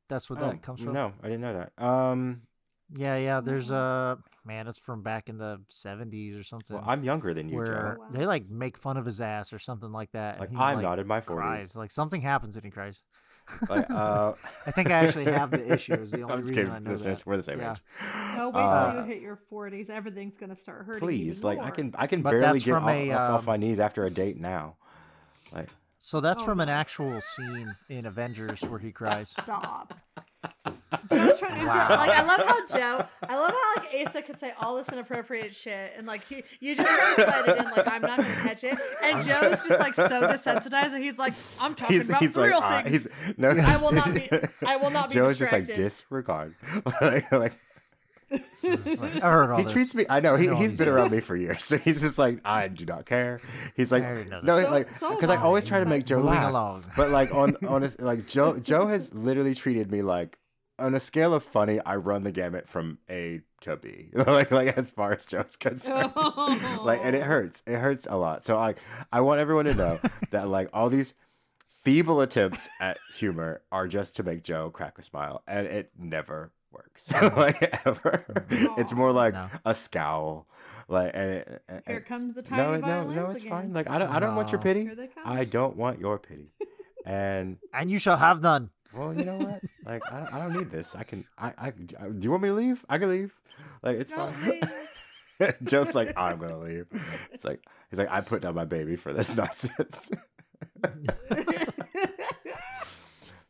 That's 0.10 0.30
what 0.30 0.40
oh, 0.40 0.48
that 0.50 0.62
comes 0.62 0.82
from. 0.82 0.94
No, 0.94 1.14
I 1.24 1.28
didn't 1.28 1.42
know 1.42 1.54
that. 1.54 1.84
Um 1.84 2.42
Yeah, 2.94 3.16
yeah. 3.18 3.40
There's 3.42 3.72
Oh. 3.72 3.76
a 3.76 4.18
man. 4.46 4.68
It's 4.68 4.78
from 4.78 5.02
back 5.04 5.30
in 5.30 5.38
the 5.38 5.62
'70s 5.70 6.38
or 6.40 6.44
something. 6.44 6.76
well, 6.76 6.86
I'm 6.88 7.04
younger 7.04 7.34
than 7.34 7.50
you, 7.50 7.58
where 7.58 7.98
Joe. 7.98 8.02
Wow. 8.02 8.08
they 8.12 8.26
like 8.26 8.50
make 8.50 8.78
fun 8.78 8.98
of 8.98 9.06
his 9.06 9.22
ass 9.22 9.54
or 9.54 9.60
something 9.60 9.92
like 9.92 10.12
that. 10.12 10.40
Like 10.40 10.50
he, 10.50 10.58
I'm 10.58 10.76
like, 10.78 10.84
not 10.84 11.00
in 11.00 11.08
my 11.08 11.22
cries. 11.22 11.72
40s. 11.72 11.76
Like 11.78 11.92
something 11.92 12.22
happens 12.22 12.56
and 12.56 12.66
he 12.66 12.72
cries. 12.72 13.02
Like 13.70 13.90
uh 13.92 14.34
I 14.68 14.72
think 14.72 14.90
I 14.90 14.94
actually 14.94 15.26
have 15.26 15.52
the 15.52 15.74
issue. 15.74 15.94
Is 15.94 16.12
the 16.12 16.22
only 16.24 16.34
I'm 16.36 16.42
just 16.42 16.54
reason 16.54 16.56
kidding, 16.56 16.72
I 16.72 16.80
know 16.80 16.92
listeners. 16.92 17.20
that. 17.20 17.28
We're 17.28 17.38
the 17.38 17.44
same 17.44 17.60
Yeah. 17.60 17.72
age. 17.72 17.82
No, 18.38 18.50
wait 18.50 18.64
till 18.64 18.70
Uh, 18.72 18.94
you 18.96 19.02
hit 19.14 19.22
your 19.22 19.40
40s. 19.52 19.90
Everything's 19.90 20.38
gonna 20.38 20.56
start 20.56 20.86
hurting. 20.86 21.08
please, 21.08 21.38
even 21.44 21.44
like 21.44 21.60
I 21.68 21.72
can 21.72 21.94
I 21.98 22.08
can 22.08 22.22
But 22.22 22.32
barely 22.32 22.60
get 22.60 22.76
off, 22.76 22.88
a, 22.90 23.12
off, 23.12 23.30
off 23.30 23.40
um, 23.42 23.46
my 23.48 23.58
knees 23.58 23.80
after 23.80 24.06
a 24.06 24.10
date 24.10 24.40
now. 24.40 24.76
Like 25.54 25.70
So 26.00 26.20
that's 26.22 26.42
Oh, 26.42 26.46
from 26.46 26.60
an 26.60 26.70
actual 26.70 27.22
scene 27.22 27.76
in 27.90 28.06
Avengers 28.06 28.62
where 28.62 28.80
he 28.80 28.92
cries. 28.92 29.30
Stop. 29.30 29.94
Joe's 31.12 31.40
trying 31.40 31.60
to 31.62 31.66
Wow. 31.68 31.88
like 31.90 32.10
I 32.10 32.24
love 32.24 32.46
how 32.46 32.68
Joe 32.68 33.06
I 33.28 33.36
love 33.38 33.52
how 33.52 33.82
like 33.82 34.08
Asa 34.08 34.22
could 34.22 34.40
say 34.40 34.54
all 34.60 34.76
this 34.78 34.90
inappropriate 34.90 35.56
shit 35.56 35.94
and 35.98 36.06
like 36.08 36.26
he 36.28 36.44
you 36.60 36.76
just 36.76 36.88
try 36.88 37.16
to 37.16 37.24
slide 37.24 37.50
it 37.50 37.58
in 37.60 37.72
like 37.72 37.92
I'm 37.92 38.02
not 38.02 38.18
gonna 38.18 38.34
catch 38.36 38.64
it 38.64 38.78
and 39.04 39.24
Joe's 39.26 39.60
just 39.68 39.80
like 39.80 39.96
so 39.96 40.22
desensitized 40.22 40.94
and 40.94 41.04
he's 41.04 41.18
like 41.18 41.34
I'm 41.60 41.76
talking 41.76 41.98
he's 41.98 42.10
about 42.10 42.22
he's 42.22 42.36
like 42.36 42.50
real 42.50 42.60
uh, 42.60 42.84
things. 42.84 43.04
he's 43.04 43.38
no 43.38 43.50
I 43.50 43.78
will 43.78 43.92
not 43.92 44.14
be- 44.14 44.30
I 44.66 44.76
will 44.78 44.90
not 44.90 45.10
be 45.10 45.16
Joe 45.16 45.30
is 45.30 45.38
just 45.40 45.52
like 45.52 45.66
disregard. 45.66 46.56
like, 47.02 47.32
like 47.32 47.54
Like, 48.64 49.24
I 49.24 49.32
heard 49.32 49.52
all 49.52 49.58
he 49.58 49.64
this. 49.64 49.74
treats 49.74 49.96
me. 49.96 50.06
I 50.10 50.20
know 50.20 50.36
he, 50.36 50.44
I 50.46 50.48
know 50.48 50.54
all 50.56 50.62
he's 50.62 50.72
these 50.72 50.78
been 50.80 50.88
around 50.88 51.12
me 51.12 51.20
for 51.20 51.36
years, 51.36 51.64
so 51.66 51.78
he's 51.78 52.02
just 52.02 52.18
like 52.18 52.40
I 52.46 52.68
do 52.68 52.86
not 52.86 53.06
care. 53.06 53.42
He's 53.76 53.92
like 53.92 54.04
I 54.04 54.08
already 54.08 54.30
know 54.30 54.40
no, 54.44 54.56
this. 54.56 54.66
So- 54.66 54.72
like 54.72 55.00
so 55.00 55.10
because 55.16 55.30
I 55.30 55.36
always 55.38 55.66
try 55.66 55.80
to 55.80 55.86
make 55.86 56.06
Joe 56.06 56.18
Moving 56.18 56.30
laugh, 56.32 56.50
along. 56.50 56.86
but 56.96 57.10
like 57.10 57.34
on 57.34 57.58
on 57.68 57.82
his, 57.82 58.00
like 58.00 58.28
Joe 58.28 58.60
Joe 58.60 58.88
has 58.88 59.14
literally 59.14 59.56
treated 59.56 59.92
me 59.92 60.02
like 60.04 60.38
on 60.80 60.96
a 60.96 61.00
scale 61.00 61.34
of 61.34 61.44
funny, 61.44 61.80
I 61.86 61.98
run 61.98 62.24
the 62.24 62.32
gamut 62.32 62.68
from 62.70 63.00
A 63.10 63.42
to 63.62 63.78
B, 63.78 64.10
like 64.14 64.52
like 64.52 64.78
as 64.78 64.90
far 64.92 65.14
as 65.14 65.26
Joe's 65.26 65.58
concerned. 65.58 66.14
Oh. 66.16 66.82
like 66.84 67.02
and 67.04 67.16
it 67.16 67.24
hurts 67.24 67.62
it 67.68 67.78
hurts 67.78 68.08
a 68.10 68.16
lot 68.16 68.44
so 68.46 68.56
like 68.56 68.78
i 69.12 69.22
want 69.22 69.40
everyone 69.40 69.66
to 69.66 69.74
know 69.76 70.00
that 70.32 70.48
like 70.48 70.70
all 70.74 70.90
these 70.90 71.14
feeble 71.68 72.22
attempts 72.22 72.70
at 72.80 72.98
humor 73.16 73.62
are 73.72 73.88
just 73.88 74.16
to 74.16 74.24
make 74.24 74.44
joe 74.44 74.70
crack 74.72 74.98
a 74.98 75.04
smile 75.04 75.44
and 75.48 75.68
it 75.68 75.92
never 75.98 76.52
works 76.72 77.12
like 77.22 77.62
ever 77.86 78.26
mm-hmm. 78.50 78.80
it's 78.80 78.94
more 78.94 79.12
like 79.12 79.34
No. 79.34 79.50
a 79.66 79.76
scowl 79.76 80.48
like 80.88 81.12
and, 81.14 81.30
it- 81.32 81.64
and- 81.68 81.84
Here 81.88 82.02
comes 82.02 82.36
the 82.36 82.42
tiny 82.44 82.62
no 82.82 83.04
no 83.04 83.10
no 83.10 83.26
it's 83.28 83.42
again. 83.42 83.50
fine 83.52 83.74
like 83.74 83.90
i 83.90 83.98
don't 84.00 84.10
i 84.10 84.20
don't 84.20 84.36
want 84.36 84.52
your 84.52 84.62
pity 84.62 84.84
Here 84.84 84.96
they 84.96 85.08
come. 85.08 85.24
i 85.26 85.44
don't 85.46 85.76
want 85.78 86.00
your 86.00 86.18
pity 86.20 86.52
and 87.06 87.58
And 87.74 87.90
you 87.92 88.00
shall 88.00 88.18
have 88.18 88.42
none. 88.42 88.70
well 88.94 89.14
you 89.14 89.26
know 89.26 89.38
what 89.38 89.62
like 89.86 90.02
i 90.12 90.20
don't, 90.20 90.34
I 90.34 90.40
don't 90.40 90.54
need 90.58 90.70
this 90.72 90.96
i 90.96 91.04
can 91.04 91.26
I, 91.38 91.54
I 91.58 91.72
do 91.72 92.20
you 92.22 92.32
want 92.32 92.44
me 92.44 92.50
to 92.50 92.56
leave 92.56 92.86
i 92.90 92.98
can 92.98 93.10
leave 93.10 93.34
like 93.84 93.98
it's 94.00 94.10
Don't 94.12 94.34
fine 94.34 94.50
leave. 94.52 95.56
Joe's 95.64 95.96
like, 95.96 96.14
I'm 96.16 96.38
gonna 96.38 96.58
leave. 96.70 96.86
It's 97.32 97.44
like 97.44 97.62
he's 97.90 97.98
like, 97.98 98.12
I 98.12 98.22
put 98.22 98.44
down 98.44 98.54
my 98.54 98.66
baby 98.66 98.96
for 98.96 99.12
this 99.12 99.36
nonsense. 99.36 100.12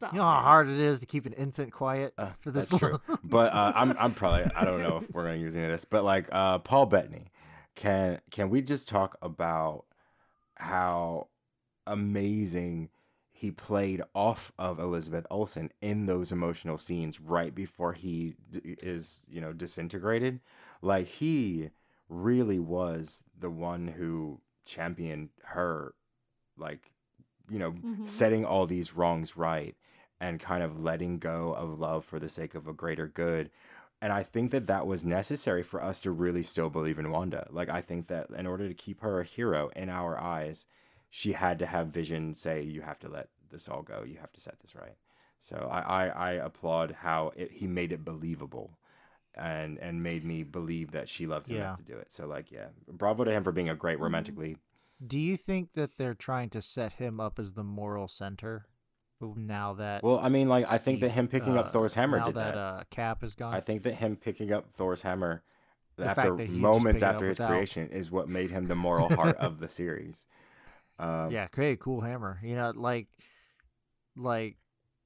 Stop. 0.01 0.13
You 0.13 0.19
know 0.19 0.25
how 0.25 0.41
hard 0.41 0.67
it 0.67 0.79
is 0.79 0.99
to 1.01 1.05
keep 1.05 1.27
an 1.27 1.33
infant 1.33 1.71
quiet 1.71 2.13
Uh, 2.17 2.31
for 2.39 2.49
this 2.49 2.69
That's 2.69 2.79
true. 2.79 2.99
But 3.23 3.53
uh, 3.53 3.71
I'm 3.75 3.95
I'm 3.99 4.13
probably 4.15 4.45
I 4.55 4.65
don't 4.65 4.81
know 4.81 4.97
if 4.97 5.13
we're 5.13 5.23
gonna 5.25 5.35
use 5.37 5.55
any 5.55 5.65
of 5.65 5.71
this. 5.71 5.85
But 5.85 6.03
like 6.03 6.27
uh, 6.31 6.57
Paul 6.59 6.87
Bettany, 6.87 7.27
can 7.75 8.19
can 8.31 8.49
we 8.49 8.63
just 8.63 8.89
talk 8.89 9.15
about 9.21 9.85
how 10.55 11.27
amazing 11.87 12.89
he 13.31 13.51
played 13.51 14.01
off 14.13 14.51
of 14.59 14.79
Elizabeth 14.79 15.25
Olsen 15.29 15.71
in 15.81 16.05
those 16.05 16.31
emotional 16.31 16.77
scenes 16.77 17.19
right 17.19 17.53
before 17.53 17.93
he 17.93 18.35
d- 18.51 18.75
is, 18.81 19.23
you 19.27 19.41
know, 19.41 19.51
disintegrated. 19.53 20.39
Like 20.81 21.07
he 21.07 21.69
really 22.09 22.59
was 22.59 23.23
the 23.39 23.49
one 23.49 23.87
who 23.87 24.41
championed 24.65 25.29
her 25.43 25.93
like 26.57 26.91
you 27.49 27.59
know, 27.59 27.71
Mhm. 27.71 28.07
setting 28.07 28.45
all 28.45 28.65
these 28.65 28.95
wrongs 28.95 29.35
right 29.35 29.75
and 30.21 30.39
kind 30.39 30.63
of 30.63 30.79
letting 30.79 31.17
go 31.17 31.53
of 31.53 31.77
love 31.79 32.05
for 32.05 32.19
the 32.19 32.29
sake 32.29 32.55
of 32.55 32.67
a 32.67 32.73
greater 32.73 33.07
good. 33.07 33.49
And 34.01 34.13
I 34.13 34.23
think 34.23 34.51
that 34.51 34.67
that 34.67 34.87
was 34.87 35.03
necessary 35.03 35.63
for 35.63 35.83
us 35.83 35.99
to 36.01 36.11
really 36.11 36.43
still 36.43 36.69
believe 36.69 36.97
in 36.99 37.11
Wanda. 37.11 37.47
Like, 37.51 37.69
I 37.69 37.81
think 37.81 38.07
that 38.07 38.29
in 38.29 38.47
order 38.47 38.67
to 38.67 38.73
keep 38.73 39.01
her 39.01 39.19
a 39.19 39.23
hero 39.23 39.69
in 39.75 39.89
our 39.89 40.17
eyes, 40.19 40.65
she 41.09 41.33
had 41.33 41.59
to 41.59 41.65
have 41.65 41.87
Vision 41.87 42.33
say, 42.33 42.61
"You 42.63 42.81
have 42.81 42.99
to 42.99 43.09
let 43.09 43.27
this 43.49 43.67
all 43.67 43.81
go. 43.81 44.03
You 44.03 44.17
have 44.19 44.31
to 44.31 44.39
set 44.39 44.59
this 44.61 44.75
right." 44.75 44.95
So 45.37 45.67
I, 45.69 45.79
I, 45.79 46.07
I 46.07 46.31
applaud 46.33 46.91
how 46.99 47.33
it, 47.35 47.51
he 47.51 47.67
made 47.67 47.91
it 47.91 48.05
believable, 48.05 48.77
and 49.35 49.77
and 49.79 50.01
made 50.03 50.23
me 50.23 50.43
believe 50.43 50.91
that 50.91 51.09
she 51.09 51.25
loved 51.27 51.47
him 51.49 51.57
Yeah. 51.57 51.61
enough 51.63 51.77
to 51.77 51.83
do 51.83 51.97
it. 51.97 52.11
So 52.11 52.27
like, 52.27 52.51
yeah, 52.51 52.67
bravo 52.87 53.23
to 53.23 53.31
him 53.31 53.43
for 53.43 53.51
being 53.51 53.69
a 53.69 53.75
great 53.75 53.97
Mhm. 53.97 54.03
romantic 54.03 54.37
lead. 54.37 54.57
Do 55.05 55.19
you 55.19 55.35
think 55.35 55.73
that 55.73 55.97
they're 55.97 56.13
trying 56.15 56.49
to 56.51 56.61
set 56.61 56.93
him 56.93 57.19
up 57.19 57.39
as 57.39 57.53
the 57.53 57.63
moral 57.63 58.07
center 58.07 58.67
now 59.35 59.73
that 59.75 60.03
Well, 60.03 60.19
I 60.19 60.29
mean, 60.29 60.47
like, 60.49 60.71
I 60.71 60.77
think 60.77 60.99
that 61.01 61.09
him 61.11 61.27
picking 61.27 61.57
uh, 61.57 61.61
up 61.61 61.71
Thor's 61.73 61.93
hammer 61.93 62.17
now 62.19 62.25
did 62.25 62.35
that, 62.35 62.53
that. 62.53 62.57
uh, 62.59 62.83
Cap 62.89 63.23
is 63.23 63.35
gone? 63.35 63.53
I 63.53 63.59
think 63.59 63.83
that 63.83 63.95
him 63.95 64.15
picking 64.15 64.51
up 64.51 64.71
Thor's 64.73 65.01
hammer 65.01 65.43
The 65.97 66.05
after 66.05 66.21
fact 66.21 66.37
that 66.37 66.43
he 66.47 66.49
just 66.53 66.61
moments 66.61 67.01
picked 67.01 67.03
it 67.03 67.05
up 67.05 67.13
after 67.15 67.27
his 67.27 67.39
without- 67.39 67.49
creation 67.51 67.89
is 67.89 68.09
what 68.11 68.27
made 68.29 68.49
him 68.49 68.67
the 68.67 68.75
moral 68.75 69.09
heart 69.15 69.37
of 69.37 69.59
the 69.59 69.67
series. 69.67 70.27
Um, 70.99 71.31
yeah, 71.31 71.47
great, 71.51 71.79
cool 71.79 72.01
hammer. 72.01 72.39
You 72.43 72.53
know, 72.55 72.73
like, 72.75 73.07
like 74.15 74.57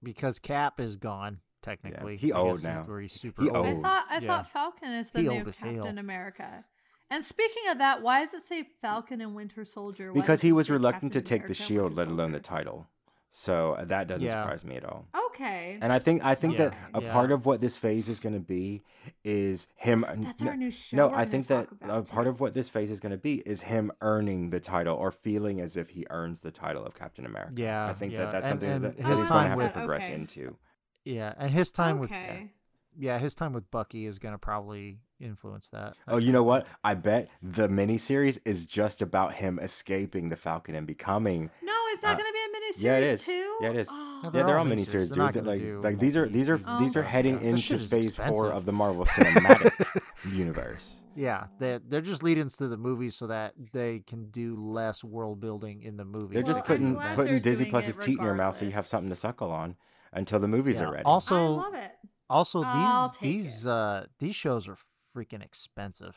because 0.03 0.39
Cap 0.39 0.79
is 0.81 0.97
gone 0.97 1.39
technically. 1.61 2.17
he 2.17 2.33
I 2.33 2.37
old 2.37 2.63
now. 2.63 2.83
Where 2.83 2.99
he's 2.99 3.13
super 3.13 3.43
He 3.43 3.49
old. 3.49 3.65
I 3.65 3.81
thought 3.81 4.05
I 4.09 4.17
Yeah. 4.19 4.27
thought 4.27 4.51
Falcon 4.51 4.91
is 4.91 5.09
the 5.11 5.21
He 5.21 5.27
new 5.29 5.45
old. 5.45 5.53
Captain 5.55 5.97
America. 5.97 6.65
And 7.09 7.23
speaking 7.23 7.63
of 7.69 7.77
that, 7.77 8.01
why 8.01 8.21
does 8.21 8.33
it 8.33 8.41
say 8.43 8.67
Falcon 8.81 9.21
and 9.21 9.35
Winter 9.35 9.63
Soldier? 9.63 10.11
Why 10.11 10.19
because 10.19 10.41
he 10.41 10.51
was 10.51 10.67
say 10.67 10.73
reluctant 10.73 11.13
to 11.13 11.19
Captain 11.21 11.37
take 11.39 11.47
the 11.47 11.53
shield, 11.53 11.95
Winter 11.95 11.95
let 11.97 12.07
alone 12.09 12.31
the 12.33 12.39
title. 12.39 12.87
So 13.29 13.73
uh, 13.73 13.85
that 13.85 14.07
doesn't 14.07 14.25
Yeah. 14.25 14.41
surprise 14.43 14.63
me 14.63 14.77
at 14.77 14.85
all. 14.85 15.07
Okay. 15.27 15.77
And 15.81 15.91
I 15.91 15.99
think 15.99 16.23
I 16.23 16.35
think 16.35 16.57
that 16.57 16.73
a 16.93 17.01
Yeah. 17.01 17.11
part 17.11 17.31
of 17.31 17.45
what 17.45 17.59
this 17.59 17.75
phase 17.75 18.07
is 18.07 18.21
going 18.21 18.33
to 18.33 18.39
be 18.39 18.83
is 19.25 19.67
him. 19.75 20.05
That's 20.07 20.41
no, 20.41 20.51
our 20.51 20.55
new 20.57 20.71
show. 20.71 20.95
no, 20.95 21.07
we're 21.09 21.15
I 21.15 21.25
think 21.25 21.47
that 21.47 21.67
a 21.81 21.85
about, 21.85 22.07
part 22.07 22.27
of 22.27 22.39
what 22.39 22.53
this 22.53 22.69
phase 22.69 22.89
is 22.89 23.01
going 23.01 23.11
to 23.11 23.17
be 23.17 23.41
is 23.45 23.63
him 23.63 23.91
earning 24.01 24.51
the 24.51 24.61
title 24.61 24.95
or 24.95 25.11
feeling 25.11 25.59
as 25.59 25.75
if 25.75 25.89
he 25.89 26.05
earns 26.09 26.39
the 26.39 26.51
title 26.51 26.85
of 26.85 26.95
Captain 26.95 27.25
America. 27.25 27.53
Yeah, 27.57 27.87
I 27.87 27.93
think 27.93 28.13
yeah, 28.13 28.19
that 28.19 28.31
that's 28.31 28.47
something 28.47 28.69
and 28.71 28.85
that, 28.85 28.95
his 28.95 29.05
he's 29.05 29.05
going 29.05 29.23
to 29.23 29.27
time 29.27 29.47
have 29.49 29.57
with- 29.57 29.67
to 29.67 29.79
progress 29.79 30.05
Okay. 30.05 30.13
into. 30.13 30.57
Yeah, 31.03 31.33
and 31.37 31.51
his 31.51 31.71
time 31.71 31.99
with 31.99 32.11
okay. 32.11 32.51
yeah 32.97 33.19
his 33.19 33.35
time 33.35 33.51
with 33.53 33.69
Bucky 33.69 34.05
is 34.07 34.17
gonna 34.17 34.37
probably 34.39 34.99
influence 35.19 35.67
that. 35.67 35.95
I 36.07 36.13
Oh, 36.13 36.17
you 36.17 36.31
know 36.31 36.43
what? 36.43 36.65
I 36.83 36.93
bet 36.95 37.29
the 37.43 37.67
miniseries 37.67 38.39
is 38.45 38.65
just 38.65 39.01
about 39.01 39.33
him 39.33 39.59
escaping 39.59 40.29
the 40.29 40.35
Falcon 40.35 40.73
and 40.75 40.87
becoming. 40.87 41.51
No, 41.61 41.73
is 41.95 42.01
that 42.01 42.13
Uh, 42.13 42.17
going 42.19 42.29
to 42.31 42.33
be 42.33 42.39
a 42.39 42.51
miniseries 42.55 42.83
yeah, 42.83 42.97
it 42.97 43.03
is. 43.03 43.25
too? 43.25 43.57
Yeah, 43.61 43.69
it 43.69 43.75
is. 43.77 43.89
Oh. 43.91 44.19
No, 44.23 44.31
Yeah, 44.33 44.43
they're 44.45 44.57
all 44.59 44.65
miniseries. 44.65 44.85
miniseries, 44.85 45.09
They're 45.09 45.23
not 45.23 45.33
dude. 45.33 45.45
Like, 45.45 45.59
do 45.59 45.81
like 45.83 45.99
these 45.99 46.15
are 46.17 46.27
these 46.29 46.49
are 46.49 46.57
multi-season 46.57 46.83
these 46.83 46.95
are 46.97 47.03
heading 47.03 47.35
Yeah. 47.41 47.47
Into 47.49 47.61
shit 47.61 47.81
is 47.81 47.89
phase 47.89 48.15
four 48.15 48.51
of 48.51 48.65
the 48.65 48.71
Marvel 48.73 49.05
Cinematic 49.05 49.73
Universe. 50.31 51.03
Yeah, 51.15 51.47
they 51.59 51.79
they're 51.87 52.01
just 52.01 52.23
lead-ins 52.23 52.57
to 52.57 52.67
the 52.67 52.77
movies 52.77 53.15
so 53.15 53.27
that 53.27 53.53
they 53.73 53.99
can 53.99 54.29
do 54.31 54.55
less 54.55 55.03
world 55.03 55.39
building 55.39 55.83
in 55.83 55.97
the 55.97 56.05
movie. 56.05 56.33
They're 56.35 56.43
just 56.43 56.67
Well, 56.67 56.77
I'm 56.77 56.95
putting 56.95 57.15
putting 57.15 57.39
Disney 57.41 57.65
doing 57.65 57.71
Plus's 57.71 57.95
teat 57.95 58.17
in 58.19 58.23
your 58.25 58.33
mouth 58.33 58.55
so 58.55 58.65
you 58.65 58.71
have 58.71 58.87
something 58.87 59.09
to 59.09 59.15
suckle 59.15 59.51
on 59.51 59.75
until 60.13 60.39
the 60.39 60.47
movies 60.47 60.79
Yeah. 60.79 60.85
are 60.87 60.91
ready. 60.91 61.03
Also, 61.05 61.35
I 61.35 61.39
love 61.63 61.73
it. 61.75 61.91
also 62.29 62.63
I'll 62.63 63.09
these 63.09 63.17
take 63.17 63.21
these 63.21 63.67
uh 63.67 64.05
these 64.19 64.35
shows 64.35 64.67
are 64.67 64.77
freaking 65.15 65.43
expensive. 65.43 66.15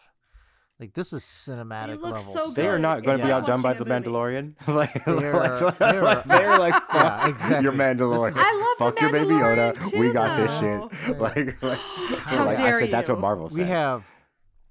Like 0.80 0.94
this 0.94 1.12
is 1.12 1.24
cinematic 1.24 2.00
look 2.00 2.12
level. 2.18 2.32
so 2.32 2.50
they 2.52 2.68
are 2.68 2.78
not 2.78 3.02
going 3.02 3.18
to 3.18 3.24
be 3.24 3.32
outdone 3.32 3.60
by 3.62 3.74
the 3.74 3.84
movie. 3.84 4.06
Mandalorian. 4.06 4.54
like, 4.68 5.04
They're- 5.04 5.34
like, 5.34 5.78
they're- 5.78 6.02
like, 6.02 6.24
they're 6.24 6.58
like, 6.58 6.74
fuck 6.86 6.94
Yeah, 6.94 7.28
exactly. 7.28 7.62
your 7.64 7.72
Mandalorian. 7.72 8.28
is- 8.30 8.36
I 8.38 8.74
love 8.78 8.78
fuck 8.78 8.94
the 8.96 9.02
your 9.02 9.12
baby 9.12 9.34
Yoda. 9.34 9.74
Mandalorian 9.74 9.98
we 10.00 10.06
too, 10.08 10.12
got 10.12 10.36
this 10.36 10.60
though. 10.60 10.90
shit. 11.06 11.18
Like, 11.18 11.62
like, 11.62 11.78
How 12.20 12.44
like 12.46 12.58
I 12.60 12.62
dare 12.66 12.78
said, 12.80 12.90
that's 12.92 13.08
what 13.08 13.16
you. 13.16 13.20
Marvel 13.22 13.50
said. 13.50 13.58
We 13.62 13.68
have 13.68 14.06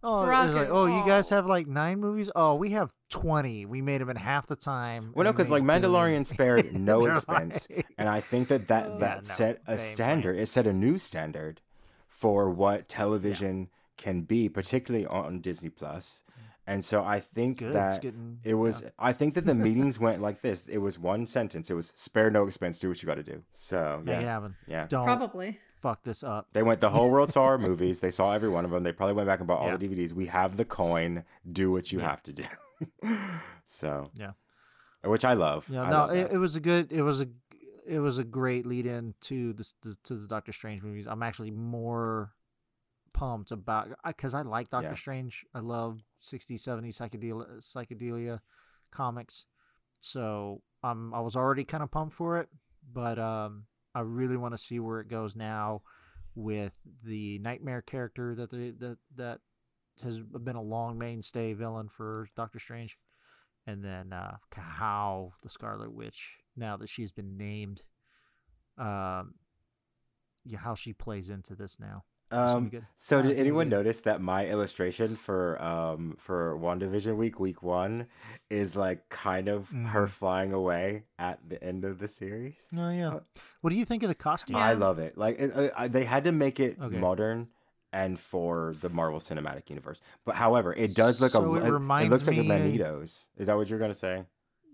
Oh, 0.04 0.22
like, 0.22 0.70
oh, 0.70 0.86
you 0.86 1.06
guys 1.06 1.28
have 1.30 1.48
like 1.48 1.67
nine 1.67 2.00
movies? 2.00 2.32
Oh, 2.36 2.56
we 2.56 2.70
have 2.70 2.93
twenty. 3.10 3.65
We 3.65 3.82
made 3.82 4.00
them 4.00 4.10
in 4.10 4.15
half 4.15 4.48
the 4.48 4.56
time. 4.56 5.12
Well, 5.13 5.26
no, 5.26 5.34
because 5.34 5.50
like 5.52 5.63
Mandalorian 5.63 6.26
spared 6.26 6.72
no 6.74 7.02
expense, 7.06 7.67
like- 7.70 7.86
and 7.98 8.08
I 8.08 8.22
think 8.22 8.48
that 8.48 8.67
that 8.70 8.86
Oh. 8.88 9.00
that 9.00 9.15
Yeah, 9.17 9.22
set 9.24 9.65
they 9.65 9.72
a 9.74 9.76
ain't 9.76 9.82
standard. 9.82 10.38
It 10.39 10.46
set 10.48 10.67
a 10.67 10.72
new 10.72 10.98
standard 11.00 11.60
for 12.08 12.50
what 12.50 12.88
television 12.88 13.67
can 13.98 14.22
be, 14.22 14.48
particularly 14.50 15.06
on 15.06 15.40
Disney 15.42 15.70
Plus. 15.70 16.24
Mm. 16.30 16.34
And 16.70 16.86
so 16.86 17.04
I 17.04 17.20
think 17.22 17.60
Good, 17.60 17.74
that 17.74 18.02
getting- 18.02 18.40
it 18.44 18.54
was. 18.56 18.82
yeah. 18.82 18.90
I 19.00 19.14
think 19.14 19.36
that 19.36 19.46
the 19.46 19.56
meetings 19.56 20.00
went 20.00 20.22
like 20.22 20.42
this. 20.42 20.64
It 20.68 20.80
was 20.80 21.00
one 21.00 21.26
sentence. 21.26 21.70
It 21.72 21.76
was 21.76 21.94
spare 21.96 22.30
no 22.30 22.46
expense. 22.46 22.80
Do 22.80 22.90
what 22.90 23.02
you 23.02 23.08
got 23.08 23.16
to 23.16 23.24
do. 23.24 23.42
So 23.54 24.02
Make 24.04 24.22
yeah, 24.22 24.22
happen. 24.22 24.56
yeah. 24.68 24.86
Don't 24.88 25.06
Probably. 25.06 25.60
fuck 25.76 26.04
this 26.04 26.24
up. 26.24 26.48
They 26.54 26.64
went 26.64 26.82
the 26.82 26.90
whole 26.90 27.10
world 27.10 27.32
saw 27.32 27.44
our 27.46 27.58
movies. 27.70 28.02
They 28.02 28.12
saw 28.12 28.34
every 28.34 28.50
one 28.50 28.66
of 28.66 28.72
them. 28.72 28.84
They 28.84 28.92
probably 28.92 29.14
went 29.16 29.28
back 29.28 29.40
and 29.40 29.48
bought 29.48 29.60
all 29.62 29.78
the 29.78 29.88
DVDs. 29.88 30.12
We 30.12 30.26
have 30.26 30.58
the 30.58 30.66
coin. 30.66 31.24
Do 31.50 31.72
what 31.72 31.92
you 31.94 32.00
Yeah. 32.00 32.10
have 32.10 32.24
to 32.24 32.34
do. 32.34 32.44
so 33.66 34.12
Yeah. 34.16 34.32
which 35.04 35.24
I 35.26 35.34
love. 35.34 35.68
Yeah, 35.70 35.84
I 35.84 35.90
no, 35.90 35.96
love 35.98 36.12
it, 36.16 36.32
it 36.34 36.38
was 36.38 36.56
a 36.56 36.60
good. 36.60 36.92
It 36.92 37.02
was 37.02 37.22
a. 37.22 37.28
It 37.86 38.00
was 38.00 38.18
a 38.18 38.26
great 38.26 38.66
lead 38.66 38.86
in 38.86 39.14
to 39.22 39.54
the, 39.54 39.66
the 39.82 39.98
to 40.04 40.16
the 40.16 40.28
Doctor 40.28 40.52
Strange 40.52 40.84
movies. 40.84 41.08
I'm 41.08 41.24
actually 41.24 41.52
more 41.52 42.32
pumped 43.17 43.51
about 43.51 43.89
because 44.06 44.34
I 44.34 44.43
like 44.43 44.69
Doctor 44.69 44.89
Yeah. 44.89 44.95
Strange. 44.95 45.45
I 45.53 45.60
love 45.60 46.03
60s, 46.21 46.62
70s 46.62 46.97
psychedelia 46.99 47.60
psychedelia 47.60 48.39
comics. 48.91 49.45
So 49.99 50.62
um, 50.84 51.13
I 51.13 51.19
was 51.21 51.36
already 51.36 51.63
kind 51.63 51.84
of 51.84 51.89
pumped 51.89 52.15
for 52.15 52.38
it, 52.38 52.49
but 52.93 53.17
um, 53.17 53.65
I 53.95 54.01
really 54.01 54.38
want 54.38 54.53
to 54.53 54.58
see 54.58 54.80
where 54.80 54.99
it 54.99 55.08
goes 55.08 55.36
now 55.36 55.82
with 56.36 56.73
the 57.03 57.39
Nightmare 57.39 57.82
character 57.82 58.36
that 58.36 58.51
they, 58.51 58.69
that 58.71 58.97
that 59.15 59.39
has 60.03 60.19
been 60.19 60.56
a 60.56 60.62
long 60.62 60.99
mainstay 60.99 61.53
villain 61.53 61.89
for 61.89 62.27
Doctor 62.36 62.60
Strange, 62.60 62.97
and 63.65 63.84
then 63.84 64.13
uh, 64.13 64.38
how 64.56 65.34
the 65.41 65.49
Scarlet 65.49 65.91
Witch 65.91 66.38
now 66.56 66.77
that 66.77 66.89
she's 66.89 67.12
been 67.12 67.36
named, 67.38 67.82
um, 68.77 69.34
yeah, 70.45 70.60
how 70.60 70.75
she 70.75 70.93
plays 70.93 71.32
into 71.32 71.56
this 71.56 71.77
now. 71.80 72.03
It's 72.30 72.36
gonna 72.36 72.70
be 72.70 72.78
Um, 72.78 72.86
so 72.96 73.20
Uh, 73.20 73.22
did 73.22 73.30
it's 73.32 73.34
gonna 73.34 73.34
be 73.36 73.40
anyone 73.40 73.70
notice 73.70 74.00
that 74.02 74.22
my 74.22 74.46
illustration 74.48 75.16
for 75.16 75.62
um 75.62 76.16
for 76.20 76.58
WandaVision 76.58 77.16
week 77.16 77.40
week 77.40 77.63
one 77.63 78.08
is 78.50 78.76
like 78.76 79.08
kind 79.10 79.48
of 79.48 79.70
her 79.70 80.06
Mhm. 80.08 80.10
flying 80.10 80.54
away 80.54 81.04
at 81.18 81.40
the 81.48 81.62
end 81.63 81.86
of 81.86 82.00
the 82.00 82.08
series? 82.08 82.68
Oh 82.76 82.90
yeah. 82.90 83.10
Uh, 83.16 83.20
What 83.62 83.70
do 83.72 83.76
you 83.78 83.86
think 83.86 84.04
of 84.04 84.10
the 84.10 84.16
costume? 84.16 84.56
I 84.58 84.74
love 84.74 85.00
it. 85.00 85.18
Like 85.18 85.40
it, 85.40 85.52
uh, 85.56 85.88
they 85.88 86.04
had 86.04 86.24
to 86.26 86.32
make 86.32 86.60
it 86.60 86.78
Okay. 86.82 86.98
modern 86.98 87.48
and 87.94 88.20
for 88.20 88.76
the 88.82 88.90
Marvel 88.90 89.20
Cinematic 89.20 89.70
Universe. 89.70 90.02
But 90.26 90.36
however, 90.36 90.74
it 90.74 90.94
does 90.94 91.22
look 91.22 91.32
So 91.32 91.44
a 91.56 91.58
it 91.58 91.62
li- 91.63 91.70
it, 91.70 91.72
reminds 91.72 92.12
looks 92.12 92.28
like 92.28 92.38
a 92.38 92.42
me- 92.42 92.48
Magneto's. 92.50 93.30
Is 93.38 93.48
that 93.48 93.56
what 93.56 93.70
you're 93.70 93.80
gonna 93.80 93.94
say? 93.94 94.26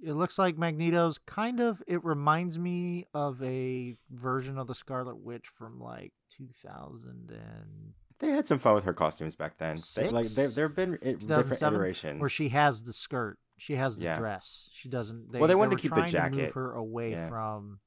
It 0.06 0.14
looks 0.14 0.38
like 0.38 0.58
Magneto's 0.58 1.18
kind 1.18 1.60
of. 1.60 1.82
It 1.88 2.04
reminds 2.04 2.60
me 2.60 3.06
of 3.14 3.42
a 3.42 3.96
version 4.12 4.58
of 4.58 4.68
the 4.68 4.76
Scarlet 4.76 5.18
Witch 5.18 5.48
from 5.48 5.80
like 5.80 6.12
2000 6.38 7.32
and 7.32 7.94
They 8.20 8.30
had 8.30 8.48
some 8.48 8.60
fun 8.60 8.76
with 8.76 8.84
her 8.84 8.94
costumes 8.94 9.36
back 9.36 9.58
then. 9.58 9.78
They, 9.96 10.10
like 10.10 10.28
there 10.28 10.50
there've 10.50 10.76
been 10.76 10.98
different 11.02 11.62
iterations. 11.62 12.20
where 12.20 12.30
she 12.30 12.50
has 12.50 12.84
the 12.84 12.94
skirt. 12.94 13.38
She 13.58 13.76
has 13.76 13.98
the 13.98 14.04
Yeah. 14.06 14.18
dress. 14.20 14.68
She 14.74 14.90
doesn't. 14.90 15.32
They, 15.32 15.40
Well, 15.40 15.48
they 15.48 15.56
wanted 15.56 15.72
were 15.72 15.76
to 15.78 15.82
keep 15.82 15.96
the 15.96 16.02
jacket. 16.04 16.36
move 16.38 16.54
her 16.54 16.74
away 16.74 17.12
Yeah. 17.12 17.30
from. 17.30 17.80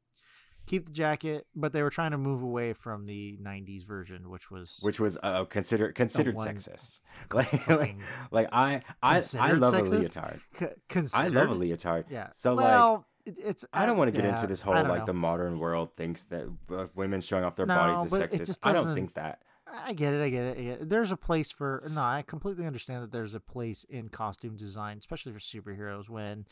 Keep 0.66 0.86
the 0.86 0.92
jacket, 0.92 1.46
but 1.54 1.72
they 1.72 1.82
were 1.82 1.90
trying 1.90 2.10
to 2.10 2.18
move 2.18 2.42
away 2.42 2.72
from 2.72 3.06
the 3.06 3.38
'90s 3.40 3.84
version, 3.84 4.30
which 4.30 4.50
was 4.50 4.78
which 4.82 4.98
was 4.98 5.16
uh, 5.22 5.44
considered 5.44 5.94
considered 5.94 6.36
sexist. 6.36 7.00
Like, 7.32 7.68
like, 7.68 7.96
like 8.30 8.48
I 8.52 8.82
I 9.02 9.22
I 9.38 9.52
love 9.52 9.74
a 9.74 9.82
leotard. 9.82 10.40
c- 10.58 11.06
I 11.14 11.28
love 11.28 11.50
a 11.50 11.54
leotard. 11.54 12.06
Yeah. 12.10 12.28
So 12.32 12.54
like 12.54 12.64
well, 12.64 13.06
it, 13.24 13.36
it's. 13.42 13.64
I 13.72 13.86
don't 13.86 13.96
want 13.96 14.08
to 14.08 14.12
get 14.12 14.24
yeah, 14.24 14.30
into 14.30 14.46
this 14.46 14.62
whole 14.62 14.74
like 14.74 15.00
know. 15.00 15.06
the 15.06 15.14
modern 15.14 15.58
world 15.58 15.96
thinks 15.96 16.24
that 16.24 16.46
uh, 16.70 16.86
women 16.94 17.20
showing 17.20 17.44
off 17.44 17.56
their 17.56 17.66
No, 17.66 17.74
bodies 17.74 18.12
is 18.12 18.20
sexist. 18.20 18.58
I 18.62 18.72
don't 18.72 18.94
think 18.94 19.14
that. 19.14 19.42
I 19.66 19.92
get 19.92 20.14
it. 20.14 20.22
I 20.22 20.30
get 20.30 20.42
it. 20.42 20.58
I 20.58 20.62
get 20.62 20.80
it. 20.82 20.88
There's 20.88 21.10
a 21.10 21.16
place 21.16 21.50
for 21.50 21.88
no. 21.90 22.00
I 22.00 22.22
completely 22.26 22.66
understand 22.66 23.02
that 23.02 23.12
there's 23.12 23.34
a 23.34 23.40
place 23.40 23.84
in 23.88 24.08
costume 24.08 24.56
design, 24.56 24.98
especially 24.98 25.32
for 25.32 25.38
superheroes. 25.38 26.08
When, 26.08 26.46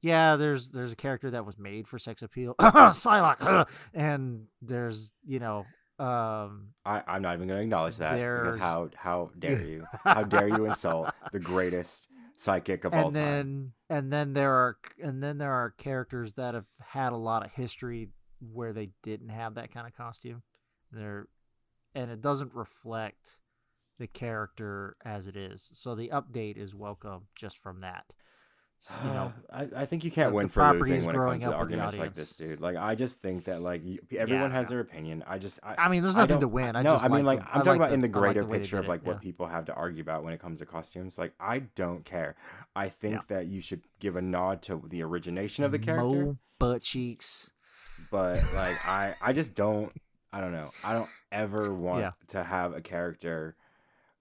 yeah, 0.00 0.36
there's 0.36 0.70
there's 0.70 0.92
a 0.92 0.96
character 0.96 1.30
that 1.32 1.44
was 1.44 1.58
made 1.58 1.86
for 1.86 1.98
sex 1.98 2.22
appeal, 2.22 2.54
Psylocke, 2.60 3.68
and 3.94 4.46
there's 4.62 5.12
you 5.26 5.38
know, 5.38 5.66
um, 5.98 6.68
I, 6.84 7.02
I'm 7.06 7.22
not 7.22 7.34
even 7.34 7.48
going 7.48 7.58
to 7.58 7.64
acknowledge 7.64 7.98
that 7.98 8.14
because 8.14 8.58
how 8.58 8.90
how 8.96 9.30
dare 9.38 9.62
you? 9.62 9.86
How 10.04 10.22
dare 10.22 10.48
you 10.48 10.64
insult 10.64 11.10
the 11.32 11.40
greatest 11.40 12.08
psychic 12.36 12.84
of 12.84 12.94
all 12.94 13.08
and 13.08 13.14
time. 13.14 13.24
then 13.24 13.72
and 13.90 14.12
then 14.12 14.32
there 14.32 14.52
are 14.52 14.78
and 15.02 15.22
then 15.22 15.36
there 15.36 15.52
are 15.52 15.74
characters 15.76 16.32
that 16.34 16.54
have 16.54 16.64
had 16.80 17.12
a 17.12 17.16
lot 17.16 17.44
of 17.44 17.52
history 17.52 18.08
where 18.40 18.72
they 18.72 18.90
didn't 19.02 19.28
have 19.28 19.56
that 19.56 19.72
kind 19.72 19.86
of 19.86 19.94
costume. 19.94 20.42
They're 20.90 21.28
and 21.94 22.10
it 22.10 22.22
doesn't 22.22 22.54
reflect 22.54 23.38
the 23.98 24.06
character 24.06 24.96
as 25.04 25.26
it 25.26 25.36
is. 25.36 25.68
So 25.74 25.94
the 25.94 26.08
update 26.08 26.56
is 26.56 26.74
welcome 26.74 27.26
just 27.36 27.58
from 27.58 27.82
that. 27.82 28.06
You 29.04 29.10
know, 29.12 29.32
uh, 29.52 29.66
I, 29.76 29.82
I 29.82 29.84
think 29.86 30.04
you 30.04 30.10
can't 30.10 30.30
the- 30.30 30.36
win 30.36 30.46
the 30.46 30.52
for 30.52 30.72
losing 30.72 31.04
when 31.04 31.14
it 31.14 31.18
comes 31.18 31.42
to 31.42 31.50
the 31.50 31.54
arguments 31.54 31.98
like 31.98 32.14
this, 32.14 32.32
dude. 32.32 32.60
Like, 32.60 32.76
I 32.76 32.94
just 32.94 33.20
think 33.20 33.44
that 33.44 33.60
like 33.60 33.84
you, 33.84 33.98
everyone 34.16 34.50
I 34.50 34.54
has 34.54 34.66
know. 34.66 34.70
their 34.70 34.80
opinion. 34.80 35.22
I 35.26 35.36
just, 35.38 35.60
I, 35.62 35.74
I 35.76 35.88
mean, 35.90 36.02
there's 36.02 36.16
nothing 36.16 36.40
to 36.40 36.48
win. 36.48 36.76
I 36.76 36.82
no, 36.82 36.94
just 36.94 37.04
I 37.04 37.08
mean, 37.08 37.26
like 37.26 37.40
the- 37.40 37.50
I'm 37.54 37.60
I 37.60 37.62
talking 37.62 37.80
like 37.80 37.88
about 37.88 37.92
in 37.92 38.00
the 38.00 38.06
I 38.06 38.20
like 38.20 38.34
greater 38.34 38.44
picture 38.44 38.78
of 38.78 38.86
it, 38.86 38.88
like 38.88 39.04
what 39.06 39.16
yeah. 39.16 39.20
people 39.20 39.46
have 39.46 39.66
to 39.66 39.74
argue 39.74 40.00
about 40.00 40.24
when 40.24 40.32
it 40.32 40.40
comes 40.40 40.60
to 40.60 40.66
costumes. 40.66 41.18
Like, 41.18 41.34
I 41.38 41.58
don't 41.74 42.04
care. 42.06 42.36
I 42.74 42.88
think 42.88 43.14
Yeah. 43.16 43.20
that 43.28 43.46
you 43.48 43.60
should 43.60 43.82
give 43.98 44.16
a 44.16 44.22
nod 44.22 44.62
to 44.62 44.82
the 44.88 45.02
origination 45.02 45.62
of 45.64 45.72
the 45.72 45.78
character, 45.78 46.04
Mole 46.24 46.38
butt 46.58 46.80
cheeks. 46.82 47.50
but 48.10 48.42
like, 48.54 48.82
I, 48.86 49.14
I 49.20 49.32
just 49.34 49.54
don't. 49.54 49.92
I 50.32 50.40
don't 50.40 50.52
know. 50.52 50.70
I 50.84 50.94
don't 50.94 51.10
ever 51.32 51.74
want 51.74 52.00
Yeah. 52.00 52.12
to 52.28 52.42
have 52.44 52.72
a 52.74 52.80
character 52.80 53.56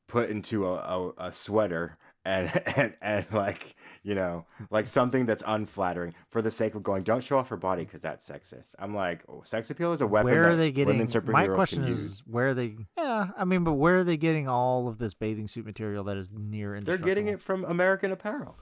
put 0.07 0.29
into 0.29 0.65
a, 0.65 0.73
a, 0.73 1.13
a 1.27 1.31
sweater 1.31 1.97
and, 2.25 2.51
and 2.75 2.93
and 3.01 3.25
like 3.31 3.75
you 4.09 4.15
know 4.15 4.45
like 4.71 4.85
something 4.87 5.23
that's 5.29 5.43
unflattering 5.45 6.13
for 6.31 6.41
the 6.41 6.49
sake 6.51 6.73
of 6.75 6.81
going 6.83 7.03
don't 7.03 7.23
show 7.23 7.37
off 7.37 7.49
her 7.49 7.57
body 7.57 7.83
because 7.85 8.01
that's 8.01 8.23
sexist 8.29 8.73
i'm 8.79 8.93
like 8.95 9.23
oh, 9.29 9.41
sex 9.43 9.69
appeal 9.69 9.91
is 9.91 10.01
a 10.01 10.07
weapon 10.07 10.31
where 10.31 10.43
that 10.43 10.49
are 10.53 10.55
they 10.55 10.71
getting? 10.71 10.93
women 10.95 11.07
superheroes 11.07 11.31
My 11.33 11.47
question 11.47 11.83
is, 11.83 11.89
use 11.99 12.23
where 12.25 12.47
are 12.49 12.53
they? 12.53 12.69
Yeah, 12.97 13.27
I 13.37 13.43
mean, 13.45 13.63
but 13.63 13.73
where 13.73 13.97
are 13.99 14.03
they 14.03 14.17
getting 14.17 14.47
all 14.47 14.87
of 14.87 14.97
this 14.97 15.13
bathing 15.13 15.47
suit 15.47 15.65
material 15.65 16.03
that 16.05 16.17
is 16.17 16.29
near? 16.31 16.79
they're 16.81 16.97
getting 17.11 17.27
it 17.27 17.39
from 17.41 17.63
american 17.65 18.11
apparel 18.11 18.57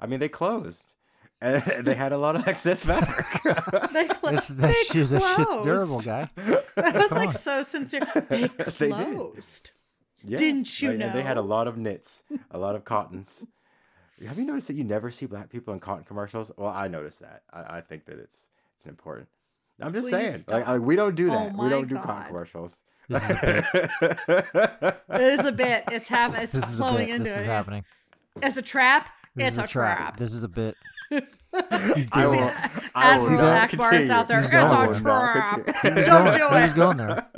i 0.00 0.06
mean 0.06 0.18
they 0.20 0.28
closed 0.28 0.94
and 1.42 1.60
they 1.86 1.94
had 1.94 2.12
a 2.12 2.18
lot 2.18 2.34
of 2.36 2.46
excess 2.48 2.84
fabric 2.90 3.26
They 3.92 4.06
clo- 4.08 4.30
This, 4.32 4.48
that, 4.48 4.56
they 4.68 4.72
shit, 4.90 5.10
that 5.10 5.22
shit's 5.36 5.48
closed. 5.48 5.64
durable, 5.64 6.00
guy. 6.00 6.28
That 6.76 6.94
was 6.94 7.08
Come 7.08 7.18
like 7.18 7.28
on. 7.28 7.34
so 7.34 7.62
sincere. 7.64 8.00
They 8.28 8.46
They 8.78 8.90
did. 8.92 9.16
closed. 9.16 9.72
Yeah, 10.24 10.38
Didn't 10.38 10.80
you 10.80 10.90
like, 10.92 11.00
and 11.00 11.12
They 11.18 11.22
had 11.22 11.36
a 11.36 11.42
lot 11.42 11.66
of 11.66 11.76
knits, 11.76 12.22
a 12.52 12.58
lot 12.58 12.76
of 12.76 12.84
cottons. 12.84 13.44
Have 14.26 14.38
you 14.38 14.44
noticed 14.44 14.68
that 14.68 14.74
you 14.74 14.84
never 14.84 15.10
see 15.10 15.26
black 15.26 15.50
people 15.50 15.74
in 15.74 15.80
cotton 15.80 16.04
commercials? 16.04 16.50
Well, 16.56 16.70
I 16.70 16.88
noticed 16.88 17.20
that. 17.20 17.42
I, 17.52 17.78
I 17.78 17.80
think 17.80 18.04
that 18.06 18.18
it's 18.18 18.48
it's 18.76 18.86
important. 18.86 19.28
I'm 19.80 19.92
just 19.92 20.10
Please 20.10 20.20
saying, 20.20 20.44
like, 20.48 20.66
like, 20.66 20.80
we 20.80 20.94
don't 20.96 21.14
do 21.14 21.28
Oh 21.28 21.34
that. 21.34 21.56
we 21.56 21.68
don't 21.68 21.88
do 21.88 21.96
cotton 21.96 22.26
commercials. 22.26 22.84
This 23.08 23.22
is 23.24 23.30
a 23.30 24.96
It 25.10 25.20
is 25.40 25.44
a 25.46 25.52
bit. 25.52 25.84
It's 25.90 26.08
happening. 26.08 26.42
It's 26.42 26.52
This 26.52 26.68
is 26.68 26.74
a 26.74 26.76
flowing 26.76 27.06
bit. 27.06 27.10
into 27.16 27.24
This 27.24 27.36
it. 27.36 27.40
is 27.40 27.46
happening. 27.46 27.84
It's 28.42 28.56
a 28.56 28.62
trap. 28.62 29.08
This 29.34 29.48
it's 29.48 29.58
is 29.58 29.64
a, 29.64 29.66
trap. 29.66 30.16
This 30.18 30.32
is 30.34 30.42
a 30.42 30.48
bit. 30.48 30.76
He's 31.10 32.10
I 32.12 32.22
doing 32.22 32.38
will- 32.40 32.48
it. 32.48 32.54
I 32.94 33.16
will 33.18 33.24
See 33.26 33.32
Admiral 33.34 33.38
that? 33.50 33.70
Ackbar 33.70 33.92
is 34.00 34.10
out 34.10 34.28
there. 34.28 34.38
He's 34.40 34.50
It's 34.50 34.54
going 34.54 34.96
a 34.96 35.00
trap. 35.00 35.66
He 35.82 35.88
Don't 35.90 36.24
going, 36.24 36.38
do 36.38 36.48
he 36.48 36.62
was 36.62 36.72
it. 36.72 36.76
going 36.76 36.96
there. 36.96 37.28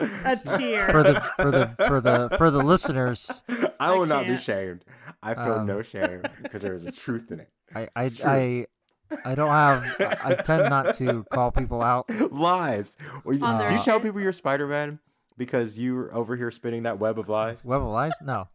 A 0.00 0.36
tear. 0.58 0.90
For 0.90 1.02
the 1.02 1.20
for 1.36 1.50
the 1.50 1.66
for 1.86 2.00
the 2.00 2.28
for 2.36 2.50
the 2.50 2.62
listeners, 2.62 3.42
I 3.80 3.94
will 3.94 4.06
not 4.06 4.26
be 4.26 4.36
shamed. 4.36 4.84
I 5.22 5.34
feel 5.34 5.54
Um, 5.54 5.66
no 5.66 5.82
shame 5.82 6.22
because 6.42 6.62
there 6.62 6.74
is 6.74 6.84
a 6.86 6.92
truth 6.92 7.30
in 7.30 7.40
it. 7.40 7.50
I 7.74 7.88
I 7.96 8.10
I, 8.24 8.66
I 9.24 9.34
don't 9.34 9.48
have. 9.50 9.84
I 10.00 10.16
I 10.32 10.34
tend 10.34 10.68
not 10.70 10.94
to 10.96 11.24
call 11.32 11.50
people 11.52 11.82
out. 11.82 12.08
Lies. 12.32 12.96
Well, 13.24 13.36
you- 13.36 13.44
On 13.44 13.58
their 13.58 13.68
do 13.68 13.74
you 13.74 13.82
tell 13.82 14.00
people 14.00 14.20
you're 14.20 14.32
Spider 14.32 14.66
Man 14.66 14.98
because 15.36 15.78
you're 15.78 16.14
over 16.14 16.36
here 16.36 16.50
spinning 16.50 16.84
that 16.84 16.98
web 16.98 17.18
of 17.18 17.28
lies? 17.28 17.64
Web 17.64 17.82
of 17.82 17.88
lies? 17.88 18.12
No. 18.22 18.48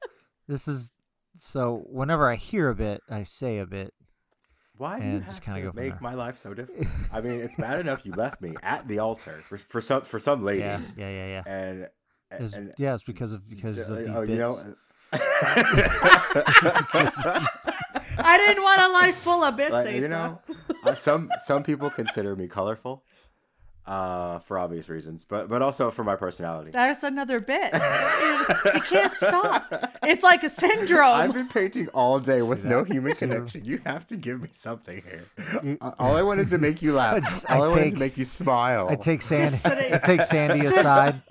This 0.47 0.67
is 0.67 0.91
so. 1.37 1.83
Whenever 1.89 2.29
I 2.29 2.35
hear 2.35 2.69
a 2.69 2.75
bit, 2.75 3.01
I 3.09 3.23
say 3.23 3.59
a 3.59 3.65
bit. 3.65 3.93
Why 4.77 4.97
do 4.99 5.05
you 5.05 5.11
and 5.11 5.23
have 5.23 5.33
just 5.33 5.43
kinda 5.43 5.61
to 5.61 5.73
make 5.75 6.01
my 6.01 6.15
life 6.15 6.37
so 6.37 6.55
difficult? 6.55 6.87
I 7.11 7.21
mean, 7.21 7.39
it's 7.39 7.55
bad 7.55 7.79
enough 7.79 8.03
you 8.03 8.13
left 8.13 8.41
me 8.41 8.55
at 8.63 8.87
the 8.87 8.97
altar 8.97 9.39
for, 9.47 9.57
for 9.57 9.79
some 9.79 10.01
for 10.01 10.17
some 10.17 10.43
lady, 10.43 10.61
Yeah, 10.61 10.81
yeah, 10.97 11.09
yeah, 11.09 11.27
yeah. 11.27 11.43
and 11.45 11.87
It's, 12.31 12.53
and 12.53 12.73
yeah, 12.79 12.95
it's 12.95 13.03
because 13.03 13.31
of 13.31 13.47
because 13.47 13.77
uh, 13.77 13.93
of 13.93 13.97
these 13.99 14.09
oh, 14.09 14.19
bits. 14.21 14.31
you 14.31 14.37
know. 14.39 14.75
I 18.23 18.37
didn't 18.37 18.63
want 18.63 18.81
a 18.81 18.89
life 18.93 19.15
full 19.17 19.43
of 19.43 19.57
bits. 19.57 19.71
like, 19.71 19.95
you 19.95 20.07
know, 20.07 20.39
uh, 20.83 20.95
some 20.95 21.29
some 21.45 21.63
people 21.63 21.89
consider 21.89 22.35
me 22.35 22.47
colorful, 22.47 23.03
uh, 23.85 24.39
for 24.39 24.59
obvious 24.59 24.89
reasons, 24.89 25.25
but 25.25 25.49
but 25.49 25.61
also 25.61 25.89
for 25.91 26.03
my 26.03 26.15
personality. 26.15 26.71
There's 26.71 27.03
another 27.03 27.39
bit. 27.39 27.73
You 28.73 28.81
can't 28.81 29.13
stop. 29.15 29.97
It's 30.03 30.23
like 30.23 30.43
a 30.43 30.49
syndrome. 30.49 31.15
I've 31.15 31.33
been 31.33 31.47
painting 31.47 31.87
all 31.89 32.19
day 32.19 32.41
with 32.41 32.63
no 32.65 32.83
human 32.93 33.13
connection. 33.13 33.63
You 33.63 33.79
have 33.85 34.05
to 34.07 34.17
give 34.17 34.41
me 34.41 34.49
something 34.51 35.01
here. 35.03 35.77
Uh, 35.79 35.91
all 35.99 36.15
I 36.17 36.21
want 36.23 36.39
is 36.39 36.49
to 36.49 36.57
make 36.57 36.81
you 36.81 36.93
laugh. 36.93 37.17
just- 37.23 37.49
all 37.49 37.63
I, 37.63 37.65
I 37.65 37.69
want 37.69 37.81
is 37.81 37.93
to 37.93 37.99
make 37.99 38.17
you 38.17 38.25
smile. 38.25 38.87
I 38.89 38.95
take 38.95 39.21
Sandee. 39.21 39.93
I 39.93 39.97
take 39.99 40.21
Sandee 40.21 40.65
aside. 40.67 41.21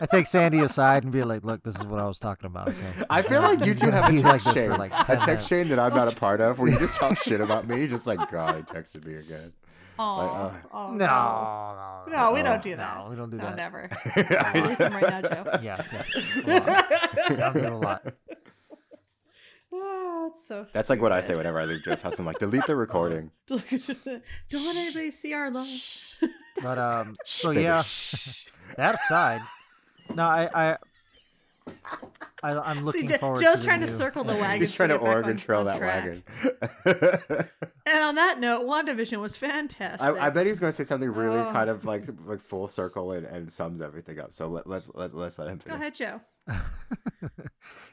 I 0.00 0.06
take 0.06 0.24
Sandee 0.24 0.64
aside 0.64 1.04
and 1.04 1.12
be 1.12 1.22
like, 1.22 1.44
"Look, 1.44 1.62
this 1.62 1.76
is 1.76 1.84
what 1.86 2.00
I 2.00 2.06
was 2.06 2.18
talking 2.18 2.46
about." 2.46 2.68
Okay. 2.68 3.04
I 3.10 3.22
feel 3.22 3.42
like 3.42 3.64
you 3.64 3.74
two 3.74 3.90
have 3.90 4.12
a 4.12 4.16
text 4.22 4.46
like 4.46 4.54
chain, 4.54 4.70
like, 4.70 4.92
a 4.92 5.04
text 5.04 5.26
minutes. 5.26 5.48
chain 5.48 5.68
that 5.68 5.78
I'm 5.78 5.94
not 5.94 6.12
a 6.12 6.16
part 6.16 6.40
of, 6.40 6.58
where 6.58 6.70
you 6.70 6.78
just 6.78 6.96
talk 6.96 7.18
shit 7.18 7.40
about 7.40 7.68
me. 7.68 7.86
Just 7.86 8.06
like 8.06 8.30
God, 8.30 8.56
he 8.56 8.62
texted 8.62 9.04
me 9.04 9.14
again. 9.14 9.52
Aw. 9.98 10.46
uh, 10.46 10.52
oh, 10.72 10.90
No, 10.92 10.96
no. 11.06 12.04
no, 12.06 12.12
No, 12.12 12.32
we 12.32 12.40
Oh, 12.40 12.42
don't 12.44 12.62
do 12.62 12.76
that. 12.76 12.96
No, 12.98 13.10
we 13.10 13.16
don't 13.16 13.30
do 13.30 13.36
No, 13.36 13.44
that. 13.44 13.56
never. 13.56 13.88
I- 14.16 14.60
Leave 14.66 14.78
him 14.78 14.92
right 14.92 15.08
now, 15.08 15.20
Joe. 15.22 15.58
Yeah, 15.62 15.82
yeah. 16.46 17.46
I'm 17.46 17.52
doing 17.52 17.64
a 17.66 17.78
lot. 17.78 18.02
Oh, 19.76 20.28
it's 20.30 20.46
so 20.46 20.64
That's 20.72 20.88
like 20.88 21.02
what 21.02 21.10
I 21.10 21.20
say 21.20 21.34
whenever 21.34 21.58
I 21.58 21.64
leave 21.64 21.82
Joe's 21.82 22.00
house. 22.00 22.18
I'm 22.20 22.26
like, 22.26 22.38
delete 22.38 22.64
the 22.66 22.76
recording. 22.76 23.32
Don't 23.48 23.60
let 23.72 24.76
anybody 24.76 25.10
see 25.10 25.32
our 25.32 25.50
love. 25.50 25.66
But 26.62 26.78
um, 26.78 27.16
so 27.24 27.50
yeah, 27.50 27.82
that 28.76 28.94
aside, 28.94 29.40
no, 30.14 30.22
I 30.22 30.48
I. 30.54 30.76
I, 32.42 32.50
I'm 32.58 32.84
looking 32.84 33.08
Jo- 33.08 33.16
forward 33.18 33.40
Joe's 33.40 33.60
to 33.60 33.64
trying 33.64 33.80
to 33.80 33.86
new- 33.86 33.92
circle 33.92 34.22
the 34.24 34.34
wagon. 34.34 34.60
He's 34.60 34.74
trying 34.74 34.90
to 34.90 34.96
get 34.96 35.04
back 35.04 35.14
Oregon 35.14 35.36
Trail 35.36 35.64
that 35.64 35.78
track. 35.78 36.04
wagon. 36.84 37.48
And 37.86 38.02
on 38.02 38.14
that 38.14 38.40
note, 38.40 38.62
WandaVision 38.66 39.20
was 39.20 39.36
fantastic. 39.36 40.08
I, 40.18 40.26
I 40.26 40.30
bet 40.30 40.46
he's 40.46 40.58
going 40.58 40.72
to 40.72 40.76
say 40.76 40.84
something 40.84 41.10
really 41.12 41.38
Oh. 41.38 41.52
kind 41.52 41.68
of 41.68 41.84
like 41.84 42.04
like 42.24 42.40
full 42.40 42.66
circle 42.66 43.12
and, 43.12 43.26
and 43.26 43.52
sums 43.52 43.82
everything 43.82 44.18
up. 44.18 44.32
So 44.32 44.48
let 44.48 44.66
let's 44.66 44.90
let, 44.94 45.14
let's 45.14 45.38
let 45.38 45.48
him 45.48 45.60
Go 45.66 45.74
ahead, 45.74 45.94
Joe. 45.94 46.20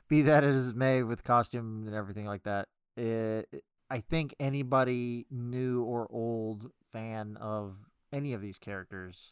be 0.08 0.22
that 0.24 0.44
as 0.46 0.70
it 0.70 0.76
may 0.76 1.04
with 1.04 1.24
costume 1.24 1.84
and 1.88 1.96
everything 1.96 2.26
like 2.26 2.44
that 2.44 2.68
it, 2.98 3.64
i 3.90 4.00
think 4.02 4.36
anybody 4.42 5.26
new 5.32 5.84
or 5.84 6.06
old 6.12 6.70
fan 6.92 7.38
of 7.40 7.76
any 8.12 8.34
of 8.34 8.42
these 8.42 8.58
characters 8.58 9.32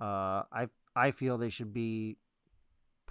uh 0.00 0.42
i 0.50 0.66
i 0.96 1.10
feel 1.10 1.36
they 1.36 1.50
should 1.50 1.74
be 1.74 2.16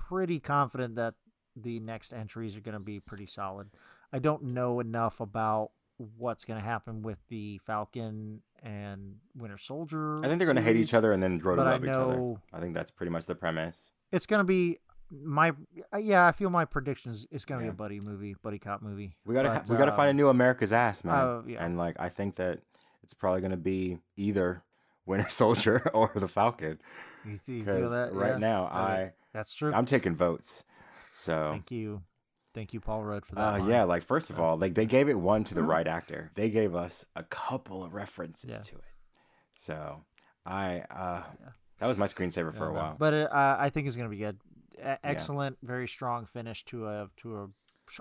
pretty 0.08 0.40
confident 0.40 0.96
that 0.96 1.14
the 1.56 1.80
next 1.80 2.14
entries 2.14 2.56
are 2.56 2.62
going 2.62 2.74
to 2.74 2.80
be 2.80 3.00
pretty 3.00 3.26
solid 3.26 3.68
i 4.14 4.20
don't 4.20 4.44
know 4.44 4.80
enough 4.80 5.20
about 5.20 5.72
what's 6.18 6.46
going 6.46 6.60
to 6.60 6.66
happen 6.66 7.02
with 7.02 7.18
the 7.30 7.58
falcon 7.66 8.42
and 8.64 9.16
winter 9.36 9.58
soldier 9.58 10.18
I 10.24 10.28
think 10.28 10.38
they're 10.40 10.46
going 10.46 10.56
to 10.58 10.62
hate 10.62 10.76
each 10.78 10.94
other 10.94 11.12
and 11.12 11.22
then 11.22 11.38
grow 11.40 11.56
to 11.56 11.64
love 11.64 11.84
each 11.84 11.90
other. 11.90 12.36
I 12.54 12.60
think 12.60 12.74
that's 12.76 12.92
pretty 12.92 13.10
much 13.12 13.26
the 13.26 13.36
premise. 13.36 13.92
it's 14.12 14.26
going 14.28 14.40
to 14.40 14.44
be 14.44 14.80
my 15.12 15.52
uh, 15.94 15.98
yeah 15.98 16.28
i 16.28 16.32
feel 16.34 16.50
my 16.50 16.66
predictions 16.66 17.26
it's 17.32 17.46
going 17.46 17.60
to 17.62 17.66
Yeah. 17.66 17.72
be 17.72 17.76
a 17.76 17.78
buddy 17.78 18.00
movie 18.00 18.36
buddy 18.44 18.60
cop 18.60 18.82
movie 18.82 19.16
We 19.26 19.34
gotta 19.34 19.50
but, 19.50 19.70
we 19.70 19.78
gotta 19.78 19.92
find 19.94 20.08
a 20.08 20.12
um, 20.12 20.18
new 20.18 20.28
America's 20.30 20.72
ass, 20.74 21.04
man. 21.04 21.16
uh, 21.16 21.42
yeah. 21.48 21.64
And 21.66 21.78
like 21.78 21.96
I 22.00 22.10
think 22.10 22.36
that 22.36 22.60
it's 23.04 23.14
probably 23.14 23.42
gonna 23.42 23.58
be 23.58 24.00
either 24.16 24.64
Winter 25.06 25.30
Soldier 25.42 25.90
or 25.94 26.12
the 26.14 26.28
Falcon. 26.28 26.80
You 27.26 27.40
see- 27.44 27.58
you 27.60 27.64
feel 27.64 27.76
Because 27.76 28.12
right 28.14 28.32
Yeah, 28.34 28.38
now 28.38 28.66
I 28.66 29.12
that's 29.38 29.54
true. 29.54 29.72
I'm 29.74 29.86
taking 29.86 30.16
votes. 30.16 30.64
So 31.12 31.50
Thank 31.52 31.72
you, 31.72 32.02
thank 32.54 32.74
you, 32.74 32.80
Paul 32.80 33.04
Rudd 33.04 33.26
for 33.26 33.36
that. 33.36 33.42
uh, 33.42 33.60
line. 33.60 33.70
yeah, 33.70 33.84
like 33.84 34.04
first 34.04 34.30
of 34.30 34.40
all, 34.40 34.58
like 34.58 34.74
they 34.74 34.86
gave 34.86 35.10
it 35.10 35.18
one 35.20 35.44
to 35.46 35.54
the 35.56 35.64
right 35.64 35.88
actor. 35.88 36.32
They 36.36 36.50
gave 36.50 36.76
us 36.76 37.06
a 37.16 37.24
couple 37.24 37.84
of 37.84 37.94
references 37.94 38.50
Yeah. 38.52 38.58
to 38.58 38.76
it. 38.78 38.84
So 39.54 40.02
I 40.46 40.82
uh 40.90 41.24
Yeah. 41.42 41.50
that 41.80 41.88
was 41.88 41.98
my 41.98 42.06
screensaver 42.08 42.54
for 42.56 42.68
a 42.68 42.74
while. 42.74 42.96
but 43.00 43.14
it, 43.14 43.32
uh, 43.32 43.56
I 43.60 43.70
think 43.70 43.88
it's 43.88 43.96
gonna 43.96 44.10
be 44.10 44.18
good. 44.18 44.40
E- 44.80 44.82
excellent, 45.04 45.58
very 45.64 45.88
strong 45.88 46.26
finish 46.26 46.64
to 46.66 46.88
a 46.88 47.10
to 47.18 47.38
a 47.42 47.48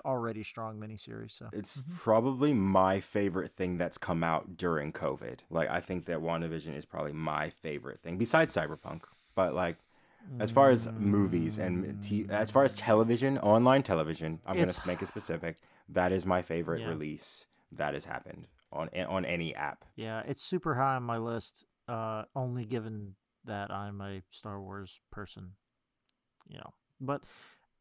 already 0.05 0.43
strong 0.43 0.77
miniseries. 0.77 1.31
So 1.31 1.49
It's 1.53 1.77
Mhm. 1.77 1.95
probably 1.97 2.53
my 2.53 2.99
favorite 2.99 3.55
thing 3.55 3.77
that's 3.77 3.97
come 3.97 4.21
out 4.23 4.57
during 4.57 4.91
COVID. 4.91 5.39
Like 5.49 5.69
I 5.69 5.79
think 5.79 6.05
that 6.05 6.19
WandaVision 6.19 6.75
is 6.75 6.85
probably 6.85 7.13
my 7.13 7.49
favorite 7.49 7.99
thing 8.01 8.17
besides 8.17 8.53
Cyberpunk. 8.55 9.03
But 9.33 9.53
like 9.53 9.77
as 10.39 10.51
far 10.51 10.69
as 10.69 10.87
movies 10.97 11.57
and 11.59 12.01
t- 12.03 12.25
as 12.29 12.49
far 12.51 12.63
as 12.63 12.75
television, 12.75 13.37
online 13.39 13.81
television, 13.83 14.39
I'm 14.45 14.57
gonna 14.57 14.73
make 14.85 15.01
it 15.01 15.07
specific. 15.07 15.57
That 15.89 16.11
is 16.11 16.25
my 16.25 16.41
favorite 16.41 16.81
Yeah. 16.81 16.89
release 16.89 17.47
that 17.71 17.93
has 17.93 18.05
happened 18.05 18.47
on 18.71 18.89
on 19.07 19.25
any 19.25 19.55
app. 19.55 19.85
yeah, 19.95 20.21
it's 20.25 20.43
super 20.43 20.75
high 20.75 20.95
on 20.95 21.03
my 21.03 21.17
list. 21.17 21.65
Uh, 21.87 22.25
only 22.35 22.65
given 22.65 23.15
that 23.45 23.71
I'm 23.71 24.01
a 24.01 24.21
Star 24.29 24.61
Wars 24.61 24.99
person, 25.11 25.55
you 26.47 26.57
know. 26.57 26.73
But 26.99 27.23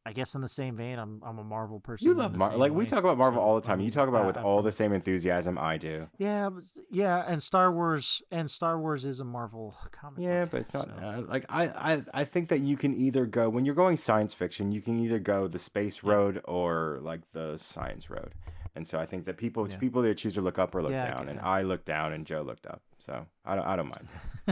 I 0.07 0.13
guess 0.13 0.37
in 0.37 0.41
the 0.41 0.49
same 0.49 0.77
vein, 0.77 1.01
I'm 1.01 1.21
I'm 1.27 1.39
a 1.39 1.43
Marvel 1.45 1.81
person. 1.81 2.07
You 2.07 2.15
love 2.15 2.31
the 2.33 2.39
Marvel. 2.39 2.61
Like 2.61 2.71
we 2.71 2.87
talk 2.87 3.01
about 3.01 3.19
Marvel 3.19 3.43
all 3.43 3.57
the 3.57 3.61
time. 3.61 3.81
You 3.81 3.91
talk 3.91 4.09
about 4.09 4.23
it 4.23 4.27
with 4.29 4.37
all 4.37 4.63
the 4.63 4.71
same 4.71 4.93
enthusiasm 4.93 5.59
I 5.59 5.79
do. 5.79 6.07
Yeah, 6.17 6.49
yeah, 6.91 7.25
and 7.27 7.43
Star 7.43 7.73
Wars 7.73 8.23
and 8.31 8.49
Star 8.49 8.79
Wars 8.81 9.05
is 9.05 9.19
a 9.19 9.25
Marvel 9.25 9.75
comic. 9.91 10.21
Yeah, 10.23 10.43
book, 10.43 10.53
but 10.53 10.61
it's 10.61 10.73
not 10.73 10.89
so- 10.89 11.05
uh, 11.05 11.23
like 11.27 11.45
I, 11.49 11.65
I 11.95 12.03
I 12.15 12.25
think 12.25 12.49
that 12.51 12.61
you 12.61 12.77
can 12.77 12.95
either 12.95 13.27
go 13.27 13.49
when 13.49 13.65
you're 13.65 13.75
going 13.75 13.97
science 13.97 14.33
fiction, 14.33 14.71
you 14.71 14.81
can 14.81 15.01
either 15.01 15.19
go 15.19 15.49
the 15.49 15.59
space 15.59 16.01
Yeah. 16.05 16.13
road 16.13 16.41
or 16.45 17.01
like 17.03 17.23
the 17.33 17.57
science 17.57 18.09
road. 18.09 18.33
And 18.77 18.87
so 18.87 19.01
I 19.01 19.07
think 19.07 19.25
that 19.25 19.39
people 19.39 19.67
Yeah. 19.69 19.77
people 19.79 20.05
either 20.05 20.15
choose 20.15 20.35
to 20.35 20.43
look 20.43 20.59
up 20.59 20.73
or 20.75 20.83
look 20.83 20.93
Yeah, 20.93 21.11
down, 21.11 21.29
and. 21.31 21.41
I 21.41 21.63
looked 21.63 21.87
down 21.87 22.13
and 22.13 22.27
Joe 22.27 22.43
looked 22.43 22.67
up. 22.67 22.83
So 22.99 23.27
I 23.45 23.57
don't 23.57 23.67
I 23.67 23.75
don't 23.75 23.89
mind. 23.89 24.07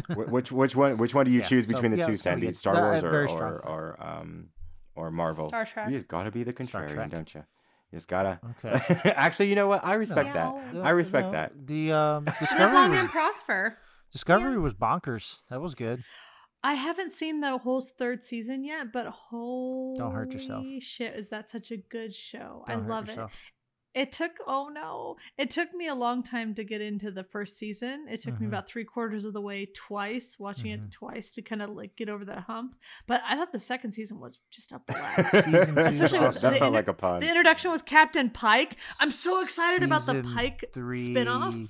Which 0.35 0.51
which 0.51 0.75
one 0.75 0.97
which 0.97 1.15
one 1.15 1.27
do 1.27 1.31
you 1.31 1.43
choose 1.43 1.65
so, 1.65 1.69
between 1.73 1.93
the 1.93 1.99
yeah, 1.99 2.07
two, 2.07 2.17
so 2.17 2.31
Sandee? 2.31 2.53
Star 2.55 2.75
Wars 2.75 3.03
uh, 3.05 3.07
or 3.07 3.29
or, 3.29 3.59
or 3.69 3.97
um 4.03 4.49
or 4.95 5.11
Marvel? 5.11 5.49
Star 5.49 5.65
Trek. 5.65 5.89
You 5.89 5.95
just 5.97 6.09
gotta 6.09 6.31
be 6.31 6.43
the 6.43 6.53
contrarian, 6.53 7.11
don't 7.11 7.33
you? 7.35 7.45
You 7.93 7.97
just 7.97 8.09
gotta. 8.09 8.41
Okay. 8.65 9.11
Actually, 9.11 9.49
you 9.49 9.55
know 9.55 9.69
what? 9.69 9.85
I 9.85 9.95
respect 9.95 10.35
that. 10.35 10.73
Meow. 10.75 10.83
I 10.83 10.91
respect 10.91 11.27
No, 11.27 11.33
that. 11.33 11.67
The 11.67 11.93
um, 11.93 12.25
Live 12.27 12.39
Discovery 12.39 12.75
long 12.75 12.91
was, 12.91 13.01
and 13.01 13.09
prosper. 13.09 13.79
Discovery 14.13 14.59
was 14.59 14.75
bonkers. 14.75 15.45
That 15.51 15.61
was 15.61 15.75
good. 15.75 16.03
I 16.63 16.75
haven't 16.75 17.13
seen 17.13 17.41
the 17.41 17.59
whole 17.59 17.83
third 17.83 18.25
season 18.25 18.65
yet, 18.65 18.91
but 18.93 19.07
holy 19.07 20.01
hurt 20.01 20.33
yourself. 20.33 20.65
shit, 20.81 21.15
is 21.15 21.29
that 21.29 21.51
such 21.51 21.71
a 21.71 21.77
good 21.77 22.15
show? 22.15 22.65
I 22.67 22.73
Don't 22.73 22.85
hurt 22.85 22.91
love 22.91 23.09
yourself. 23.09 23.33
it. 23.33 23.39
It 23.95 24.11
took 24.13 24.33
oh 24.47 24.69
no, 24.73 25.17
it 25.39 25.51
took 25.51 25.73
me 25.73 25.87
a 25.89 25.95
long 25.95 26.23
time 26.23 26.55
to 26.57 26.65
get 26.65 26.81
into 26.81 27.11
the 27.11 27.23
first 27.25 27.57
season. 27.57 28.07
It 28.11 28.21
took 28.21 28.41
me 28.41 28.47
Mhm. 28.47 28.49
about 28.51 28.67
three 28.69 28.85
quarters 28.85 29.25
of 29.25 29.33
the 29.33 29.41
way 29.41 29.67
twice, 29.67 30.37
watching 30.39 30.73
Mhm. 30.73 30.87
it 30.87 30.91
twice 30.91 31.31
to 31.33 31.43
kind 31.43 31.63
of 31.63 31.71
like 31.71 31.95
get 31.97 32.09
over 32.09 32.25
that 32.25 32.41
hump. 32.41 32.75
But 33.07 33.23
I 33.29 33.37
thought 33.37 33.53
the 33.53 33.61
second 33.61 33.93
season 33.93 34.19
was 34.21 34.41
just 34.51 34.73
a 34.73 34.79
blast. 34.87 35.31
Season 35.45 35.75
two 35.75 35.81
Especially 35.81 36.19
awesome. 36.19 36.21
that 36.21 36.33
the 36.35 36.41
felt 36.41 36.55
inter- 36.55 36.69
like 36.71 36.89
a 36.89 36.93
pun. 36.95 37.21
the 37.21 37.29
introduction 37.29 37.71
with 37.71 37.85
Captain 37.85 38.31
Pike. 38.31 38.79
I'm 39.01 39.11
so 39.13 39.41
excited 39.43 39.83
about 39.85 40.07
the 40.07 40.23
Pike 40.35 40.65
three, 40.73 41.15
spinoff. 41.15 41.69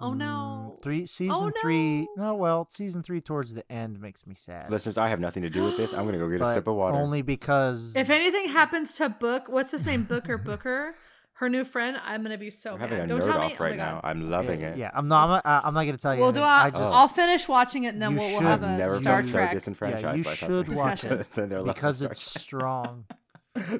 Oh 0.00 0.10
mm, 0.10 0.16
no. 0.18 0.78
Three 0.82 1.06
season 1.06 1.52
three. 1.60 2.00
no. 2.16 2.24
No, 2.30 2.34
well, 2.34 2.68
season 2.70 3.02
three 3.02 3.20
towards 3.20 3.54
the 3.54 3.70
end 3.72 3.98
makes 4.00 4.26
me 4.26 4.34
sad. 4.34 4.70
Listeners, 4.70 4.98
I 4.98 5.08
have 5.08 5.20
nothing 5.20 5.42
to 5.42 5.50
do 5.50 5.64
with 5.64 5.76
this. 5.78 5.92
I'm 5.94 6.04
gonna 6.04 6.18
go 6.18 6.28
get 6.28 6.40
a 6.42 6.46
sip 6.52 6.66
of 6.66 6.74
water. 6.74 6.96
Only 6.96 7.22
because 7.22 7.96
If 7.96 8.10
anything 8.10 8.48
happens 8.48 8.94
to 8.94 9.08
Book, 9.08 9.44
what's 9.48 9.72
his 9.72 9.86
name? 9.86 10.04
Booker 10.04 10.36
Booker, 10.38 10.94
her 11.40 11.48
new 11.48 11.64
friend. 11.64 11.96
I'm 12.04 12.22
gonna 12.22 12.38
be 12.38 12.50
so 12.50 12.72
We're 12.74 12.78
mad. 12.78 12.88
having 12.90 13.04
a 13.04 13.06
Don't 13.08 13.20
nerd 13.20 13.24
tell 13.32 13.40
me. 13.40 13.46
off 13.46 13.60
oh 13.60 13.64
right 13.64 13.76
my 13.76 13.84
now. 13.84 14.00
I'm 14.04 14.30
loving 14.30 14.60
yeah, 14.60 14.68
it. 14.68 14.78
Yeah, 14.78 14.90
I'm 14.94 15.08
not. 15.08 15.24
I'm 15.24 15.30
not, 15.30 15.46
uh, 15.46 15.60
I'm 15.64 15.74
not 15.74 15.84
gonna 15.84 15.96
tell 15.98 16.14
you. 16.14 16.20
We'll 16.20 16.32
do. 16.32 16.40
anything. 16.40 16.52
A, 16.54 16.64
I 16.64 16.70
just 16.70 16.94
I'll 16.94 17.08
finish 17.08 17.48
watching 17.48 17.84
it 17.84 17.88
and 17.94 18.00
then 18.02 18.12
You 18.12 18.18
we'll, 18.18 18.26
we'll 18.28 18.38
should 18.40 18.46
have 18.46 18.62
a 18.62 18.78
never 18.78 18.98
Star 18.98 19.14
felt 19.22 19.24
so 19.26 19.32
Trek. 19.38 19.52
disenfranchised 19.52 20.18
you 20.18 20.24
by 20.24 20.34
should 20.34 20.48
something. 20.66 20.74
watch 20.76 21.04
it 21.04 21.32
than 21.34 21.48
their 21.48 21.58
love 21.62 21.74
because 21.74 22.02
it's 22.02 22.20
strong. 22.40 23.04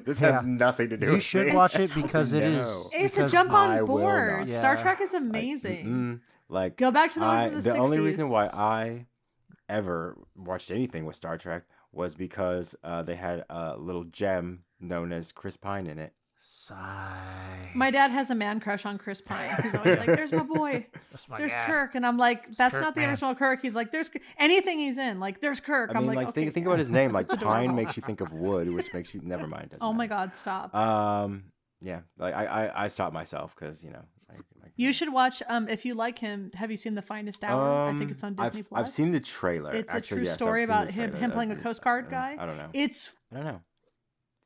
This 0.03 0.19
Yeah. 0.19 0.33
has 0.33 0.43
nothing 0.43 0.89
to 0.89 0.97
do 0.97 1.05
with 1.05 1.15
You 1.15 1.19
should 1.21 1.47
me. 1.47 1.53
watch 1.55 1.79
it 1.79 1.93
because 1.95 2.33
it 2.33 2.43
is. 2.43 2.65
No. 2.67 2.89
It's 2.93 3.13
a 3.13 3.17
because 3.17 3.31
jump 3.31 3.51
I 3.53 3.79
on 3.79 3.87
will 3.87 3.99
board. 3.99 4.49
not. 4.49 4.57
Star 4.57 4.75
Yeah. 4.75 4.81
Trek 4.81 4.99
is 5.01 5.13
amazing. 5.13 5.85
mm-mm. 5.85 6.19
like 6.49 6.75
Go 6.75 6.91
back 6.91 7.13
to 7.13 7.19
the 7.19 7.25
one 7.25 7.37
I, 7.37 7.45
from 7.49 7.55
the, 7.55 7.61
the 7.61 7.69
60s. 7.77 7.79
only 7.79 7.99
reason 7.99 8.29
why 8.29 8.47
I 8.47 9.05
ever 9.69 10.17
watched 10.35 10.71
anything 10.71 11.05
with 11.05 11.15
Star 11.15 11.37
Trek 11.37 11.63
was 11.93 12.15
because 12.15 12.75
uh, 12.83 13.01
they 13.03 13.15
had 13.15 13.45
a 13.49 13.77
little 13.77 14.03
gem 14.03 14.63
known 14.81 15.13
as 15.13 15.31
Chris 15.31 15.55
Pine 15.55 15.87
in 15.87 15.97
it. 15.99 16.13
Sigh. 16.43 17.71
My 17.75 17.91
dad 17.91 18.09
has 18.11 18.31
a 18.31 18.35
man 18.35 18.59
crush 18.59 18.85
on 18.85 18.97
Chris 18.97 19.21
Pine. 19.21 19.49
He's 19.61 19.75
always 19.75 19.97
like, 19.99 20.07
"There's 20.07 20.31
my 20.31 20.41
boy. 20.43 20.87
That's 21.11 21.29
my 21.29 21.37
There's 21.37 21.53
guy. 21.53 21.65
Kirk," 21.67 21.93
and 21.95 22.03
I'm 22.05 22.17
like, 22.17 22.51
"That's 22.55 22.73
Kirk, 22.73 22.81
not 22.81 22.95
the 22.95 23.01
man. 23.01 23.09
original 23.11 23.35
Kirk." 23.35 23.61
He's 23.61 23.75
like, 23.75 23.91
"There's 23.91 24.09
Kirk." 24.09 24.21
anything 24.39 24.79
he's 24.79 24.97
in. 24.97 25.19
Like, 25.19 25.39
there's 25.39 25.59
Kirk. 25.59 25.91
I 25.93 25.97
I'm 25.97 25.99
mean, 25.99 26.07
like, 26.07 26.15
like, 26.17 26.27
okay, 26.29 26.41
think, 26.41 26.53
think 26.55 26.65
about 26.65 26.79
his 26.79 26.89
name. 26.89 27.11
Like 27.11 27.27
Pine 27.41 27.75
makes 27.75 27.95
you 27.95 28.01
think 28.01 28.21
of 28.21 28.33
wood, 28.33 28.69
which 28.73 28.91
makes 28.93 29.13
you 29.13 29.21
never 29.23 29.45
mind. 29.45 29.75
Oh 29.81 29.93
my 29.93 30.07
matter. 30.07 30.27
God, 30.29 30.35
stop. 30.35 30.75
Um, 30.75 31.43
yeah, 31.79 32.01
like 32.17 32.33
I 32.33 32.45
I, 32.45 32.83
I 32.85 32.87
stopped 32.87 33.13
myself 33.13 33.55
because 33.55 33.83
you 33.83 33.91
know. 33.91 34.01
You 34.77 34.93
should 34.93 35.11
watch. 35.13 35.43
Um, 35.47 35.67
if 35.67 35.85
you 35.85 35.93
like 35.93 36.17
him, 36.17 36.49
have 36.55 36.71
you 36.71 36.77
seen 36.77 36.95
The 36.95 37.01
Finest 37.03 37.43
Hour? 37.43 37.89
I 37.93 37.99
think 37.99 38.09
it's 38.09 38.23
on 38.23 38.29
Um, 38.39 38.45
Disney 38.47 38.61
I've, 38.61 38.69
Plus. 38.69 38.81
I've 38.81 38.89
seen 38.89 39.11
the 39.11 39.19
trailer. 39.19 39.73
It's 39.75 39.93
a 39.93 39.97
Actually, 39.97 40.17
true 40.21 40.25
yes, 40.27 40.35
story 40.35 40.63
about 40.63 40.89
him- 40.89 41.13
him 41.13 41.29
playing 41.29 41.51
a 41.51 41.55
Uh, 41.55 41.59
Coast 41.61 41.83
Guard 41.83 42.07
uh, 42.07 42.09
guy. 42.09 42.35
I 42.39 42.45
don't 42.47 42.57
know. 42.57 42.69
It's 42.73 43.09
I 43.31 43.35
don't 43.35 43.45
know. 43.45 43.61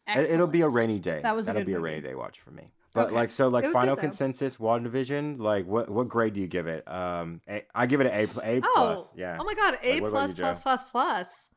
It, 0.08 0.30
it'll 0.30 0.48
be 0.48 0.62
a 0.62 0.68
rainy 0.70 1.00
day. 1.00 1.22
That 1.24 1.36
was 1.36 1.48
a 1.48 1.48
That'll 1.48 1.62
good 1.62 1.68
be 1.68 1.74
a 1.74 1.80
rainy 1.80 2.02
day 2.02 2.16
watch 2.16 2.40
for 2.40 2.52
me. 2.52 2.70
But 2.94 3.08
Okay. 3.08 3.16
like 3.16 3.30
so, 3.32 3.50
like 3.50 3.66
final 3.66 3.96
good, 3.96 3.98
though. 3.98 4.02
consensus, 4.08 4.58
WandaVision. 4.58 5.40
Like 5.40 5.66
what 5.68 5.90
what 5.90 6.08
grade 6.08 6.34
do 6.34 6.42
you 6.42 6.48
give 6.48 6.68
it? 6.68 6.88
Um, 6.88 7.42
a, 7.50 7.64
I 7.76 7.88
give 7.88 8.00
it 8.02 8.08
an 8.08 8.14
A 8.14 8.28
pl- 8.28 8.42
A 8.44 8.62
Oh, 8.64 8.72
plus. 8.76 9.14
Yeah. 9.18 9.38
Oh 9.40 9.44
my 9.44 9.54
God, 9.54 9.78
A 9.84 10.00
Like, 10.00 10.12
plus 10.12 10.30
you, 10.30 10.36
plus 10.36 10.58
Joe? 10.58 10.62
plus 10.62 10.84
plus, 10.86 11.50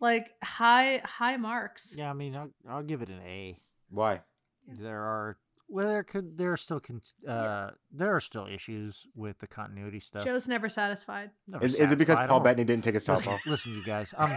like 0.00 0.28
high 0.42 1.02
high 1.04 1.36
marks. 1.36 1.94
Yeah, 1.96 2.08
I 2.08 2.14
mean, 2.14 2.34
I'll, 2.36 2.50
I'll 2.68 2.82
give 2.82 3.02
it 3.02 3.08
an 3.10 3.20
A. 3.26 3.58
Why? 3.90 4.22
There 4.66 5.02
are 5.02 5.36
well, 5.68 5.88
there 5.88 6.04
could 6.04 6.38
there 6.38 6.52
are 6.52 6.56
still 6.56 6.80
con- 6.80 7.02
uh 7.28 7.70
there 7.90 8.14
are 8.16 8.20
still 8.20 8.46
issues 8.46 9.06
with 9.14 9.38
the 9.40 9.46
continuity 9.46 10.00
stuff. 10.00 10.24
Joe's 10.24 10.48
never 10.48 10.70
satisfied. 10.70 11.30
Never 11.48 11.64
Is, 11.66 11.74
is 11.74 11.92
it 11.92 11.96
because. 11.98 12.18
Paul 12.28 12.38
I'm 12.38 12.42
Bettany 12.44 12.64
didn't 12.64 12.84
take 12.84 12.94
his 12.94 13.04
top 13.04 13.26
off? 13.26 13.40
listen, 13.46 13.74
you 13.74 13.84
guys. 13.84 14.14
Um, 14.16 14.30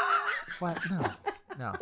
what? 0.60 0.78
No, 0.90 1.10
no. 1.58 1.72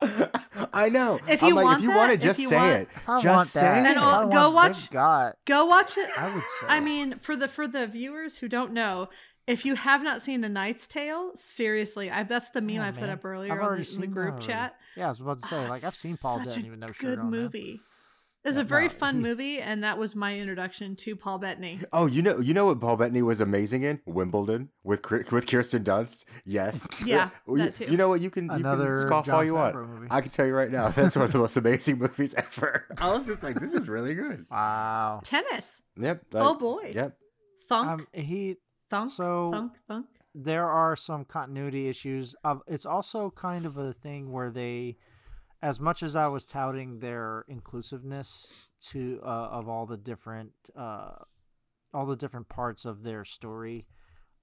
I 0.72 0.88
know. 0.90 1.18
If 1.28 1.42
I'm 1.42 1.48
you 1.50 1.54
like, 1.56 1.64
want 1.64 1.78
if 1.78 1.82
you 1.82 1.88
that, 1.90 1.96
want 1.96 2.12
it, 2.12 2.14
if 2.16 2.22
just 2.36 2.48
say 2.48 2.56
want- 2.56 2.72
it. 2.82 2.88
I 3.06 3.20
Just 3.20 3.36
want 3.36 3.48
say 3.48 3.60
that, 3.62 3.84
it. 3.84 3.88
And, 3.90 3.98
I 3.98 4.30
go 4.30 4.50
watch- 4.50 4.90
Big 4.90 4.94
God, 4.94 5.34
Go 5.44 5.64
watch 5.64 5.96
it. 5.98 6.08
I 6.16 6.34
would 6.34 6.44
say. 6.60 6.66
I 6.68 6.80
mean, 6.80 7.18
for 7.20 7.36
the 7.36 7.48
for 7.48 7.66
the 7.66 7.86
viewers 7.86 8.38
who 8.38 8.48
don't 8.48 8.72
know, 8.72 9.08
if 9.46 9.64
you 9.64 9.74
have 9.74 10.02
not 10.02 10.22
seen 10.22 10.44
A 10.44 10.48
Knight's 10.48 10.86
Tale, 10.86 11.32
seriously, 11.34 12.10
I 12.10 12.22
that's 12.22 12.50
the 12.50 12.60
meme 12.60 12.76
Come 12.76 12.84
I 12.84 12.88
on, 12.88 12.92
put 12.94 13.00
man. 13.02 13.10
up 13.10 13.24
earlier 13.24 13.60
on 13.60 13.78
the, 13.82 13.90
in 13.94 14.00
the 14.02 14.06
group 14.06 14.40
chat. 14.40 14.74
Yeah, 14.96 15.06
I 15.06 15.08
was 15.10 15.20
about 15.20 15.40
to 15.40 15.46
say, 15.48 15.56
Ah, 15.56 15.68
like 15.70 15.84
I've 15.84 15.94
seen 15.94 16.16
Paul 16.16 16.38
such 16.38 16.44
a 16.46 16.48
Bettany 16.50 16.70
with 16.70 16.78
no 16.80 16.86
good 16.88 16.96
shirt 16.96 17.18
on. 17.18 17.30
man. 17.30 17.40
movie. 17.42 17.80
It 18.48 18.52
was 18.52 18.56
Yeah, 18.56 18.62
a 18.62 18.64
very 18.64 18.84
no, 18.88 18.94
fun 18.94 19.20
movie, 19.28 19.60
and 19.60 19.84
that 19.84 19.98
was 19.98 20.16
my 20.16 20.38
introduction 20.38 20.96
to 20.96 21.14
Paul 21.14 21.38
Bettany. 21.38 21.80
Oh, 21.92 22.06
you 22.06 22.22
know, 22.22 22.40
you 22.40 22.54
know 22.54 22.64
what 22.64 22.80
Paul 22.80 22.96
Bettany 22.96 23.20
was 23.20 23.42
amazing 23.42 23.82
in 23.82 24.00
Wimbledon 24.06 24.70
with 24.84 25.10
with 25.30 25.46
Kirsten 25.46 25.84
Dunst. 25.84 26.24
Yes. 26.46 26.88
Yeah, 27.04 27.28
you, 27.46 27.58
that 27.58 27.74
too. 27.74 27.84
you 27.84 27.98
know 27.98 28.08
what? 28.08 28.22
You 28.22 28.30
can 28.30 28.44
you 28.44 28.62
can 28.64 28.94
scoff 29.02 29.26
Jon 29.26 29.34
all 29.34 29.44
you 29.44 29.52
want. 29.54 29.74
Movie. 29.74 30.08
I 30.10 30.22
can 30.22 30.30
tell 30.30 30.46
you 30.46 30.54
right 30.54 30.70
now, 30.70 30.88
that's 30.88 31.14
one 31.14 31.26
of 31.26 31.32
the 31.32 31.38
most 31.38 31.56
amazing 31.58 31.98
movies 31.98 32.34
ever. 32.34 32.86
I 32.98 33.12
was 33.16 33.26
just 33.26 33.42
like, 33.42 33.60
this 33.60 33.74
is 33.74 33.86
really 33.86 34.14
good. 34.14 34.46
Wow. 34.50 35.20
Tennis. 35.24 35.82
Yep. 36.00 36.24
oh 36.34 36.54
boy. 36.58 36.92
Yep. 36.94 37.18
Thunk. 37.68 37.88
Um, 37.88 38.06
he 38.14 38.56
thunk. 38.88 39.10
so 39.10 39.50
thunk. 39.52 39.72
Thunk. 39.86 40.06
there 40.34 40.68
are 40.70 40.96
some 40.96 41.24
continuity 41.26 41.88
issues. 41.88 42.34
Um, 42.44 42.62
it's 42.66 42.86
also 42.86 43.30
kind 43.30 43.66
of 43.66 43.76
a 43.76 43.92
thing 43.92 44.32
where 44.32 44.50
they, 44.50 44.96
as 45.62 45.80
much 45.80 46.02
as 46.02 46.14
I 46.14 46.26
was 46.28 46.46
touting 46.46 47.00
their 47.00 47.44
inclusiveness 47.48 48.48
to 48.90 49.20
uh, 49.22 49.26
of 49.26 49.68
all 49.68 49.86
the 49.86 49.96
different 49.96 50.52
uh, 50.76 51.12
all 51.92 52.06
the 52.06 52.16
different 52.16 52.48
parts 52.48 52.84
of 52.84 53.02
their 53.02 53.24
story, 53.24 53.86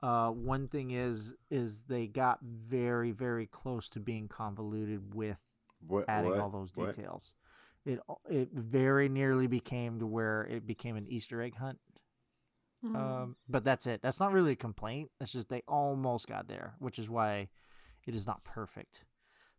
uh, 0.02 0.30
one 0.30 0.68
thing 0.68 0.92
is 0.92 1.34
is 1.50 1.84
they 1.84 2.08
got 2.08 2.40
very 2.42 3.12
very 3.12 3.48
close 3.48 3.88
to 3.90 4.00
being 4.00 4.28
convoluted 4.28 5.14
with 5.14 5.40
What? 5.86 6.06
adding 6.08 6.32
what? 6.32 6.40
all 6.40 6.50
those 6.50 6.76
What? 6.76 6.96
details. 6.96 7.36
It 7.86 8.00
it 8.30 8.50
very 8.52 9.08
nearly 9.10 9.48
became 9.48 10.00
to 10.00 10.08
where 10.08 10.44
it 10.44 10.66
became 10.66 10.96
an 10.96 11.08
Easter 11.08 11.42
egg 11.42 11.56
hunt. 11.56 11.80
Mm. 12.84 12.96
Um, 12.96 13.36
but 13.48 13.64
that's 13.64 13.88
it. 13.88 14.02
That's 14.02 14.20
not 14.20 14.32
really 14.34 14.52
a 14.52 14.56
complaint. 14.58 15.12
It's 15.22 15.32
just 15.32 15.50
they 15.50 15.64
almost 15.68 16.28
got 16.28 16.48
there, 16.48 16.76
which 16.80 17.00
is 17.00 17.10
why 17.10 17.50
it 18.06 18.14
is 18.16 18.28
not 18.28 18.44
perfect. 18.44 19.06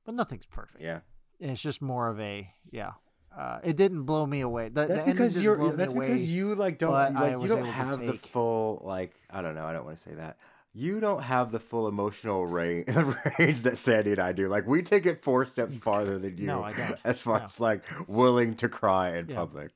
But 0.04 0.14
nothing's 0.14 0.46
perfect. 0.46 0.82
Yeah. 0.82 1.00
It's 1.40 1.60
just 1.60 1.82
more 1.82 2.08
of 2.08 2.20
a 2.20 2.50
yeah. 2.70 2.92
Uh, 3.36 3.58
it 3.62 3.76
didn't 3.76 4.04
blow 4.04 4.24
me 4.24 4.40
away. 4.40 4.70
The, 4.70 4.86
That's 4.86 5.04
the 5.04 5.12
because 5.12 5.42
you're. 5.42 5.72
That's 5.72 5.92
away. 5.92 6.06
because 6.06 6.32
you 6.32 6.54
like 6.54 6.78
don't 6.78 6.92
like 6.92 7.42
you 7.42 7.48
don't 7.48 7.64
have 7.64 8.04
the 8.04 8.14
full 8.14 8.80
like 8.84 9.12
I 9.30 9.42
don't 9.42 9.54
know. 9.54 9.66
I 9.66 9.72
don't 9.72 9.84
want 9.84 9.96
to 9.98 10.02
say 10.02 10.14
that. 10.14 10.38
You 10.78 11.00
don't 11.00 11.22
have 11.22 11.52
the 11.52 11.58
full 11.58 11.88
emotional 11.88 12.44
range, 12.46 12.86
range 13.38 13.62
that 13.62 13.78
Sandee 13.78 14.10
and 14.12 14.18
I 14.18 14.32
do. 14.32 14.46
Like 14.48 14.66
we 14.66 14.82
take 14.82 15.06
it 15.06 15.22
four 15.22 15.46
steps 15.46 15.74
farther 15.74 16.18
than 16.18 16.36
you. 16.36 16.46
No, 16.46 16.62
I 16.62 16.74
don't. 16.74 16.98
As 17.02 17.22
far 17.22 17.38
No. 17.38 17.44
as 17.46 17.58
like 17.60 17.82
willing 18.06 18.54
to 18.56 18.68
cry 18.68 19.16
in 19.16 19.26
Yeah. 19.30 19.36
public. 19.36 19.70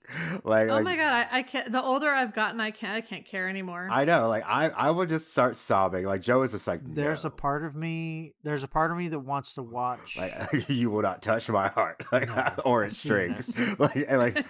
Like, 0.44 0.68
oh 0.68 0.74
like 0.74 0.84
my 0.84 0.96
god, 0.96 1.12
I, 1.14 1.38
I 1.38 1.42
can't. 1.42 1.72
The 1.72 1.82
older 1.82 2.10
I've 2.10 2.34
gotten, 2.34 2.60
I 2.60 2.70
can't. 2.70 2.92
I 2.92 3.00
can't 3.00 3.24
care 3.24 3.48
anymore. 3.48 3.88
I 3.90 4.04
know. 4.04 4.28
Like 4.28 4.44
I, 4.46 4.68
I 4.68 4.90
would 4.90 5.08
just 5.08 5.32
start 5.32 5.56
sobbing. 5.56 6.04
Like 6.04 6.20
Joe 6.20 6.42
is 6.42 6.52
just 6.52 6.66
like, 6.68 6.80
There's 6.84 7.24
a 7.24 7.30
part 7.30 7.64
of 7.64 7.74
me. 7.74 8.34
There's 8.42 8.62
a 8.62 8.68
part 8.68 8.90
of 8.90 8.98
me 8.98 9.08
that 9.08 9.20
wants 9.20 9.54
to 9.54 9.62
watch. 9.62 10.18
like 10.18 10.34
you 10.68 10.90
will 10.90 11.00
not 11.02 11.22
touch 11.22 11.48
my 11.48 11.68
heart, 11.68 12.04
like 12.12 12.28
No, 12.28 12.46
or 12.66 12.84
its 12.84 12.98
strings. 12.98 13.58
like, 13.78 14.04
and 14.06 14.18
like 14.18 14.44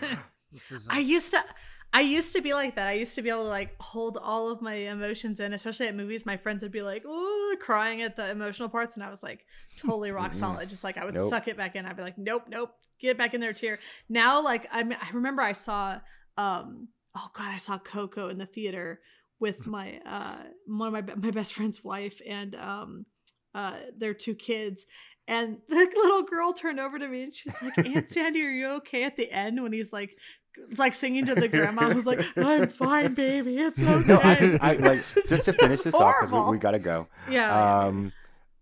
this 0.52 0.72
is 0.72 0.88
I 0.90 0.98
used 0.98 1.30
to 1.30 1.44
I 1.92 2.02
used 2.02 2.32
to 2.34 2.40
be 2.40 2.54
like 2.54 2.76
that. 2.76 2.86
I 2.86 2.92
used 2.92 3.14
to 3.16 3.22
be 3.22 3.30
able 3.30 3.42
to 3.42 3.48
like 3.48 3.74
hold 3.80 4.16
all 4.16 4.48
of 4.48 4.62
my 4.62 4.74
emotions 4.74 5.40
in, 5.40 5.52
especially 5.52 5.88
at 5.88 5.96
movies. 5.96 6.24
My 6.24 6.36
friends 6.36 6.62
would 6.62 6.70
be 6.72 6.82
like, 6.82 7.04
"Ooh," 7.04 7.56
crying 7.60 8.02
at 8.02 8.16
the 8.16 8.30
emotional 8.30 8.68
parts, 8.68 8.94
and 8.94 9.02
I 9.04 9.10
was 9.10 9.22
like 9.22 9.44
totally 9.78 10.10
rock 10.20 10.32
solid. 10.32 10.68
Just 10.70 10.84
like 10.84 10.96
I 10.98 11.04
would 11.04 11.14
Nope. 11.14 11.30
suck 11.30 11.48
it 11.48 11.56
back 11.56 11.74
in. 11.76 11.86
I'd 11.86 11.96
be 11.96 12.02
like, 12.02 12.16
"Nope, 12.18 12.44
nope, 12.48 12.70
get 13.00 13.18
back 13.18 13.34
in 13.34 13.40
there, 13.40 13.52
tear." 13.52 13.80
Now, 14.08 14.40
like 14.42 14.68
I 14.72 14.80
I 14.82 15.10
remember 15.12 15.42
I 15.42 15.52
saw 15.52 15.98
um 16.36 16.88
oh 17.16 17.28
god, 17.34 17.48
I 17.52 17.58
saw 17.58 17.78
Coco 17.78 18.28
in 18.28 18.38
the 18.38 18.46
theater 18.46 19.00
with 19.40 19.66
my 19.66 19.98
uh 20.06 20.36
one 20.66 20.94
of 20.94 21.06
my 21.08 21.14
my 21.16 21.30
best 21.32 21.52
friend's 21.54 21.82
wife 21.82 22.20
and 22.26 22.54
um 22.54 23.06
uh 23.54 23.78
their 23.98 24.14
two 24.14 24.34
kids 24.36 24.86
And 25.26 25.58
the 25.68 25.76
little 25.96 26.22
girl 26.22 26.52
turned 26.52 26.78
over 26.80 26.98
to 26.98 27.06
me 27.08 27.22
and 27.24 27.34
she's 27.34 27.54
like, 27.62 27.78
Aunt 27.78 28.08
Sandee, 28.08 28.42
are 28.44 28.50
you 28.50 28.68
okay 28.78 29.04
at 29.04 29.16
the 29.16 29.30
end 29.30 29.62
when 29.62 29.72
he's 29.72 29.92
like 29.92 30.10
like 30.76 30.94
singing 30.94 31.26
to 31.26 31.34
the 31.34 31.48
grandma 31.48 31.90
who's 31.90 32.06
like, 32.06 32.20
I'm 32.36 32.68
fine, 32.68 33.14
baby. 33.14 33.56
It's 33.58 33.78
okay. 33.78 34.06
No, 34.06 34.16
I, 34.22 34.58
I 34.60 34.72
like 34.74 35.04
Just- 35.14 35.28
just 35.28 35.44
to 35.46 35.52
finish 35.52 35.74
it's 35.76 35.84
this 35.84 35.94
off 35.94 36.16
because 36.20 36.32
we, 36.32 36.52
we 36.52 36.58
gotta 36.58 36.78
go. 36.78 37.06
Yeah. 37.28 37.46
yeah. 37.48 37.86
Um, 37.86 38.12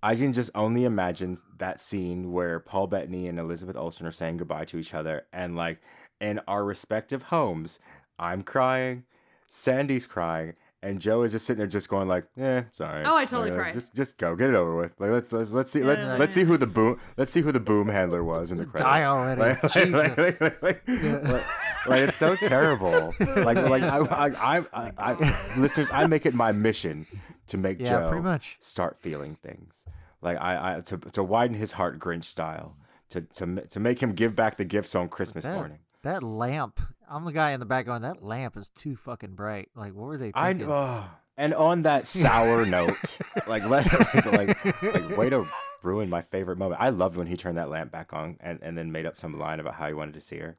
I 0.03 0.15
can 0.15 0.33
just 0.33 0.51
only 0.55 0.85
imagine 0.85 1.37
that 1.59 1.81
scene 1.81 2.31
where 2.31 2.61
Paul 2.61 2.87
Bettany 2.87 3.27
and 3.27 3.39
Elizabeth 3.39 3.77
Olsen 3.77 4.07
are 4.07 4.13
saying 4.13 4.37
goodbye 4.37 4.65
to 4.67 4.79
each 4.79 4.95
other, 4.95 5.27
and 5.33 5.57
like 5.57 5.81
in 6.21 6.41
our 6.47 6.65
respective 6.65 7.25
homes, 7.25 7.81
I'm 8.19 8.43
crying, 8.43 9.05
Sandee's 9.51 10.07
crying, 10.07 10.55
and 10.83 11.01
Joe 11.01 11.23
is 11.23 11.33
just 11.33 11.45
sitting 11.47 11.59
there, 11.59 11.67
just 11.67 11.89
going 11.89 12.09
like, 12.09 12.25
"Eh, 12.39 12.63
sorry." 12.71 13.05
Oh, 13.05 13.17
I 13.17 13.25
totally 13.25 13.51
like, 13.51 13.59
cried. 13.59 13.75
Just, 13.75 13.95
just 13.95 14.17
go, 14.19 14.37
get 14.37 14.51
it 14.51 14.55
over 14.57 14.77
with. 14.77 14.93
Like, 14.99 15.11
let's 15.11 15.33
let's, 15.33 15.51
let's 15.51 15.71
see, 15.71 15.83
let's 15.83 16.01
Yeah, 16.01 16.17
let's 16.17 16.35
see 16.35 16.45
who 16.45 16.57
the 16.57 16.67
boom, 16.67 16.99
let's 17.17 17.31
see 17.31 17.41
who 17.41 17.51
the 17.53 17.61
boom 17.61 17.89
handler 17.89 18.23
was 18.23 18.53
in 18.53 18.59
the 18.59 18.65
Just 18.65 18.77
credits. 18.77 18.89
die 18.91 19.05
already. 19.05 19.41
Like, 19.41 19.63
like, 19.63 19.73
Jesus. 19.73 20.19
like, 20.19 20.41
like, 20.41 20.63
like, 20.63 20.83
Yeah. 20.87 21.19
like- 21.33 21.45
like, 21.87 22.09
it's 22.09 22.17
so 22.17 22.37
terrible. 22.37 23.15
Like, 23.19 23.57
like 23.57 23.83
I, 23.83 23.99
I, 23.99 24.59
I, 24.59 24.65
I, 24.75 24.93
I, 24.99 25.57
listeners, 25.57 25.89
I 25.91 26.07
make 26.07 26.27
it 26.27 26.35
my 26.35 26.53
mission 26.53 27.07
to 27.47 27.57
make 27.57 27.81
yeah, 27.81 27.89
Joe 28.01 28.09
pretty 28.11 28.25
much. 28.25 28.59
start 28.61 28.99
feeling 29.01 29.37
things. 29.37 29.87
Like 30.21 30.37
I, 30.39 30.77
I 30.77 30.81
to, 30.83 30.99
to 30.99 31.23
widen 31.23 31.57
his 31.57 31.73
heart 31.73 31.99
Grinch 31.99 32.25
style. 32.25 32.77
To, 33.11 33.23
to 33.23 33.63
to 33.69 33.81
make 33.81 34.03
him 34.03 34.13
give 34.13 34.37
back 34.37 34.59
the 34.59 34.67
gifts 34.67 34.95
on 34.95 35.09
Christmas 35.09 35.47
morning. 35.47 35.79
That 36.03 36.23
lamp. 36.23 36.81
I'm 37.11 37.25
the 37.25 37.33
guy 37.33 37.53
in 37.53 37.61
the 37.61 37.67
back 37.67 37.87
going, 37.87 38.03
that 38.03 38.23
lamp 38.23 38.57
is 38.57 38.69
too 38.71 38.95
fucking 38.97 39.35
bright. 39.35 39.71
Like, 39.75 39.95
what 39.95 40.07
were 40.07 40.19
they 40.19 40.31
I 40.35 40.49
thinking? 40.53 40.71
oh. 40.71 41.05
and 41.37 41.55
on 41.55 41.83
that 41.83 42.07
sour 42.07 42.67
note, 42.67 43.19
like 43.47 43.65
let 43.65 43.91
like, 44.15 44.27
like 44.27 44.83
like 44.83 45.17
way 45.17 45.31
to 45.31 45.47
ruin 45.83 46.09
my 46.11 46.23
favorite 46.23 46.59
moment. 46.59 46.81
I 46.81 46.91
loved 46.91 47.17
when 47.17 47.27
he 47.27 47.37
turned 47.37 47.57
that 47.59 47.71
lamp 47.71 47.91
back 47.91 48.13
on 48.13 48.37
and, 48.41 48.59
and 48.63 48.77
then 48.77 48.93
made 48.93 49.07
up 49.07 49.17
some 49.17 49.39
line 49.39 49.59
about 49.61 49.75
how 49.75 49.87
he 49.89 49.95
wanted 49.95 50.15
to 50.15 50.21
see 50.21 50.37
her. 50.39 50.59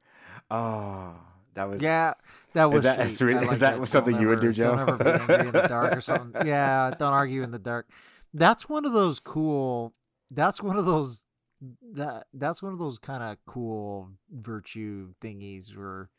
Oh, 0.49 1.13
that 1.53 1.69
was 1.69 1.81
yeah, 1.81 2.13
that 2.53 2.65
was 2.71 2.83
that- 2.83 3.05
sweet. 3.07 3.15
sweet- 3.15 3.37
I 3.37 3.41
is 3.41 3.47
like 3.47 3.59
that 3.59 3.75
Don't 3.75 3.85
something 3.85 4.19
you 4.19 4.27
would 4.29 4.39
do, 4.39 4.51
Joe? 4.51 4.75
Don't 4.75 4.89
ever 4.89 5.03
be 5.03 5.09
angry 5.11 5.35
in 5.47 5.51
the 5.51 5.67
dark 5.67 5.95
or 5.97 6.01
something. 6.01 6.41
Yeah, 6.47 6.91
don't 6.97 7.13
argue 7.13 7.43
in 7.43 7.51
the 7.51 7.59
dark. 7.59 7.87
That's 8.33 8.67
one 8.67 8.85
of 8.85 8.93
those 8.93 9.19
cool. 9.19 9.93
That's 10.31 10.61
one 10.61 10.77
of 10.77 10.85
those. 10.85 11.23
That 11.93 12.27
that's 12.33 12.61
one 12.63 12.71
of 12.73 12.79
those 12.79 12.97
kind 12.97 13.21
of 13.21 13.37
cool 13.45 14.09
virtue 14.31 15.13
thingies 15.21 15.75
where, 15.75 16.09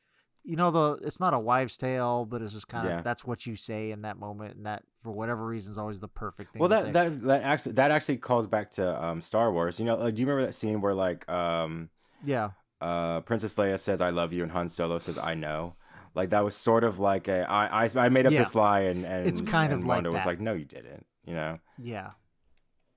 you 0.44 0.54
know, 0.56 0.70
the 0.70 0.98
it's 1.06 1.18
not 1.18 1.32
a 1.32 1.38
wives' 1.38 1.76
tale, 1.78 2.26
but 2.26 2.42
it's 2.42 2.52
just 2.52 2.68
kind 2.68 2.84
of 2.86 2.90
Yeah. 2.90 3.02
that's 3.02 3.24
what 3.24 3.46
you 3.46 3.56
say 3.56 3.90
in 3.90 4.02
that 4.02 4.18
moment, 4.18 4.56
and 4.56 4.66
that 4.66 4.82
for 5.02 5.12
whatever 5.12 5.46
reason 5.46 5.72
is 5.72 5.78
always 5.78 6.00
the 6.00 6.08
perfect 6.08 6.52
thing. 6.52 6.60
Well, 6.60 6.68
to 6.68 6.74
that 6.74 6.92
that 6.92 7.22
that 7.22 7.42
actually 7.42 7.72
that 7.72 7.90
actually 7.90 8.18
calls 8.18 8.46
back 8.46 8.70
to 8.72 9.02
um, 9.04 9.20
Star 9.22 9.50
Wars. 9.50 9.78
You 9.80 9.86
know, 9.86 9.96
like, 9.96 10.14
do 10.14 10.20
you 10.20 10.26
remember 10.26 10.46
that 10.46 10.52
scene 10.52 10.80
where 10.82 10.92
like 10.94 11.26
um, 11.30 11.88
yeah, 12.22 12.50
uh, 12.82 13.20
Princess 13.20 13.54
Leia 13.54 13.78
says 13.78 14.02
"I 14.02 14.10
love 14.10 14.34
you" 14.34 14.42
and 14.42 14.52
Han 14.52 14.68
Solo 14.68 14.98
says 14.98 15.16
"I 15.16 15.34
know"? 15.34 15.74
Like 16.14 16.30
that 16.30 16.44
was 16.44 16.54
sort 16.54 16.84
of 16.84 16.98
like 16.98 17.28
a 17.28 17.48
I 17.50 17.84
I, 17.86 17.88
I 17.96 18.08
made 18.10 18.26
up 18.26 18.32
Yeah. 18.34 18.40
this 18.40 18.54
lie 18.54 18.80
and 18.80 19.06
and 19.06 19.26
It's 19.26 19.40
kind 19.40 19.72
of 19.72 19.78
and 19.78 19.88
like 19.88 19.96
Wanda 19.96 20.10
was 20.10 20.26
like, 20.26 20.40
"No, 20.40 20.52
you 20.52 20.66
didn't." 20.66 21.06
You 21.24 21.34
know, 21.34 21.58
yeah, 21.78 22.10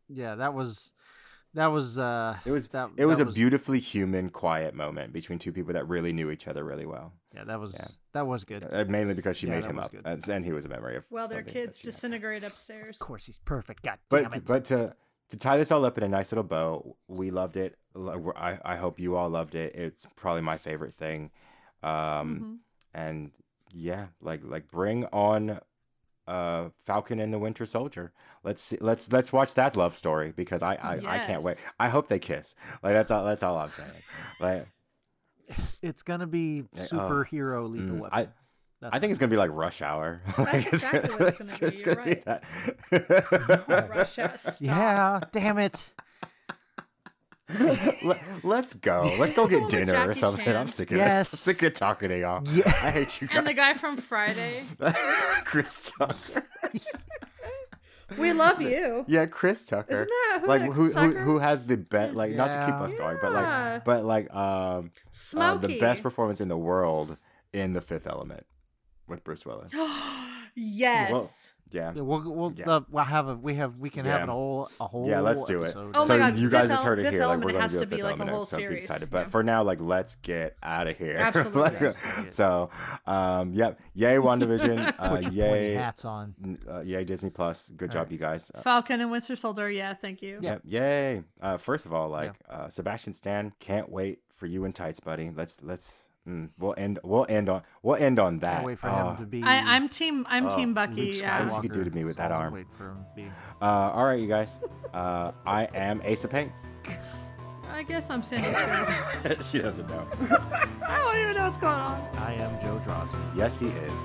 yeah. 0.09 0.35
That 0.35 0.53
was 0.53 0.91
that 1.55 1.67
was 1.67 1.97
uh 1.97 2.37
it 2.45 2.51
was 2.51 2.67
that 2.69 2.89
it 2.97 3.05
was 3.05 3.19
that 3.19 3.27
a 3.27 3.31
beautifully 3.31 3.79
human, 3.79 4.29
quiet 4.29 4.73
moment 4.73 5.13
between 5.13 5.39
two 5.39 5.51
people 5.51 5.73
that 5.73 5.87
really 5.87 6.13
knew 6.13 6.31
each 6.31 6.47
other 6.47 6.63
really 6.63 6.85
well. 6.85 7.13
yeah 7.35 7.43
that 7.43 7.59
was 7.59 7.73
Yeah. 7.73 7.87
that 8.13 8.27
was 8.27 8.43
good. 8.43 8.67
Uh, 8.71 8.85
mainly 8.87 9.13
because 9.13 9.37
she 9.37 9.47
Yeah, 9.47 9.55
made 9.59 9.65
him 9.65 9.79
up, 9.79 9.91
good. 9.91 10.03
That's- 10.03 10.27
and 10.29 10.43
he 10.45 10.51
was 10.51 10.65
a 10.65 10.69
memory 10.69 10.95
of. 10.97 11.05
well, 11.09 11.27
their 11.27 11.43
kids 11.43 11.79
she 11.79 11.87
had. 11.87 11.95
upstairs. 12.43 12.99
Of 13.01 13.05
course, 13.07 13.25
he's 13.25 13.39
perfect. 13.39 13.83
God 13.83 13.99
damn 14.09 14.23
But 14.23 14.35
it. 14.37 14.45
but 14.45 14.65
to 14.65 14.95
to 15.29 15.37
tie 15.37 15.57
this 15.57 15.71
all 15.71 15.83
up 15.85 15.97
in 15.97 16.03
a 16.03 16.07
nice 16.09 16.31
little 16.31 16.43
bow, 16.43 16.95
we 17.07 17.31
loved 17.31 17.57
it. 17.57 17.77
I 17.95 18.59
I 18.63 18.75
hope 18.75 18.99
you 18.99 19.15
all 19.15 19.29
loved 19.29 19.55
it. 19.55 19.73
It's 19.75 20.05
probably 20.15 20.41
my 20.41 20.57
favorite 20.57 20.93
thing. 20.93 21.31
Um, 21.81 22.39
Mhm. 22.39 22.57
and 22.93 23.31
yeah, 23.71 24.07
like 24.21 24.41
like 24.43 24.69
bring 24.69 25.05
on 25.07 25.59
uh 26.27 26.69
Falcon 26.83 27.19
and 27.19 27.33
the 27.33 27.39
Winter 27.39 27.65
Soldier. 27.65 28.11
Let's 28.43 28.61
see, 28.61 28.77
let's 28.79 29.11
let's 29.11 29.33
watch 29.33 29.53
that 29.55 29.75
love 29.75 29.95
story 29.95 30.33
because 30.35 30.61
I 30.63 30.75
I, 30.75 30.99
I 31.05 31.19
can't 31.19 31.43
wait. 31.43 31.57
I 31.79 31.89
hope 31.89 32.07
they 32.07 32.19
kiss. 32.19 32.55
Like 32.81 32.93
that's 32.93 33.11
all 33.11 33.23
that's 33.23 33.43
all 33.43 33.57
I'm 33.57 33.69
saying. 33.71 33.91
Like 34.39 34.67
it's 35.81 36.03
gonna 36.03 36.27
be 36.27 36.63
Yeah, 36.73 36.83
oh, 36.91 36.95
superhero 36.95 37.69
lethal 37.69 37.97
mm, 37.97 38.01
weapon. 38.01 38.09
I 38.11 38.27
That's 38.81 38.95
I 38.95 38.99
think 38.99 39.11
it's 39.11 39.19
gonna 39.19 39.29
be 39.29 39.37
like 39.37 39.51
Rush 39.51 39.81
Hour. 39.81 40.21
Like, 40.37 40.65
it's 40.65 40.73
exactly 40.73 41.15
what 41.15 41.39
it's 41.39 41.53
gonna 41.85 42.03
be, 42.03 42.11
you're 42.11 42.15
be 42.15 42.21
that. 42.25 43.89
Rush 43.89 44.19
hour, 44.19 44.37
stop. 44.37 44.55
yeah, 44.59 45.19
damn 45.31 45.57
it. 45.57 45.83
Let, 48.43 48.65
us 48.65 48.73
go. 48.73 49.15
Let's 49.19 49.35
go 49.35 49.43
Go 49.45 49.47
get 49.49 49.61
with 49.63 49.71
dinner 49.71 50.09
or 50.09 50.15
something. 50.15 50.45
Chan. 50.45 50.55
I'm 50.55 50.67
sick 50.67 50.91
of 50.91 50.97
Yes. 50.97 51.31
this. 51.31 51.47
I'm 51.47 51.53
sick 51.53 51.63
of 51.63 51.73
talking 51.73 52.09
to 52.09 52.19
y'all. 52.19 52.43
Yeah. 52.49 52.63
I 52.67 52.91
hate 52.91 53.21
you 53.21 53.27
guys. 53.27 53.37
And 53.37 53.47
the 53.47 53.53
guy 53.53 53.73
from 53.75 53.97
Friday. 53.97 54.63
Chris 55.45 55.91
Tucker. 55.97 56.45
We 58.17 58.31
love 58.33 58.61
you. 58.61 59.05
Yeah, 59.07 59.25
Chris 59.25 59.65
Tucker. 59.65 59.91
Isn't 59.93 60.07
that 60.07 60.39
who 60.41 60.47
like 60.47 60.61
that- 60.61 60.71
who, 60.71 60.83
who 60.85 60.91
Tucker? 60.93 61.19
who 61.21 61.37
has 61.39 61.63
the 61.65 61.77
best 61.77 62.13
like 62.15 62.31
not 62.33 62.51
to 62.51 62.59
keep 62.59 62.69
Yeah. 62.69 62.81
us 62.83 62.93
going, 62.93 63.17
but 63.21 63.31
like 63.31 63.83
but 63.85 64.03
like 64.03 64.33
um 64.35 64.91
uh, 65.35 65.55
the 65.57 65.79
best 65.79 66.03
performance 66.03 66.39
in 66.41 66.47
the 66.47 66.57
world 66.57 67.17
in 67.53 67.73
The 67.73 67.81
Fifth 67.81 68.05
Element 68.07 68.45
with 69.07 69.23
Bruce 69.23 69.45
Willis. 69.45 69.71
yes. 70.55 70.55
Yeah. 70.55 71.09
Yeah, 71.73 71.91
We'll 71.91 72.21
we'll, 72.31 72.53
Yeah. 72.55 72.69
uh, 72.69 72.81
we'll 72.89 73.03
have 73.03 73.27
a 73.27 73.35
we 73.35 73.55
have 73.55 73.77
we 73.79 73.89
can 73.89 74.05
have 74.05 74.19
Yeah. 74.19 74.23
an 74.23 74.29
whole 74.29 74.69
a 74.79 74.85
whole 74.87 75.09
Yeah, 75.09 75.21
let's 75.21 75.43
do 75.45 75.63
it. 75.63 75.75
Oh 75.75 76.05
so 76.05 76.13
my 76.13 76.29
God, 76.29 76.37
you 76.37 76.49
guys 76.49 76.61
Fifth 76.63 76.71
just 76.71 76.83
heard 76.85 76.99
it 76.99 77.11
here. 77.11 77.25
Like 77.25 77.39
we're 77.43 77.51
going 77.53 77.67
to 77.67 77.73
do 77.75 77.81
a 77.81 77.85
be 77.87 77.95
Fifth 77.97 78.03
like 78.03 78.09
a 78.11 78.15
Element 78.17 78.29
whole 78.29 78.41
episode. 78.43 78.57
Be 78.57 78.61
series, 78.63 78.83
excited. 78.83 79.09
yeah. 79.11 79.23
But 79.23 79.31
for 79.31 79.41
now, 79.43 79.63
like 79.63 79.81
let's 79.81 80.15
get 80.17 80.55
out 80.61 80.87
of 80.87 80.97
here. 80.97 81.17
Absolutely. 81.19 81.61
Like, 81.61 81.81
Yes, 81.81 81.95
so, 82.35 82.69
um, 83.07 83.53
yep. 83.53 83.79
Yay, 83.95 84.15
WandaVision. 84.17 84.93
Uh, 84.99 85.09
Put 85.15 85.23
your 85.33 85.47
yay, 85.47 85.73
hats 85.73 86.05
on. 86.05 86.35
uh, 86.69 86.81
yay, 86.81 87.03
Disney 87.03 87.29
Plus. 87.31 87.69
Good 87.71 87.89
All 87.89 87.93
job, 87.93 88.03
right. 88.03 88.11
you 88.11 88.17
guys. 88.19 88.51
Uh, 88.53 88.61
Falcon 88.61 89.01
and 89.01 89.09
Winter 89.11 89.35
Soldier. 89.35 89.69
Yeah, 89.71 89.93
thank 89.95 90.21
you. 90.21 90.37
Yeah. 90.41 90.51
Yep. 90.51 90.61
Yay. 90.65 91.23
Uh, 91.41 91.57
first 91.57 91.85
of 91.87 91.93
all, 91.93 92.07
like 92.09 92.33
uh, 92.49 92.69
Sebastian 92.69 93.13
Stan, 93.13 93.51
can't 93.59 93.89
wait 93.89 94.19
for 94.29 94.45
you 94.45 94.65
and 94.65 94.75
Tights, 94.75 94.99
buddy. 94.99 95.31
Let's 95.35 95.59
let's 95.63 96.07
mm, 96.27 96.49
we'll 96.57 96.73
end 96.77 96.99
we'll 97.03 97.25
end 97.29 97.49
on 97.49 97.63
we'll 97.81 97.95
end 97.95 98.19
on 98.19 98.39
that. 98.39 98.55
Can't 98.55 98.65
wait 98.65 98.79
for 98.79 98.89
Oh, 98.89 99.09
him 99.11 99.17
to 99.17 99.25
be. 99.25 99.43
I, 99.43 99.75
I'm 99.75 99.89
team. 99.89 100.25
I'm 100.29 100.47
Oh, 100.47 100.55
team 100.55 100.73
Bucky. 100.73 101.11
Luke 101.11 101.21
Yeah. 101.21 101.41
Skywalker. 101.45 101.55
you 101.55 101.61
could 101.61 101.71
do 101.73 101.83
to 101.83 101.91
me 101.91 102.03
with 102.05 102.17
That's 102.17 102.29
that 102.29 102.35
arm. 102.35 102.53
Wait 102.53 102.67
for 102.77 102.89
him 102.91 102.97
to 103.09 103.15
be. 103.15 103.31
Uh, 103.61 103.65
all 103.65 104.05
right, 104.05 104.19
you 104.19 104.27
guys. 104.27 104.59
Uh, 104.93 105.31
I 105.45 105.65
am 105.73 106.01
Ace 106.03 106.23
of 106.23 106.31
Paints. 106.31 106.67
I 107.71 107.81
guess 107.83 108.09
I'm 108.09 108.21
Sandee 108.21 108.53
Springs. 108.53 109.47
she 109.51 109.59
doesn't 109.59 109.87
know. 109.89 110.07
I 110.87 110.97
don't 110.99 111.17
even 111.17 111.35
know 111.35 111.45
what's 111.45 111.57
going 111.57 111.73
on. 111.73 112.07
I 112.17 112.33
am 112.35 112.61
Joe 112.61 112.79
Draws. 112.83 113.09
Yes, 113.35 113.57
he 113.59 113.67
is. 113.67 113.99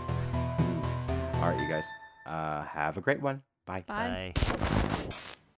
All 1.35 1.51
right, 1.51 1.61
you 1.61 1.69
guys. 1.69 1.87
Uh, 2.27 2.63
have 2.65 2.97
a 2.97 3.01
great 3.01 3.21
one. 3.21 3.43
Bye. 3.67 3.85
Bye. 3.87 4.33
Bye. 4.35 4.85